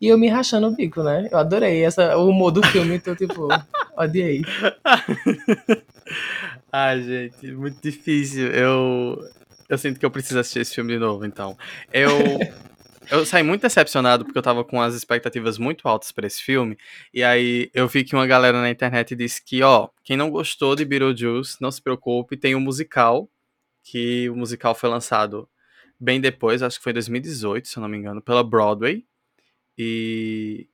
E 0.01 0.07
eu 0.09 0.17
me 0.17 0.29
rachando 0.29 0.69
o 0.69 0.75
bico, 0.75 1.03
né? 1.03 1.29
Eu 1.31 1.39
adorei 1.39 1.85
essa, 1.85 2.17
o 2.17 2.29
humor 2.29 2.53
do 2.53 2.65
filme, 2.69 2.95
então, 2.95 3.17
tipo, 3.17 3.49
odiei. 3.99 4.43
Ai, 6.73 7.03
gente, 7.03 7.53
muito 7.53 7.83
difícil. 7.83 8.47
Eu, 8.53 9.19
eu 9.69 9.77
sinto 9.77 9.99
que 9.99 10.07
eu 10.07 10.11
preciso 10.11 10.39
assistir 10.39 10.61
esse 10.61 10.75
filme 10.75 10.93
de 10.93 11.01
novo, 11.01 11.27
então. 11.27 11.59
Eu, 11.93 12.11
eu 13.11 13.25
saí 13.27 13.43
muito 13.43 13.63
decepcionado 13.63 14.25
porque 14.25 14.39
eu 14.39 14.43
tava 14.43 14.65
com 14.65 14.81
as 14.81 14.95
expectativas 14.95 15.59
muito 15.59 15.89
altas 15.89 16.13
pra 16.13 16.27
esse 16.27 16.43
filme. 16.43 16.77
E 17.13 17.23
aí 17.25 17.71
eu 17.75 17.89
vi 17.89 18.05
que 18.05 18.15
uma 18.15 18.27
galera 18.27 18.61
na 18.61 18.71
internet 18.71 19.15
disse 19.15 19.43
que, 19.45 19.63
ó, 19.63 19.89
quem 20.05 20.17
não 20.17 20.31
gostou 20.31 20.77
de 20.77 20.85
Beetlejuice, 20.85 21.57
não 21.61 21.71
se 21.71 21.83
preocupe, 21.83 22.37
tem 22.37 22.55
um 22.55 22.61
musical, 22.61 23.31
que 23.83 24.29
o 24.31 24.37
musical 24.37 24.75
foi 24.75 24.91
lançado 24.91 25.49
bem 25.99 26.21
depois, 26.21 26.63
acho 26.63 26.79
que 26.79 26.85
foi 26.85 26.93
em 26.93 26.95
2018, 26.95 27.69
se 27.69 27.77
eu 27.79 27.81
não 27.81 27.89
me 27.89 27.97
engano, 27.97 28.23
pela 28.23 28.45
Broadway. 28.45 29.05
E, 29.77 30.69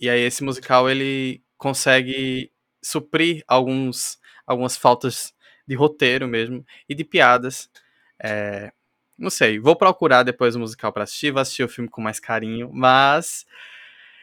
e 0.00 0.08
aí 0.08 0.20
esse 0.20 0.44
musical 0.44 0.88
ele 0.90 1.42
consegue 1.58 2.52
suprir 2.82 3.42
alguns, 3.48 4.18
algumas 4.46 4.76
faltas 4.76 5.34
de 5.66 5.74
roteiro 5.74 6.28
mesmo 6.28 6.64
e 6.88 6.94
de 6.94 7.04
piadas. 7.04 7.70
É, 8.22 8.72
não 9.18 9.30
sei, 9.30 9.58
vou 9.58 9.76
procurar 9.76 10.22
depois 10.22 10.56
o 10.56 10.60
musical 10.60 10.92
pra 10.92 11.04
assistir, 11.04 11.30
vou 11.32 11.40
assistir 11.40 11.62
o 11.64 11.68
filme 11.68 11.88
com 11.90 12.00
mais 12.02 12.20
carinho, 12.20 12.70
mas 12.72 13.46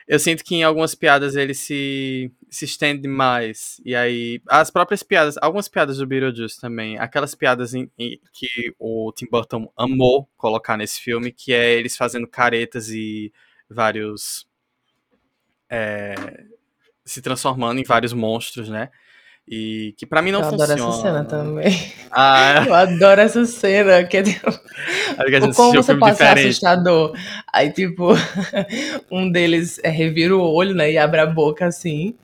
eu 0.08 0.20
sinto 0.20 0.44
que 0.44 0.56
em 0.56 0.64
algumas 0.64 0.96
piadas 0.96 1.36
ele 1.36 1.54
se, 1.54 2.32
se 2.50 2.66
estende 2.66 3.02
demais. 3.04 3.82
E 3.86 3.96
aí, 3.96 4.42
as 4.50 4.72
próprias 4.72 5.04
piadas, 5.04 5.38
algumas 5.42 5.68
piadas 5.70 5.98
do 5.98 6.08
Beetlejuice 6.08 6.60
também, 6.60 6.98
aquelas 7.00 7.36
piadas 7.36 7.74
em, 7.74 7.90
em- 7.98 8.20
que 8.34 8.48
o 8.80 9.12
Tim 9.16 9.28
Burton 9.32 9.72
amou 9.78 10.30
colocar 10.38 10.78
nesse 10.78 11.00
filme, 11.02 11.32
que 11.32 11.54
é 11.54 11.74
eles 11.76 11.96
fazendo 11.98 12.28
caretas 12.28 12.90
e 12.90 13.32
vários. 13.70 14.48
é, 15.70 16.16
se 17.06 17.22
transformando 17.22 17.80
em 17.80 17.84
vários 17.84 18.14
monstros, 18.14 18.70
né? 18.70 18.90
E 19.54 19.94
que 19.98 20.06
pra 20.06 20.22
mim 20.22 20.32
não 20.32 20.40
eu 20.40 20.50
funciona. 20.50 20.74
adoro 20.74 20.90
essa 20.92 21.02
cena 21.02 21.24
também. 21.26 21.94
Ah, 22.10 22.64
Eu 22.66 22.74
adoro 22.74 23.20
essa 23.20 23.46
cena. 23.46 24.02
Que 24.06 24.18
é, 24.18 24.24
tipo, 24.24 24.50
gente 25.30 25.54
como 25.56 25.74
você 25.74 25.94
pode 25.96 26.16
ser 26.18 26.24
diferente. 26.24 26.48
assustador? 26.52 27.14
Aí, 27.52 27.70
tipo, 27.72 28.14
um 29.12 29.30
deles 29.30 29.80
é, 29.84 29.90
revira 29.90 30.36
o 30.36 30.42
olho, 30.42 30.74
né? 30.74 30.92
E 30.92 30.98
abre 30.98 31.20
a 31.20 31.26
boca 31.26 31.66
assim. 31.66 32.16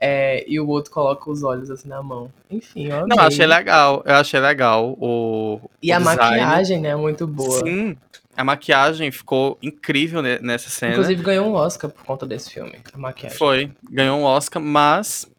é, 0.00 0.44
e 0.48 0.58
o 0.58 0.66
outro 0.68 0.90
coloca 0.90 1.30
os 1.30 1.44
olhos 1.44 1.70
assim 1.70 1.88
na 1.88 2.02
mão. 2.02 2.28
Enfim, 2.50 2.86
eu 2.88 3.06
Não, 3.06 3.16
amei. 3.16 3.26
achei 3.28 3.46
legal. 3.46 4.02
Eu 4.04 4.14
achei 4.16 4.40
legal 4.40 4.96
o. 5.00 5.60
E 5.82 5.92
o 5.92 5.94
a 5.94 5.98
design. 5.98 6.20
maquiagem, 6.20 6.80
né? 6.80 6.96
Muito 6.96 7.26
boa. 7.28 7.60
Sim, 7.64 7.96
a 8.36 8.42
maquiagem 8.42 9.10
ficou 9.12 9.56
incrível 9.62 10.20
ne- 10.20 10.38
nessa 10.40 10.68
cena. 10.68 10.92
Inclusive 10.92 11.22
ganhou 11.22 11.46
um 11.46 11.54
Oscar 11.54 11.88
por 11.90 12.04
conta 12.04 12.26
desse 12.26 12.50
filme. 12.50 12.74
A 12.92 12.98
maquiagem. 12.98 13.38
Foi, 13.38 13.70
ganhou 13.90 14.18
um 14.18 14.24
Oscar, 14.24 14.60
mas 14.60 15.30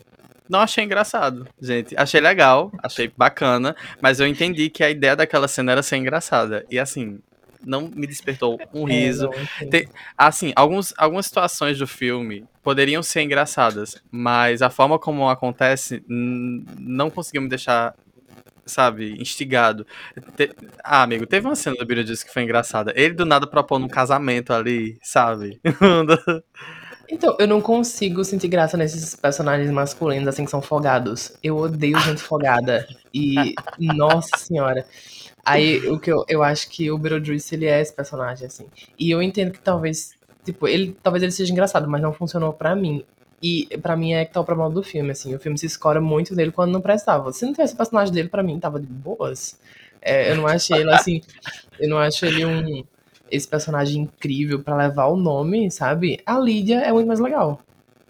não 0.53 0.61
achei 0.61 0.83
engraçado, 0.85 1.47
gente. 1.61 1.93
Achei 1.97 2.21
legal, 2.21 2.71
achei 2.81 3.11
bacana, 3.17 3.75
mas 4.01 4.19
eu 4.19 4.27
entendi 4.27 4.69
que 4.69 4.83
a 4.83 4.89
ideia 4.89 5.15
daquela 5.15 5.47
cena 5.47 5.71
era 5.73 5.83
ser 5.83 5.97
engraçada. 5.97 6.63
E 6.69 6.79
assim, 6.79 7.19
não 7.65 7.89
me 7.93 8.05
despertou 8.07 8.59
um 8.73 8.87
É, 8.87 8.91
riso. 8.93 9.29
enfim. 9.33 9.69
Tem- 9.69 9.87
Assim, 10.17 10.53
alguns, 10.55 10.93
algumas 10.97 11.25
situações 11.25 11.77
do 11.79 11.87
filme 11.87 12.45
poderiam 12.61 13.01
ser 13.03 13.21
engraçadas, 13.23 13.95
mas 14.11 14.61
a 14.61 14.69
forma 14.69 14.99
como 14.99 15.27
acontece 15.29 16.03
não 16.07 17.09
conseguiu 17.09 17.41
me 17.41 17.49
deixar, 17.49 17.93
sabe, 18.65 19.15
instigado. 19.19 19.85
Te- 20.37 20.51
Ah, 20.83 21.03
amigo, 21.03 21.25
teve 21.25 21.47
uma 21.47 21.55
cena 21.55 21.75
do 21.77 21.85
Beetlejuice 21.85 22.25
que 22.25 22.31
foi 22.33 22.43
engraçada. 22.43 22.93
Ele 22.95 23.13
do 23.13 23.25
nada 23.25 23.47
propondo 23.47 23.85
um 23.85 23.89
casamento 23.89 24.53
ali, 24.53 24.97
sabe? 25.01 25.59
Então, 27.09 27.35
eu 27.37 27.47
não 27.47 27.61
consigo 27.61 28.23
sentir 28.23 28.47
graça 28.47 28.77
nesses 28.77 29.15
personagens 29.15 29.69
masculinos, 29.69 30.27
assim, 30.27 30.45
que 30.45 30.51
são 30.51 30.61
folgados. 30.61 31.33
Eu 31.43 31.57
odeio 31.57 31.99
gente 31.99 32.21
folgada. 32.21 32.87
E, 33.13 33.53
nossa 33.77 34.37
senhora. 34.37 34.85
Aí, 35.45 35.85
o 35.89 35.99
que 35.99 36.11
eu, 36.11 36.23
eu 36.27 36.41
acho 36.41 36.69
que 36.69 36.89
o 36.89 36.97
Beetlejuice, 36.97 37.55
ele 37.55 37.65
é 37.65 37.81
esse 37.81 37.93
personagem, 37.93 38.47
assim. 38.47 38.67
E 38.97 39.11
eu 39.11 39.21
entendo 39.21 39.51
que 39.51 39.59
talvez, 39.59 40.13
tipo, 40.45 40.67
ele 40.67 40.97
talvez 41.03 41.21
ele 41.21 41.31
seja 41.31 41.51
engraçado, 41.51 41.89
mas 41.89 42.01
não 42.01 42.13
funcionou 42.13 42.53
pra 42.53 42.75
mim. 42.75 43.03
E 43.41 43.67
pra 43.81 43.97
mim 43.97 44.13
é 44.13 44.23
que 44.23 44.33
tá 44.33 44.39
o 44.39 44.45
problema 44.45 44.69
do 44.69 44.81
filme, 44.81 45.11
assim. 45.11 45.35
O 45.35 45.39
filme 45.39 45.57
se 45.57 45.65
escora 45.65 45.99
muito 45.99 46.33
nele 46.33 46.51
quando 46.51 46.71
não 46.71 46.81
prestava. 46.81 47.33
Se 47.33 47.45
não 47.45 47.51
tivesse 47.51 47.73
o 47.73 47.77
personagem 47.77 48.13
dele, 48.13 48.29
pra 48.29 48.41
mim, 48.41 48.57
tava 48.59 48.79
de 48.79 48.87
boas. 48.87 49.59
É, 50.01 50.31
eu 50.31 50.37
não 50.37 50.47
achei 50.47 50.77
ele, 50.77 50.93
assim... 50.93 51.21
Eu 51.79 51.89
não 51.89 51.97
acho 51.97 52.25
ele 52.25 52.45
um 52.45 52.83
esse 53.31 53.47
personagem 53.47 54.03
incrível 54.03 54.59
pra 54.63 54.75
levar 54.75 55.07
o 55.07 55.15
nome, 55.17 55.69
sabe? 55.71 56.19
A 56.25 56.37
Lídia 56.39 56.79
é 56.81 56.91
muito 56.91 57.07
mais 57.07 57.19
legal. 57.19 57.61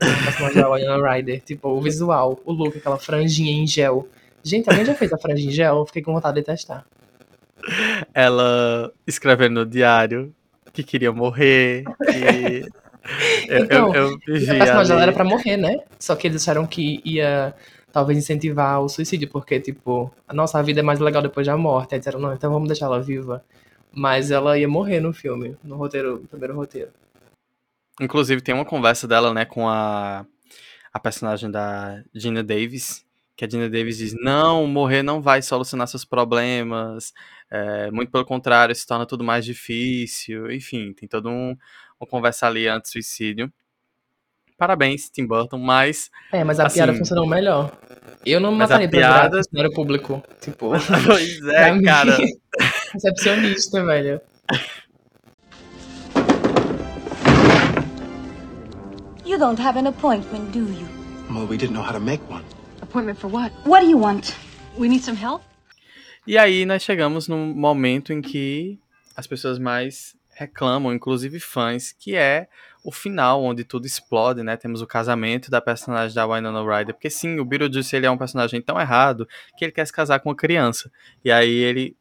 O 0.01 0.23
personagem 0.23 0.61
da 0.61 0.69
Winona 0.73 1.11
Ryder. 1.13 1.41
Tipo, 1.41 1.69
o 1.69 1.81
visual, 1.81 2.39
o 2.45 2.51
look, 2.51 2.77
aquela 2.77 2.97
franjinha 2.99 3.51
em 3.51 3.65
gel. 3.67 4.07
Gente, 4.43 4.69
alguém 4.69 4.85
já 4.85 4.93
fez 4.95 5.13
a 5.13 5.17
franja 5.17 5.45
em 5.47 5.51
gel? 5.51 5.77
Eu 5.77 5.85
fiquei 5.85 6.01
com 6.01 6.13
vontade 6.13 6.35
de 6.37 6.43
testar. 6.43 6.85
ela 8.13 8.91
escrevendo 9.07 9.61
no 9.61 9.65
diário 9.65 10.33
que 10.73 10.83
queria 10.83 11.11
morrer. 11.11 11.89
E 12.07 12.65
eu, 13.47 13.65
Então, 13.65 13.93
eu, 13.95 14.09
eu 14.27 14.53
a 14.53 14.55
personagem 14.57 14.93
ali. 14.93 15.03
era 15.03 15.13
pra 15.13 15.23
morrer, 15.23 15.57
né? 15.57 15.77
Só 15.99 16.15
que 16.15 16.27
eles 16.27 16.41
acharam 16.41 16.65
que 16.65 17.01
ia 17.05 17.53
talvez 17.91 18.17
incentivar 18.17 18.81
o 18.81 18.89
suicídio, 18.89 19.29
porque, 19.29 19.59
tipo, 19.59 20.11
a 20.27 20.33
nossa 20.33 20.61
vida 20.63 20.79
é 20.79 20.83
mais 20.83 20.99
legal 20.99 21.21
depois 21.21 21.45
da 21.45 21.55
morte. 21.57 21.93
Aí 21.93 21.99
disseram, 21.99 22.19
não, 22.19 22.33
então 22.33 22.51
vamos 22.51 22.67
deixar 22.67 22.87
ela 22.87 23.01
viva. 23.01 23.43
Mas 23.95 24.31
ela 24.31 24.57
ia 24.57 24.67
morrer 24.67 24.99
no 24.99 25.13
filme, 25.13 25.55
no 25.63 25.75
roteiro, 25.75 26.19
no 26.21 26.27
primeiro 26.27 26.55
roteiro. 26.55 26.91
Inclusive, 28.01 28.41
tem 28.41 28.55
uma 28.55 28.65
conversa 28.65 29.07
dela, 29.07 29.33
né, 29.33 29.45
com 29.45 29.67
a, 29.69 30.25
a 30.91 30.99
personagem 30.99 31.51
da 31.51 32.03
Gina 32.13 32.43
Davis. 32.43 33.05
Que 33.35 33.45
a 33.45 33.49
Gina 33.49 33.69
Davis 33.69 33.97
diz: 33.97 34.13
Não, 34.13 34.65
morrer 34.67 35.01
não 35.03 35.21
vai 35.21 35.41
solucionar 35.41 35.87
seus 35.87 36.03
problemas. 36.05 37.13
é, 37.51 37.89
muito 37.91 38.11
pelo 38.11 38.25
contrário, 38.25 38.73
se 38.75 38.85
torna 38.85 39.05
tudo 39.05 39.23
mais 39.23 39.43
difícil. 39.45 40.51
Enfim, 40.51 40.93
tem 40.93 41.07
todo 41.07 41.29
um, 41.29 41.55
uma 41.99 42.07
conversa 42.07 42.47
ali 42.47 42.67
antes 42.67 42.89
do 42.91 42.93
suicídio. 42.93 43.51
Parabéns, 44.57 45.09
Tim 45.09 45.25
Burton, 45.25 45.57
mas. 45.57 46.09
É, 46.31 46.43
mas 46.43 46.59
a 46.59 46.67
Assim, 46.67 46.75
piada 46.75 46.93
funcionou 46.93 47.27
melhor. 47.27 47.75
Eu 48.25 48.39
não 48.39 48.51
mataria 48.51 48.87
pra 48.87 48.99
piada- 48.99 49.29
virar 49.29 49.43
funcionário 49.43 49.73
público. 49.73 50.23
Tipo, 50.39 50.69
Pois 51.05 51.39
pra 51.39 51.67
é, 51.69 51.81
cara. 51.81 52.17
recepcionista, 52.93 53.83
velho. 53.83 54.21
You 59.25 59.39
don't 59.39 59.59
have 59.59 59.79
an 59.79 59.87
appointment, 59.87 60.51
do 60.51 60.59
you? 60.59 60.87
Well, 61.29 61.47
we 61.47 61.57
didn't 61.57 61.73
know 61.73 61.83
how 61.83 61.93
to 61.93 61.99
make 61.99 62.21
one. 62.29 62.43
Appointment 62.81 63.19
for 63.19 63.31
what? 63.31 63.51
What 63.65 63.81
do 63.81 63.89
you 63.89 63.97
want? 63.97 64.35
We 64.77 64.87
need 64.87 65.03
some 65.03 65.17
help? 65.17 65.41
E 66.27 66.37
aí 66.37 66.65
nós 66.65 66.83
chegamos 66.83 67.27
num 67.27 67.53
momento 67.53 68.13
em 68.13 68.21
que 68.21 68.79
as 69.15 69.25
pessoas 69.25 69.57
mais 69.57 70.15
reclamam, 70.35 70.93
inclusive 70.93 71.39
fãs, 71.39 71.91
que 71.91 72.15
é 72.15 72.47
o 72.83 72.91
final, 72.91 73.43
onde 73.43 73.63
tudo 73.63 73.85
explode, 73.85 74.43
né? 74.43 74.57
Temos 74.57 74.81
o 74.81 74.87
casamento 74.87 75.49
da 75.49 75.61
personagem 75.61 76.13
da 76.13 76.27
Winona 76.27 76.61
Ryder, 76.61 76.93
porque 76.93 77.09
sim, 77.09 77.39
o 77.39 77.45
Beetlejuice 77.45 77.95
ele 77.95 78.05
é 78.05 78.11
um 78.11 78.17
personagem 78.17 78.61
tão 78.61 78.79
errado 78.79 79.27
que 79.57 79.65
ele 79.65 79.71
quer 79.71 79.85
se 79.85 79.93
casar 79.93 80.19
com 80.19 80.29
uma 80.29 80.35
criança. 80.35 80.91
E 81.23 81.31
aí 81.31 81.49
ele 81.49 81.95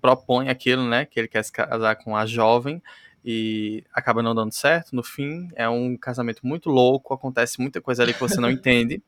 propõe 0.00 0.48
aquilo, 0.48 0.88
né? 0.88 1.04
Que 1.04 1.20
ele 1.20 1.28
quer 1.28 1.42
se 1.42 1.52
casar 1.52 1.96
com 1.96 2.16
a 2.16 2.26
jovem 2.26 2.82
e 3.24 3.84
acaba 3.92 4.22
não 4.22 4.34
dando 4.34 4.52
certo. 4.52 4.94
No 4.94 5.02
fim, 5.02 5.48
é 5.54 5.68
um 5.68 5.96
casamento 5.96 6.46
muito 6.46 6.70
louco, 6.70 7.14
acontece 7.14 7.60
muita 7.60 7.80
coisa 7.80 8.02
ali 8.02 8.14
que 8.14 8.20
você 8.20 8.40
não 8.40 8.50
entende. 8.50 9.02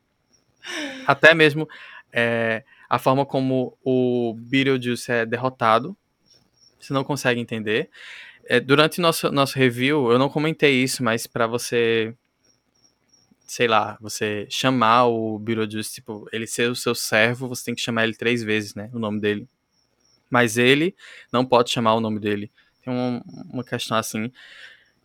Até 1.06 1.34
mesmo 1.34 1.68
é, 2.12 2.62
a 2.88 2.98
forma 2.98 3.24
como 3.24 3.76
o 3.82 4.34
Beetlejuice 4.38 5.10
é 5.10 5.26
derrotado, 5.26 5.96
você 6.78 6.92
não 6.92 7.04
consegue 7.04 7.40
entender. 7.40 7.88
É, 8.44 8.60
durante 8.60 9.00
nosso 9.00 9.30
nosso 9.30 9.58
review, 9.58 10.10
eu 10.10 10.18
não 10.18 10.28
comentei 10.28 10.82
isso, 10.82 11.02
mas 11.02 11.26
pra 11.26 11.46
você, 11.46 12.14
sei 13.46 13.68
lá, 13.68 13.96
você 14.00 14.46
chamar 14.50 15.06
o 15.06 15.38
Beetlejuice, 15.38 15.94
tipo, 15.94 16.28
ele 16.32 16.46
ser 16.46 16.70
o 16.70 16.76
seu 16.76 16.94
servo, 16.94 17.48
você 17.48 17.64
tem 17.64 17.74
que 17.74 17.80
chamar 17.80 18.04
ele 18.04 18.14
três 18.14 18.42
vezes, 18.42 18.74
né, 18.74 18.90
o 18.92 18.98
nome 18.98 19.20
dele. 19.20 19.48
Mas 20.32 20.58
ele 20.58 20.96
não 21.32 21.44
pode 21.46 21.70
chamar 21.70 21.94
o 21.94 22.00
nome 22.00 22.18
dele. 22.18 22.50
Tem 22.84 22.92
um- 22.92 23.22
uma 23.52 23.62
questão 23.64 23.96
assim, 23.98 24.32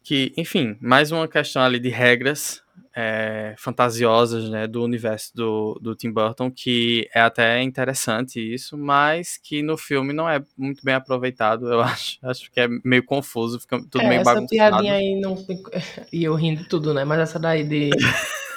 que, 0.03 0.33
enfim, 0.37 0.77
mais 0.81 1.11
uma 1.11 1.27
questão 1.27 1.61
ali 1.61 1.79
de 1.79 1.89
regras 1.89 2.61
é, 2.99 3.53
fantasiosas, 3.59 4.49
né, 4.49 4.65
do 4.67 4.83
universo 4.83 5.31
do, 5.35 5.79
do 5.81 5.93
Tim 5.95 6.11
Burton, 6.11 6.49
que 6.49 7.07
é 7.13 7.21
até 7.21 7.61
interessante 7.61 8.39
isso, 8.39 8.75
mas 8.77 9.37
que 9.37 9.61
no 9.61 9.77
filme 9.77 10.13
não 10.13 10.27
é 10.27 10.41
muito 10.57 10.83
bem 10.83 10.95
aproveitado, 10.95 11.71
eu 11.71 11.79
acho. 11.81 12.17
Acho 12.23 12.51
que 12.51 12.59
é 12.59 12.67
meio 12.83 13.03
confuso, 13.05 13.59
fica 13.59 13.77
tudo 13.91 14.01
É, 14.01 14.09
meio 14.09 14.21
essa 14.21 14.33
bagunçado. 14.33 14.49
piadinha 14.49 14.93
aí 14.95 15.19
não. 15.21 15.35
E 16.11 16.23
eu 16.23 16.33
rindo 16.35 16.63
de 16.63 16.69
tudo, 16.69 16.93
né? 16.93 17.03
Mas 17.05 17.19
essa 17.19 17.37
daí 17.39 17.63
de... 17.63 17.91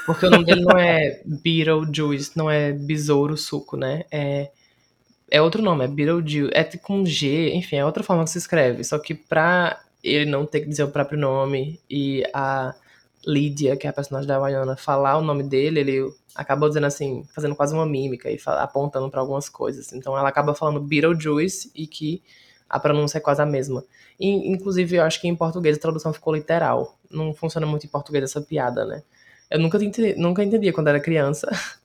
Porque 0.06 0.26
o 0.26 0.30
nome 0.30 0.44
dele 0.44 0.62
não 0.62 0.78
é 0.78 1.20
Beetlejuice, 1.24 2.32
não 2.36 2.50
é 2.50 2.72
Besouro 2.72 3.36
Suco, 3.36 3.76
né? 3.76 4.04
É... 4.10 4.50
É 5.30 5.40
outro 5.40 5.62
nome, 5.62 5.84
é 5.84 5.88
Beetlejuice. 5.88 6.50
É 6.52 6.64
com 6.64 7.00
um 7.00 7.06
G, 7.06 7.54
enfim, 7.54 7.76
é 7.76 7.84
outra 7.84 8.02
forma 8.02 8.24
que 8.24 8.30
se 8.30 8.38
escreve. 8.38 8.82
Só 8.84 8.98
que 8.98 9.14
pra 9.14 9.80
ele 10.02 10.24
não 10.26 10.44
ter 10.46 10.60
que 10.60 10.68
dizer 10.68 10.82
o 10.82 10.90
próprio 10.90 11.18
nome 11.18 11.80
e 11.88 12.24
a 12.34 12.74
Lydia, 13.26 13.76
que 13.76 13.86
é 13.86 13.90
a 13.90 13.92
personagem 13.92 14.26
da 14.26 14.38
Wayana, 14.38 14.76
falar 14.76 15.18
o 15.18 15.22
nome 15.22 15.42
dele, 15.42 15.80
ele 15.80 16.12
acabou 16.34 16.68
dizendo 16.68 16.86
assim, 16.86 17.24
fazendo 17.34 17.54
quase 17.54 17.74
uma 17.74 17.86
mímica 17.86 18.30
e 18.30 18.38
apontando 18.46 19.10
pra 19.10 19.20
algumas 19.20 19.48
coisas. 19.48 19.92
Então 19.92 20.16
ela 20.16 20.28
acaba 20.28 20.54
falando 20.54 20.80
Beetlejuice 20.80 21.70
e 21.74 21.86
que 21.86 22.22
a 22.68 22.78
pronúncia 22.78 23.18
é 23.18 23.20
quase 23.20 23.42
a 23.42 23.46
mesma. 23.46 23.84
E, 24.18 24.28
inclusive, 24.50 24.96
eu 24.96 25.02
acho 25.02 25.20
que 25.20 25.28
em 25.28 25.34
português 25.34 25.76
a 25.76 25.80
tradução 25.80 26.12
ficou 26.12 26.34
literal. 26.34 26.96
Não 27.10 27.34
funciona 27.34 27.66
muito 27.66 27.84
em 27.84 27.88
português 27.88 28.24
essa 28.24 28.40
piada, 28.40 28.84
né? 28.84 29.02
Eu 29.50 29.58
nunca 29.58 29.82
entendi, 29.82 30.14
nunca 30.14 30.44
entendia 30.44 30.72
quando 30.72 30.88
era 30.88 31.00
criança. 31.00 31.48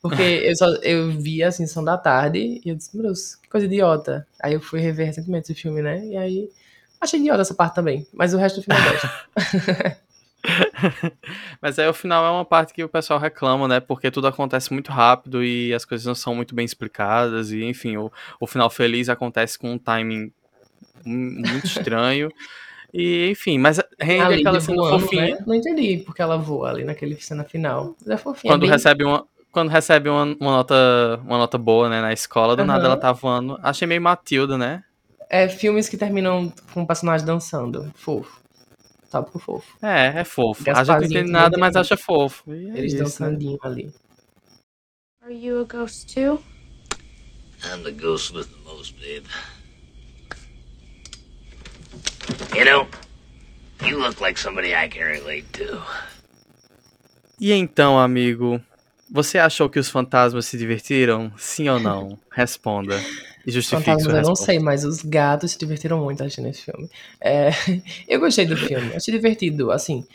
Porque 0.00 0.22
eu 0.44 0.56
só 0.56 0.66
eu 0.82 1.10
via 1.12 1.48
assim, 1.48 1.66
Sessão 1.66 1.84
da 1.84 1.96
Tarde, 1.96 2.60
e 2.64 2.68
eu 2.68 2.74
disse, 2.74 2.94
meu 2.96 3.04
Deus, 3.06 3.36
que 3.36 3.48
coisa 3.48 3.66
idiota. 3.66 4.26
Aí 4.42 4.54
eu 4.54 4.60
fui 4.60 4.80
rever 4.80 5.06
recentemente 5.06 5.50
esse 5.52 5.60
filme, 5.60 5.82
né? 5.82 6.04
E 6.06 6.16
aí 6.16 6.50
achei 7.00 7.20
idiota 7.20 7.42
essa 7.42 7.54
parte 7.54 7.74
também. 7.74 8.06
Mas 8.12 8.34
o 8.34 8.38
resto 8.38 8.60
do 8.60 8.62
filme 8.62 8.80
eu 8.80 8.92
gosto. 8.92 9.98
Mas 11.60 11.78
aí 11.78 11.88
o 11.88 11.94
final 11.94 12.24
é 12.24 12.30
uma 12.30 12.44
parte 12.44 12.72
que 12.72 12.82
o 12.82 12.88
pessoal 12.88 13.18
reclama, 13.18 13.66
né? 13.66 13.80
Porque 13.80 14.10
tudo 14.10 14.26
acontece 14.28 14.72
muito 14.72 14.90
rápido 14.92 15.44
e 15.44 15.74
as 15.74 15.84
coisas 15.84 16.06
não 16.06 16.14
são 16.14 16.34
muito 16.34 16.54
bem 16.54 16.64
explicadas. 16.64 17.50
E 17.50 17.64
enfim, 17.64 17.96
o, 17.96 18.10
o 18.40 18.46
final 18.46 18.70
feliz 18.70 19.08
acontece 19.08 19.58
com 19.58 19.72
um 19.72 19.78
timing 19.78 20.32
mu- 21.04 21.42
muito 21.48 21.66
estranho. 21.66 22.30
E, 22.92 23.28
enfim, 23.30 23.58
mas 23.58 23.80
rende 24.00 24.22
Ali 24.24 24.40
aquela 24.40 24.60
cena 24.60 24.76
voando, 24.78 25.00
fofinha. 25.00 25.26
né? 25.26 25.38
Não 25.46 25.54
entendi 25.54 25.98
porque 25.98 26.22
ela 26.22 26.38
voa 26.38 26.70
ali 26.70 26.84
naquele 26.84 27.20
cena 27.20 27.44
final. 27.44 27.94
Mas 28.00 28.08
é 28.08 28.16
fofinha. 28.16 28.52
Quando 28.52 28.62
bem... 28.62 28.70
recebe 28.70 29.04
uma. 29.04 29.26
Quando 29.50 29.70
recebe 29.70 30.08
uma, 30.08 30.24
uma 30.24 30.50
nota, 30.52 31.20
uma 31.24 31.38
nota 31.38 31.56
boa, 31.58 31.88
né, 31.88 32.00
na 32.00 32.12
escola, 32.12 32.54
do 32.54 32.64
nada 32.64 32.80
Aham. 32.80 32.92
ela 32.92 32.96
tá 32.96 33.12
voando. 33.12 33.58
Achei 33.62 33.88
meio 33.88 34.02
Matilda, 34.02 34.58
né? 34.58 34.84
É 35.30 35.48
filmes 35.48 35.88
que 35.88 35.96
terminam 35.96 36.52
com 36.72 36.82
o 36.82 36.86
personagem 36.86 37.26
dançando. 37.26 37.90
Fofo. 37.94 38.40
Tópico 39.10 39.38
fofo. 39.38 39.76
É, 39.82 40.20
é 40.20 40.24
fofo. 40.24 40.62
A 40.70 40.84
gente 40.84 40.98
não 40.98 41.04
entende 41.04 41.30
nada, 41.30 41.56
mas 41.58 41.70
isso. 41.70 41.78
acha 41.78 41.96
fofo. 41.96 42.42
E 42.52 42.70
é 42.70 42.78
Eles 42.78 42.92
isso, 42.92 42.96
né? 43.22 43.28
dançandinho 43.28 43.58
ali. 43.62 43.92
Are 45.22 45.34
you 45.34 45.60
a 45.60 45.64
ghost 45.64 46.14
too? 46.14 46.42
I'm 47.64 47.82
the 47.82 47.90
ghost 47.90 48.34
with 48.34 48.46
the 48.46 48.58
most, 48.64 48.94
babe. 49.00 49.26
You 52.54 52.64
know, 52.64 52.86
you 53.82 53.98
look 53.98 54.20
like 54.20 54.38
somebody 54.38 54.74
I 54.74 54.88
can 54.88 55.04
relate 55.04 55.46
to. 55.54 55.82
E 57.40 57.52
então, 57.52 57.98
amigo, 57.98 58.60
você 59.10 59.38
achou 59.38 59.68
que 59.70 59.78
os 59.78 59.88
fantasmas 59.88 60.46
se 60.46 60.58
divertiram? 60.58 61.32
Sim 61.36 61.68
ou 61.68 61.80
não? 61.80 62.18
Responda. 62.30 63.08
E 63.46 63.50
justifique 63.50 64.00
Fantasmas 64.00 64.02
sua 64.02 64.14
eu 64.16 64.22
não 64.22 64.34
resposta. 64.34 64.44
sei, 64.44 64.58
mas 64.58 64.84
os 64.84 65.02
gatos 65.02 65.52
se 65.52 65.58
divertiram 65.58 66.02
muito 66.02 66.22
assistindo 66.22 66.48
esse 66.48 66.62
filme. 66.64 66.88
É, 67.20 67.50
eu 68.08 68.20
gostei 68.20 68.46
do 68.46 68.56
filme, 68.56 68.94
achei 68.94 69.12
divertido, 69.14 69.70
assim. 69.70 70.06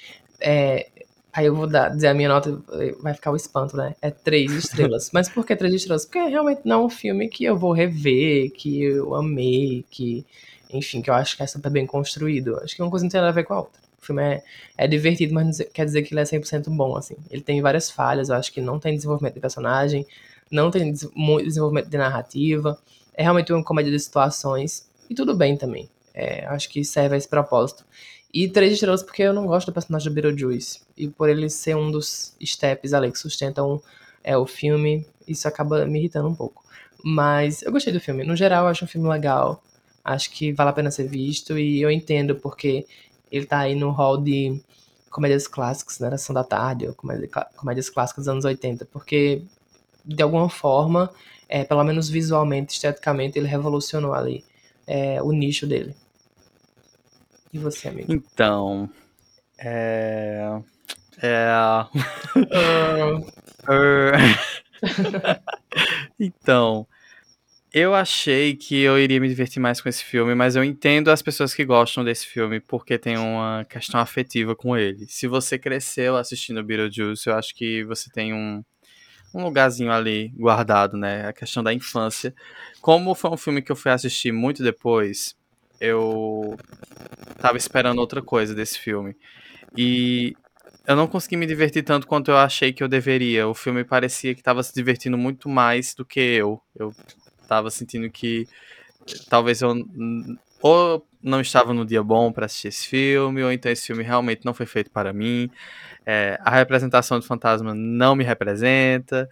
é, 0.41 0.89
aí 1.33 1.45
eu 1.47 1.55
vou 1.55 1.67
dar, 1.67 1.89
dizer 1.89 2.07
a 2.07 2.13
minha 2.13 2.29
nota, 2.29 2.61
vai 3.01 3.13
ficar 3.13 3.31
o 3.31 3.35
espanto, 3.35 3.75
né? 3.77 3.95
É 4.01 4.11
três 4.11 4.51
estrelas. 4.55 5.09
mas 5.13 5.29
por 5.29 5.45
que 5.45 5.55
três 5.55 5.73
estrelas? 5.73 6.05
Porque 6.05 6.19
realmente 6.19 6.61
não 6.65 6.83
é 6.83 6.85
um 6.85 6.89
filme 6.89 7.27
que 7.29 7.43
eu 7.45 7.57
vou 7.57 7.73
rever, 7.73 8.51
que 8.51 8.83
eu 8.83 9.15
amei, 9.15 9.85
que, 9.89 10.25
enfim, 10.69 11.01
que 11.01 11.09
eu 11.09 11.13
acho 11.15 11.35
que 11.37 11.43
é 11.43 11.47
super 11.47 11.71
bem 11.71 11.85
construído. 11.87 12.57
Acho 12.59 12.75
que 12.75 12.81
uma 12.81 12.91
coisa 12.91 13.03
não 13.05 13.09
tem 13.11 13.19
nada 13.21 13.31
a 13.31 13.33
ver 13.35 13.43
com 13.45 13.53
a 13.53 13.59
outra. 13.61 13.81
O 14.03 14.05
filme 14.05 14.21
é, 14.23 14.43
é 14.77 14.87
divertido, 14.87 15.33
mas 15.33 15.57
não 15.59 15.65
quer 15.73 15.85
dizer 15.85 16.03
que 16.03 16.13
ele 16.13 16.21
é 16.21 16.25
100% 16.25 16.69
bom, 16.69 16.95
assim. 16.95 17.15
Ele 17.31 17.41
tem 17.41 17.61
várias 17.61 17.89
falhas, 17.89 18.29
eu 18.29 18.35
acho 18.35 18.51
que 18.51 18.61
não 18.61 18.79
tem 18.79 18.95
desenvolvimento 18.95 19.35
de 19.35 19.39
personagem, 19.39 20.05
não 20.51 20.69
tem 20.71 20.91
des- 20.91 21.09
muito 21.15 21.45
desenvolvimento 21.47 21.89
de 21.89 21.97
narrativa. 21.97 22.77
É 23.15 23.23
realmente 23.23 23.51
uma 23.53 23.63
comédia 23.63 23.91
de 23.91 23.99
situações. 23.99 24.87
E 25.09 25.15
tudo 25.15 25.35
bem 25.35 25.57
também. 25.57 25.89
É, 26.13 26.45
acho 26.47 26.69
que 26.69 26.83
serve 26.83 27.15
a 27.15 27.17
esse 27.17 27.27
propósito. 27.27 27.85
E 28.33 28.47
três 28.47 28.73
estrelas 28.73 29.03
porque 29.03 29.21
eu 29.23 29.33
não 29.33 29.45
gosto 29.45 29.67
do 29.67 29.73
personagem 29.73 30.09
do 30.09 30.13
Beetlejuice. 30.13 30.81
E 30.97 31.07
por 31.07 31.29
ele 31.29 31.49
ser 31.49 31.75
um 31.75 31.91
dos 31.91 32.35
steps 32.43 32.93
ali 32.93 33.11
que 33.11 33.19
sustentam 33.19 33.81
é, 34.23 34.35
o 34.37 34.45
filme, 34.45 35.05
isso 35.27 35.47
acaba 35.47 35.85
me 35.85 35.99
irritando 35.99 36.27
um 36.29 36.35
pouco. 36.35 36.63
Mas 37.03 37.61
eu 37.61 37.71
gostei 37.71 37.93
do 37.93 37.99
filme. 37.99 38.23
No 38.23 38.35
geral, 38.35 38.65
eu 38.65 38.69
acho 38.69 38.85
um 38.85 38.87
filme 38.87 39.07
legal. 39.07 39.61
Acho 40.03 40.31
que 40.31 40.51
vale 40.51 40.69
a 40.71 40.73
pena 40.73 40.89
ser 40.91 41.07
visto. 41.07 41.57
E 41.57 41.81
eu 41.81 41.91
entendo 41.91 42.35
porque 42.35 42.85
ele 43.33 43.45
tá 43.47 43.59
aí 43.59 43.75
no 43.75 43.89
hall 43.89 44.17
de 44.17 44.61
comédias 45.09 45.47
clássicas, 45.47 45.99
né? 45.99 46.09
Sessão 46.11 46.33
da 46.33 46.43
Tarde, 46.43 46.87
ou 46.87 46.93
comédia, 46.93 47.27
comédias 47.55 47.89
clássicas 47.89 48.25
dos 48.25 48.31
anos 48.31 48.45
80. 48.45 48.85
Porque, 48.85 49.41
de 50.05 50.21
alguma 50.21 50.49
forma, 50.49 51.09
é, 51.49 51.63
pelo 51.63 51.83
menos 51.83 52.07
visualmente, 52.09 52.73
esteticamente, 52.73 53.37
ele 53.39 53.47
revolucionou 53.47 54.13
ali 54.13 54.45
é, 54.85 55.21
o 55.21 55.31
nicho 55.31 55.65
dele. 55.65 55.95
E 57.51 57.57
você, 57.57 57.87
amigo? 57.87 58.11
Então. 58.13 58.89
É. 59.57 60.59
É. 61.21 61.47
Ah, 61.49 61.89
Er- 63.69 64.19
então, 66.19 66.85
eu 67.73 67.95
achei 67.95 68.55
que 68.55 68.79
eu 68.81 68.99
iria 68.99 69.19
me 69.19 69.27
divertir 69.27 69.59
mais 69.59 69.81
com 69.81 69.89
esse 69.89 70.03
filme, 70.03 70.35
mas 70.35 70.55
eu 70.55 70.63
entendo 70.63 71.09
as 71.09 71.23
pessoas 71.23 71.55
que 71.55 71.65
gostam 71.65 72.03
desse 72.03 72.27
filme 72.27 72.59
porque 72.59 72.99
tem 72.99 73.17
uma 73.17 73.65
questão 73.67 73.99
afetiva 73.99 74.55
com 74.55 74.77
ele. 74.77 75.07
Se 75.07 75.27
você 75.27 75.57
cresceu 75.57 76.15
assistindo 76.15 76.63
Beetlejuice, 76.63 77.27
eu 77.27 77.35
acho 77.35 77.55
que 77.55 77.83
você 77.85 78.11
tem 78.11 78.31
um, 78.31 78.63
um 79.33 79.43
lugarzinho 79.43 79.91
ali 79.91 80.31
guardado, 80.37 80.95
né? 80.95 81.27
A 81.27 81.33
questão 81.33 81.63
da 81.63 81.73
infância. 81.73 82.35
Como 82.79 83.15
foi 83.15 83.31
um 83.31 83.37
filme 83.37 83.59
que 83.59 83.71
eu 83.71 83.75
fui 83.75 83.91
assistir 83.91 84.31
muito 84.31 84.61
depois, 84.61 85.35
eu 85.81 86.55
tava 87.39 87.57
esperando 87.57 87.97
outra 87.97 88.21
coisa 88.21 88.53
desse 88.53 88.77
filme. 88.77 89.17
E 89.75 90.35
eu 90.87 90.95
não 90.95 91.07
consegui 91.07 91.37
me 91.37 91.47
divertir 91.47 91.83
tanto 91.83 92.05
quanto 92.05 92.29
eu 92.29 92.37
achei 92.37 92.71
que 92.71 92.83
eu 92.83 92.87
deveria. 92.87 93.47
O 93.47 93.55
filme 93.55 93.83
parecia 93.83 94.35
que 94.35 94.41
estava 94.41 94.61
se 94.61 94.75
divertindo 94.75 95.17
muito 95.17 95.49
mais 95.49 95.95
do 95.95 96.05
que 96.05 96.19
eu. 96.19 96.61
Eu 96.75 96.93
tava 97.47 97.69
sentindo 97.69 98.09
que 98.09 98.47
talvez 99.29 99.61
eu 99.61 99.75
ou 100.61 101.05
não 101.21 101.41
estava 101.41 101.73
no 101.73 101.85
dia 101.85 102.01
bom 102.01 102.31
para 102.31 102.45
assistir 102.45 102.69
esse 102.69 102.87
filme, 102.87 103.43
ou 103.43 103.51
então 103.51 103.71
esse 103.71 103.87
filme 103.87 104.03
realmente 104.03 104.45
não 104.45 104.53
foi 104.53 104.65
feito 104.65 104.89
para 104.89 105.11
mim. 105.13 105.49
É, 106.05 106.37
a 106.41 106.51
representação 106.51 107.19
do 107.19 107.25
fantasma 107.25 107.73
não 107.73 108.15
me 108.15 108.23
representa. 108.23 109.29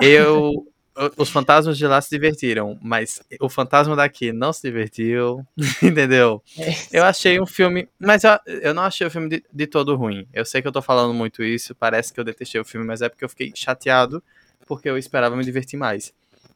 Eu 0.00 0.66
os 1.16 1.28
fantasmas 1.28 1.76
de 1.76 1.86
lá 1.86 2.00
se 2.00 2.10
divertiram, 2.10 2.78
mas 2.80 3.20
o 3.40 3.48
fantasma 3.48 3.96
daqui 3.96 4.32
não 4.32 4.52
se 4.52 4.62
divertiu, 4.62 5.44
entendeu? 5.82 6.42
Eu 6.92 7.04
achei 7.04 7.40
um 7.40 7.46
filme. 7.46 7.88
Mas 7.98 8.22
eu, 8.24 8.38
eu 8.46 8.74
não 8.74 8.84
achei 8.84 9.06
o 9.06 9.10
filme 9.10 9.28
de, 9.28 9.44
de 9.52 9.66
todo 9.66 9.96
ruim. 9.96 10.26
Eu 10.32 10.44
sei 10.44 10.62
que 10.62 10.68
eu 10.68 10.72
tô 10.72 10.80
falando 10.80 11.12
muito 11.12 11.42
isso, 11.42 11.74
parece 11.74 12.12
que 12.12 12.20
eu 12.20 12.24
detestei 12.24 12.60
o 12.60 12.64
filme, 12.64 12.86
mas 12.86 13.02
é 13.02 13.08
porque 13.08 13.24
eu 13.24 13.28
fiquei 13.28 13.52
chateado, 13.54 14.22
porque 14.66 14.88
eu 14.88 14.96
esperava 14.96 15.36
me 15.36 15.44
divertir 15.44 15.76
mais. 15.76 16.12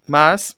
Mas, 0.07 0.57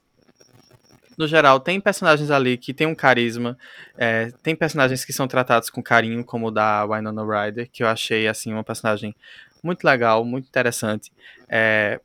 no 1.21 1.27
geral, 1.27 1.59
tem 1.59 1.79
personagens 1.79 2.31
ali 2.31 2.57
que 2.57 2.73
tem 2.73 2.87
um 2.87 2.95
carisma, 2.95 3.57
é, 3.97 4.31
tem 4.43 4.55
personagens 4.55 5.05
que 5.05 5.13
são 5.13 5.27
tratados 5.27 5.69
com 5.69 5.81
carinho, 5.81 6.23
como 6.23 6.47
o 6.47 6.51
da 6.51 6.85
Winona 6.85 7.23
Ryder, 7.23 7.69
que 7.71 7.83
eu 7.83 7.87
achei, 7.87 8.27
assim, 8.27 8.51
uma 8.51 8.63
personagem 8.63 9.15
muito 9.63 9.83
legal, 9.83 10.25
muito 10.25 10.47
interessante. 10.47 11.11
É, 11.47 11.99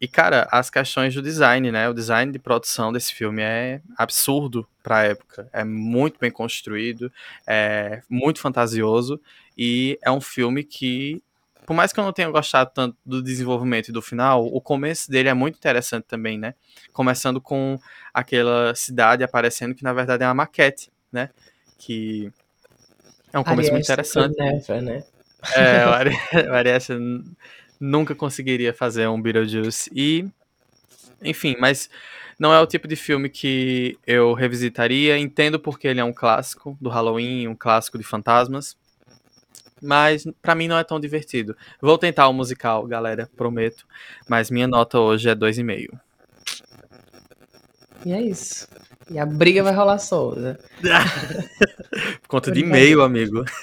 e, 0.00 0.08
cara, 0.08 0.48
as 0.50 0.70
questões 0.70 1.14
do 1.14 1.20
design, 1.20 1.70
né? 1.70 1.88
O 1.88 1.92
design 1.92 2.32
de 2.32 2.38
produção 2.38 2.90
desse 2.90 3.12
filme 3.12 3.42
é 3.42 3.82
absurdo 3.98 4.66
pra 4.82 5.04
época. 5.04 5.48
É 5.52 5.62
muito 5.62 6.18
bem 6.18 6.30
construído, 6.30 7.12
é 7.46 8.00
muito 8.08 8.40
fantasioso. 8.40 9.20
E 9.58 9.98
é 10.02 10.10
um 10.10 10.20
filme 10.20 10.64
que, 10.64 11.22
por 11.70 11.74
mais 11.76 11.92
que 11.92 12.00
eu 12.00 12.04
não 12.04 12.12
tenha 12.12 12.28
gostado 12.28 12.72
tanto 12.74 12.96
do 13.06 13.22
desenvolvimento 13.22 13.90
e 13.90 13.92
do 13.92 14.02
final, 14.02 14.44
o 14.44 14.60
começo 14.60 15.08
dele 15.08 15.28
é 15.28 15.34
muito 15.34 15.54
interessante 15.54 16.02
também, 16.02 16.36
né? 16.36 16.56
Começando 16.92 17.40
com 17.40 17.78
aquela 18.12 18.74
cidade 18.74 19.22
aparecendo 19.22 19.72
que, 19.72 19.84
na 19.84 19.92
verdade, 19.92 20.24
é 20.24 20.26
uma 20.26 20.34
maquete, 20.34 20.90
né? 21.12 21.30
Que 21.78 22.32
é 23.32 23.38
um 23.38 23.44
começo 23.44 23.70
muito 23.70 23.84
interessante. 23.84 24.36
never, 24.36 24.82
né? 24.82 25.04
É, 25.54 25.86
o 25.86 25.90
Ari- 25.90 26.16
o 26.50 27.34
nunca 27.78 28.16
conseguiria 28.16 28.74
fazer 28.74 29.06
um 29.06 29.22
Beetlejuice. 29.22 29.88
E, 29.94 30.26
enfim, 31.22 31.54
mas 31.60 31.88
não 32.36 32.52
é 32.52 32.58
o 32.58 32.66
tipo 32.66 32.88
de 32.88 32.96
filme 32.96 33.28
que 33.28 33.96
eu 34.04 34.34
revisitaria. 34.34 35.16
Entendo 35.16 35.60
porque 35.60 35.86
ele 35.86 36.00
é 36.00 36.04
um 36.04 36.12
clássico 36.12 36.76
do 36.80 36.90
Halloween, 36.90 37.46
um 37.46 37.54
clássico 37.54 37.96
de 37.96 38.02
fantasmas. 38.02 38.76
Mas 39.82 40.24
pra 40.42 40.54
mim 40.54 40.68
não 40.68 40.78
é 40.78 40.84
tão 40.84 41.00
divertido. 41.00 41.56
Vou 41.80 41.96
tentar 41.98 42.28
o 42.28 42.32
musical, 42.32 42.86
galera, 42.86 43.28
prometo. 43.36 43.86
Mas 44.28 44.50
minha 44.50 44.66
nota 44.68 44.98
hoje 44.98 45.28
é 45.28 45.34
2,5. 45.34 45.98
E 48.04 48.12
é 48.12 48.20
isso. 48.22 48.66
E 49.10 49.18
a 49.18 49.26
briga 49.26 49.62
vai 49.62 49.74
rolar 49.74 49.98
solta. 49.98 50.58
Por 52.22 52.28
conta 52.28 52.50
de 52.52 52.60
e-mail, 52.60 53.02
amigo. 53.02 53.44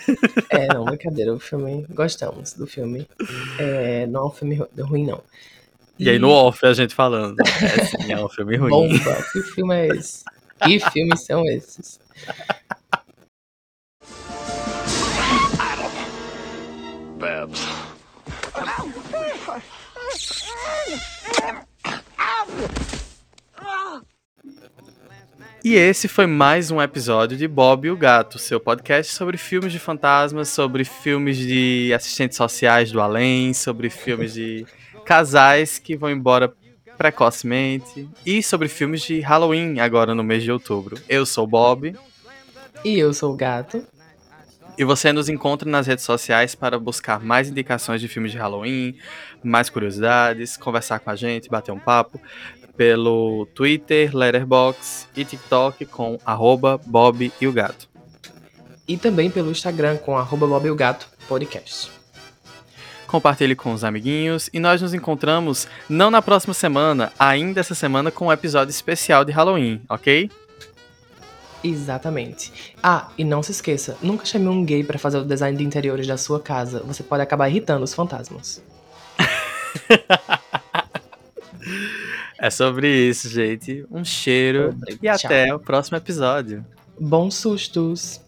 É, 0.49 0.67
não, 0.73 0.85
brincadeira. 0.85 1.33
O 1.33 1.39
filme, 1.39 1.85
gostamos 1.89 2.53
do 2.53 2.65
filme. 2.65 3.07
É, 3.59 4.05
não 4.07 4.21
é 4.21 4.25
um 4.27 4.31
filme 4.31 4.55
ru- 4.55 4.69
ruim, 4.79 5.05
não. 5.05 5.21
E 5.99 6.09
aí 6.09 6.17
no 6.19 6.29
off 6.29 6.65
a 6.65 6.73
gente 6.73 6.93
falando. 6.95 7.35
É 7.41 7.85
sim, 7.85 8.11
é 8.11 8.23
um 8.23 8.29
filme 8.29 8.55
ruim. 8.55 8.69
Bomba. 8.69 9.17
Que 9.31 9.41
filme 9.41 9.75
é 9.75 9.87
esse? 9.87 10.23
Que 10.63 10.79
filmes 10.91 11.25
são 11.25 11.43
esses? 11.45 11.99
Babs. 17.17 17.65
E 25.63 25.73
esse 25.75 26.07
foi 26.07 26.27
mais 26.27 26.69
um 26.69 26.81
episódio 26.81 27.35
de 27.35 27.47
Bob 27.47 27.87
e 27.87 27.91
o 27.91 27.97
Gato, 27.97 28.37
seu 28.37 28.59
podcast 28.59 29.13
sobre 29.13 29.35
filmes 29.35 29.73
de 29.73 29.79
fantasmas, 29.79 30.49
sobre 30.49 30.85
filmes 30.85 31.37
de 31.37 31.91
assistentes 31.93 32.37
sociais 32.37 32.91
do 32.91 33.01
além, 33.01 33.53
sobre 33.53 33.89
filmes 33.89 34.33
de 34.33 34.65
casais 35.03 35.79
que 35.79 35.97
vão 35.97 36.11
embora 36.11 36.53
precocemente 36.97 38.07
e 38.25 38.43
sobre 38.43 38.67
filmes 38.67 39.01
de 39.01 39.19
Halloween 39.21 39.79
agora 39.79 40.13
no 40.13 40.23
mês 40.23 40.43
de 40.43 40.51
outubro. 40.51 40.97
Eu 41.09 41.25
sou 41.25 41.45
o 41.45 41.47
Bob 41.47 41.95
E 42.85 42.99
eu 42.99 43.11
sou 43.13 43.33
o 43.33 43.35
gato. 43.35 43.85
E 44.77 44.83
você 44.83 45.11
nos 45.11 45.27
encontra 45.27 45.69
nas 45.69 45.87
redes 45.87 46.05
sociais 46.05 46.53
para 46.53 46.77
buscar 46.77 47.19
mais 47.19 47.49
indicações 47.49 47.99
de 47.99 48.07
filmes 48.07 48.31
de 48.31 48.37
Halloween, 48.37 48.95
mais 49.43 49.69
curiosidades, 49.69 50.55
conversar 50.55 50.99
com 50.99 51.09
a 51.09 51.15
gente, 51.15 51.49
bater 51.49 51.71
um 51.71 51.79
papo 51.79 52.21
pelo 52.75 53.47
Twitter, 53.55 54.15
Letterboxd 54.15 55.07
e 55.15 55.25
TikTok 55.25 55.85
com 55.85 56.19
arroba 56.23 56.79
Bob 56.85 57.31
e 57.41 57.47
o 57.47 57.51
Gato. 57.51 57.89
E 58.87 58.95
também 58.95 59.31
pelo 59.31 59.49
Instagram 59.49 59.97
com 59.97 60.15
arroba 60.15 60.45
Bob 60.45 60.67
e 60.67 60.71
o 60.71 60.75
Gato 60.75 61.09
Podcast. 61.27 61.91
Compartilhe 63.07 63.55
com 63.55 63.73
os 63.73 63.83
amiguinhos 63.83 64.49
e 64.53 64.59
nós 64.59 64.81
nos 64.81 64.93
encontramos 64.93 65.67
não 65.89 66.11
na 66.11 66.21
próxima 66.21 66.53
semana, 66.53 67.11
ainda 67.17 67.61
essa 67.61 67.73
semana 67.73 68.11
com 68.11 68.27
um 68.27 68.31
episódio 68.31 68.69
especial 68.69 69.25
de 69.25 69.31
Halloween, 69.31 69.81
ok? 69.89 70.29
Exatamente. 71.63 72.73
Ah, 72.81 73.09
e 73.17 73.23
não 73.23 73.41
se 73.41 73.51
esqueça, 73.51 73.97
nunca 74.01 74.25
chame 74.25 74.47
um 74.47 74.63
gay 74.63 74.83
pra 74.83 74.99
fazer 74.99 75.17
o 75.17 75.25
design 75.25 75.57
de 75.57 75.63
interiores 75.63 76.07
da 76.07 76.17
sua 76.17 76.39
casa. 76.39 76.81
Você 76.85 77.03
pode 77.03 77.23
acabar 77.23 77.49
irritando 77.49 77.83
os 77.83 77.93
fantasmas. 77.93 78.61
É 82.39 82.49
sobre 82.51 82.87
isso, 83.09 83.27
gente. 83.29 83.83
Um 83.89 84.05
cheiro 84.05 84.71
Sobre. 84.71 84.93
e 84.93 84.97
Tchau. 84.97 85.15
até 85.25 85.55
o 85.55 85.59
próximo 85.59 85.97
episódio. 85.97 86.63
Bons 86.99 87.35
sustos! 87.35 88.21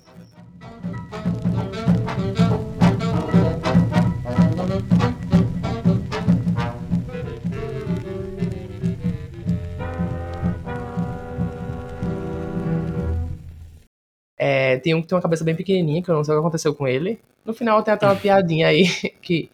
É, 14.42 14.78
tem 14.78 14.96
um 14.96 15.02
que 15.02 15.08
tem 15.10 15.16
uma 15.18 15.22
cabeça 15.22 15.44
bem 15.44 15.54
pequenininha, 15.54 16.02
que 16.02 16.10
eu 16.10 16.16
não 16.16 16.24
sei 16.24 16.34
o 16.34 16.38
que 16.38 16.40
aconteceu 16.40 16.74
com 16.74 16.88
ele. 16.88 17.20
No 17.46 17.54
final 17.54 17.84
tem 17.84 17.94
até 17.94 18.06
uma 18.06 18.16
piadinha 18.16 18.68
aí 18.68 18.86
que 19.22 19.50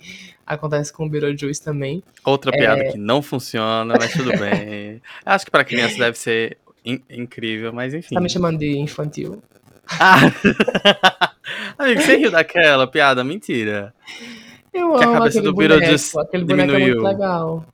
acontece 0.46 0.94
com 0.94 1.06
o 1.06 1.10
Beetlejuice 1.10 1.64
também. 1.64 2.04
Outra 2.24 2.52
piada 2.52 2.84
que 2.92 2.98
não 2.98 3.22
funciona, 3.22 3.96
mas 4.00 4.14
tudo 4.14 4.30
bem. 4.38 5.02
Acho 5.26 5.44
que 5.46 5.50
pra 5.52 5.64
criança 5.64 5.98
deve 5.98 6.18
ser 6.20 6.58
in- 6.86 7.02
incrível, 7.10 7.74
mas 7.74 7.96
enfim. 7.96 8.14
Tá 8.14 8.22
me 8.22 8.30
chamando 8.30 8.60
de 8.60 8.78
infantil. 8.78 9.42
Ah! 10.00 10.20
Amigo, 11.78 12.02
você 12.02 12.18
riu 12.18 12.32
daquela 12.32 12.86
piada? 12.88 13.24
Mentira. 13.24 13.94
Eu 14.74 14.94
Que 14.96 15.04
a 15.04 15.08
amo 15.08 15.14
cabeça 15.14 15.40
aquele 15.40 15.44
do 15.46 15.54
boneco, 15.54 15.70
Beetlejuice 15.80 16.20
aquele 16.20 16.44
boneco 16.44 16.72
é 16.72 16.74
diminuiu. 16.76 17.02
muito 17.02 17.08
legal. 17.14 17.66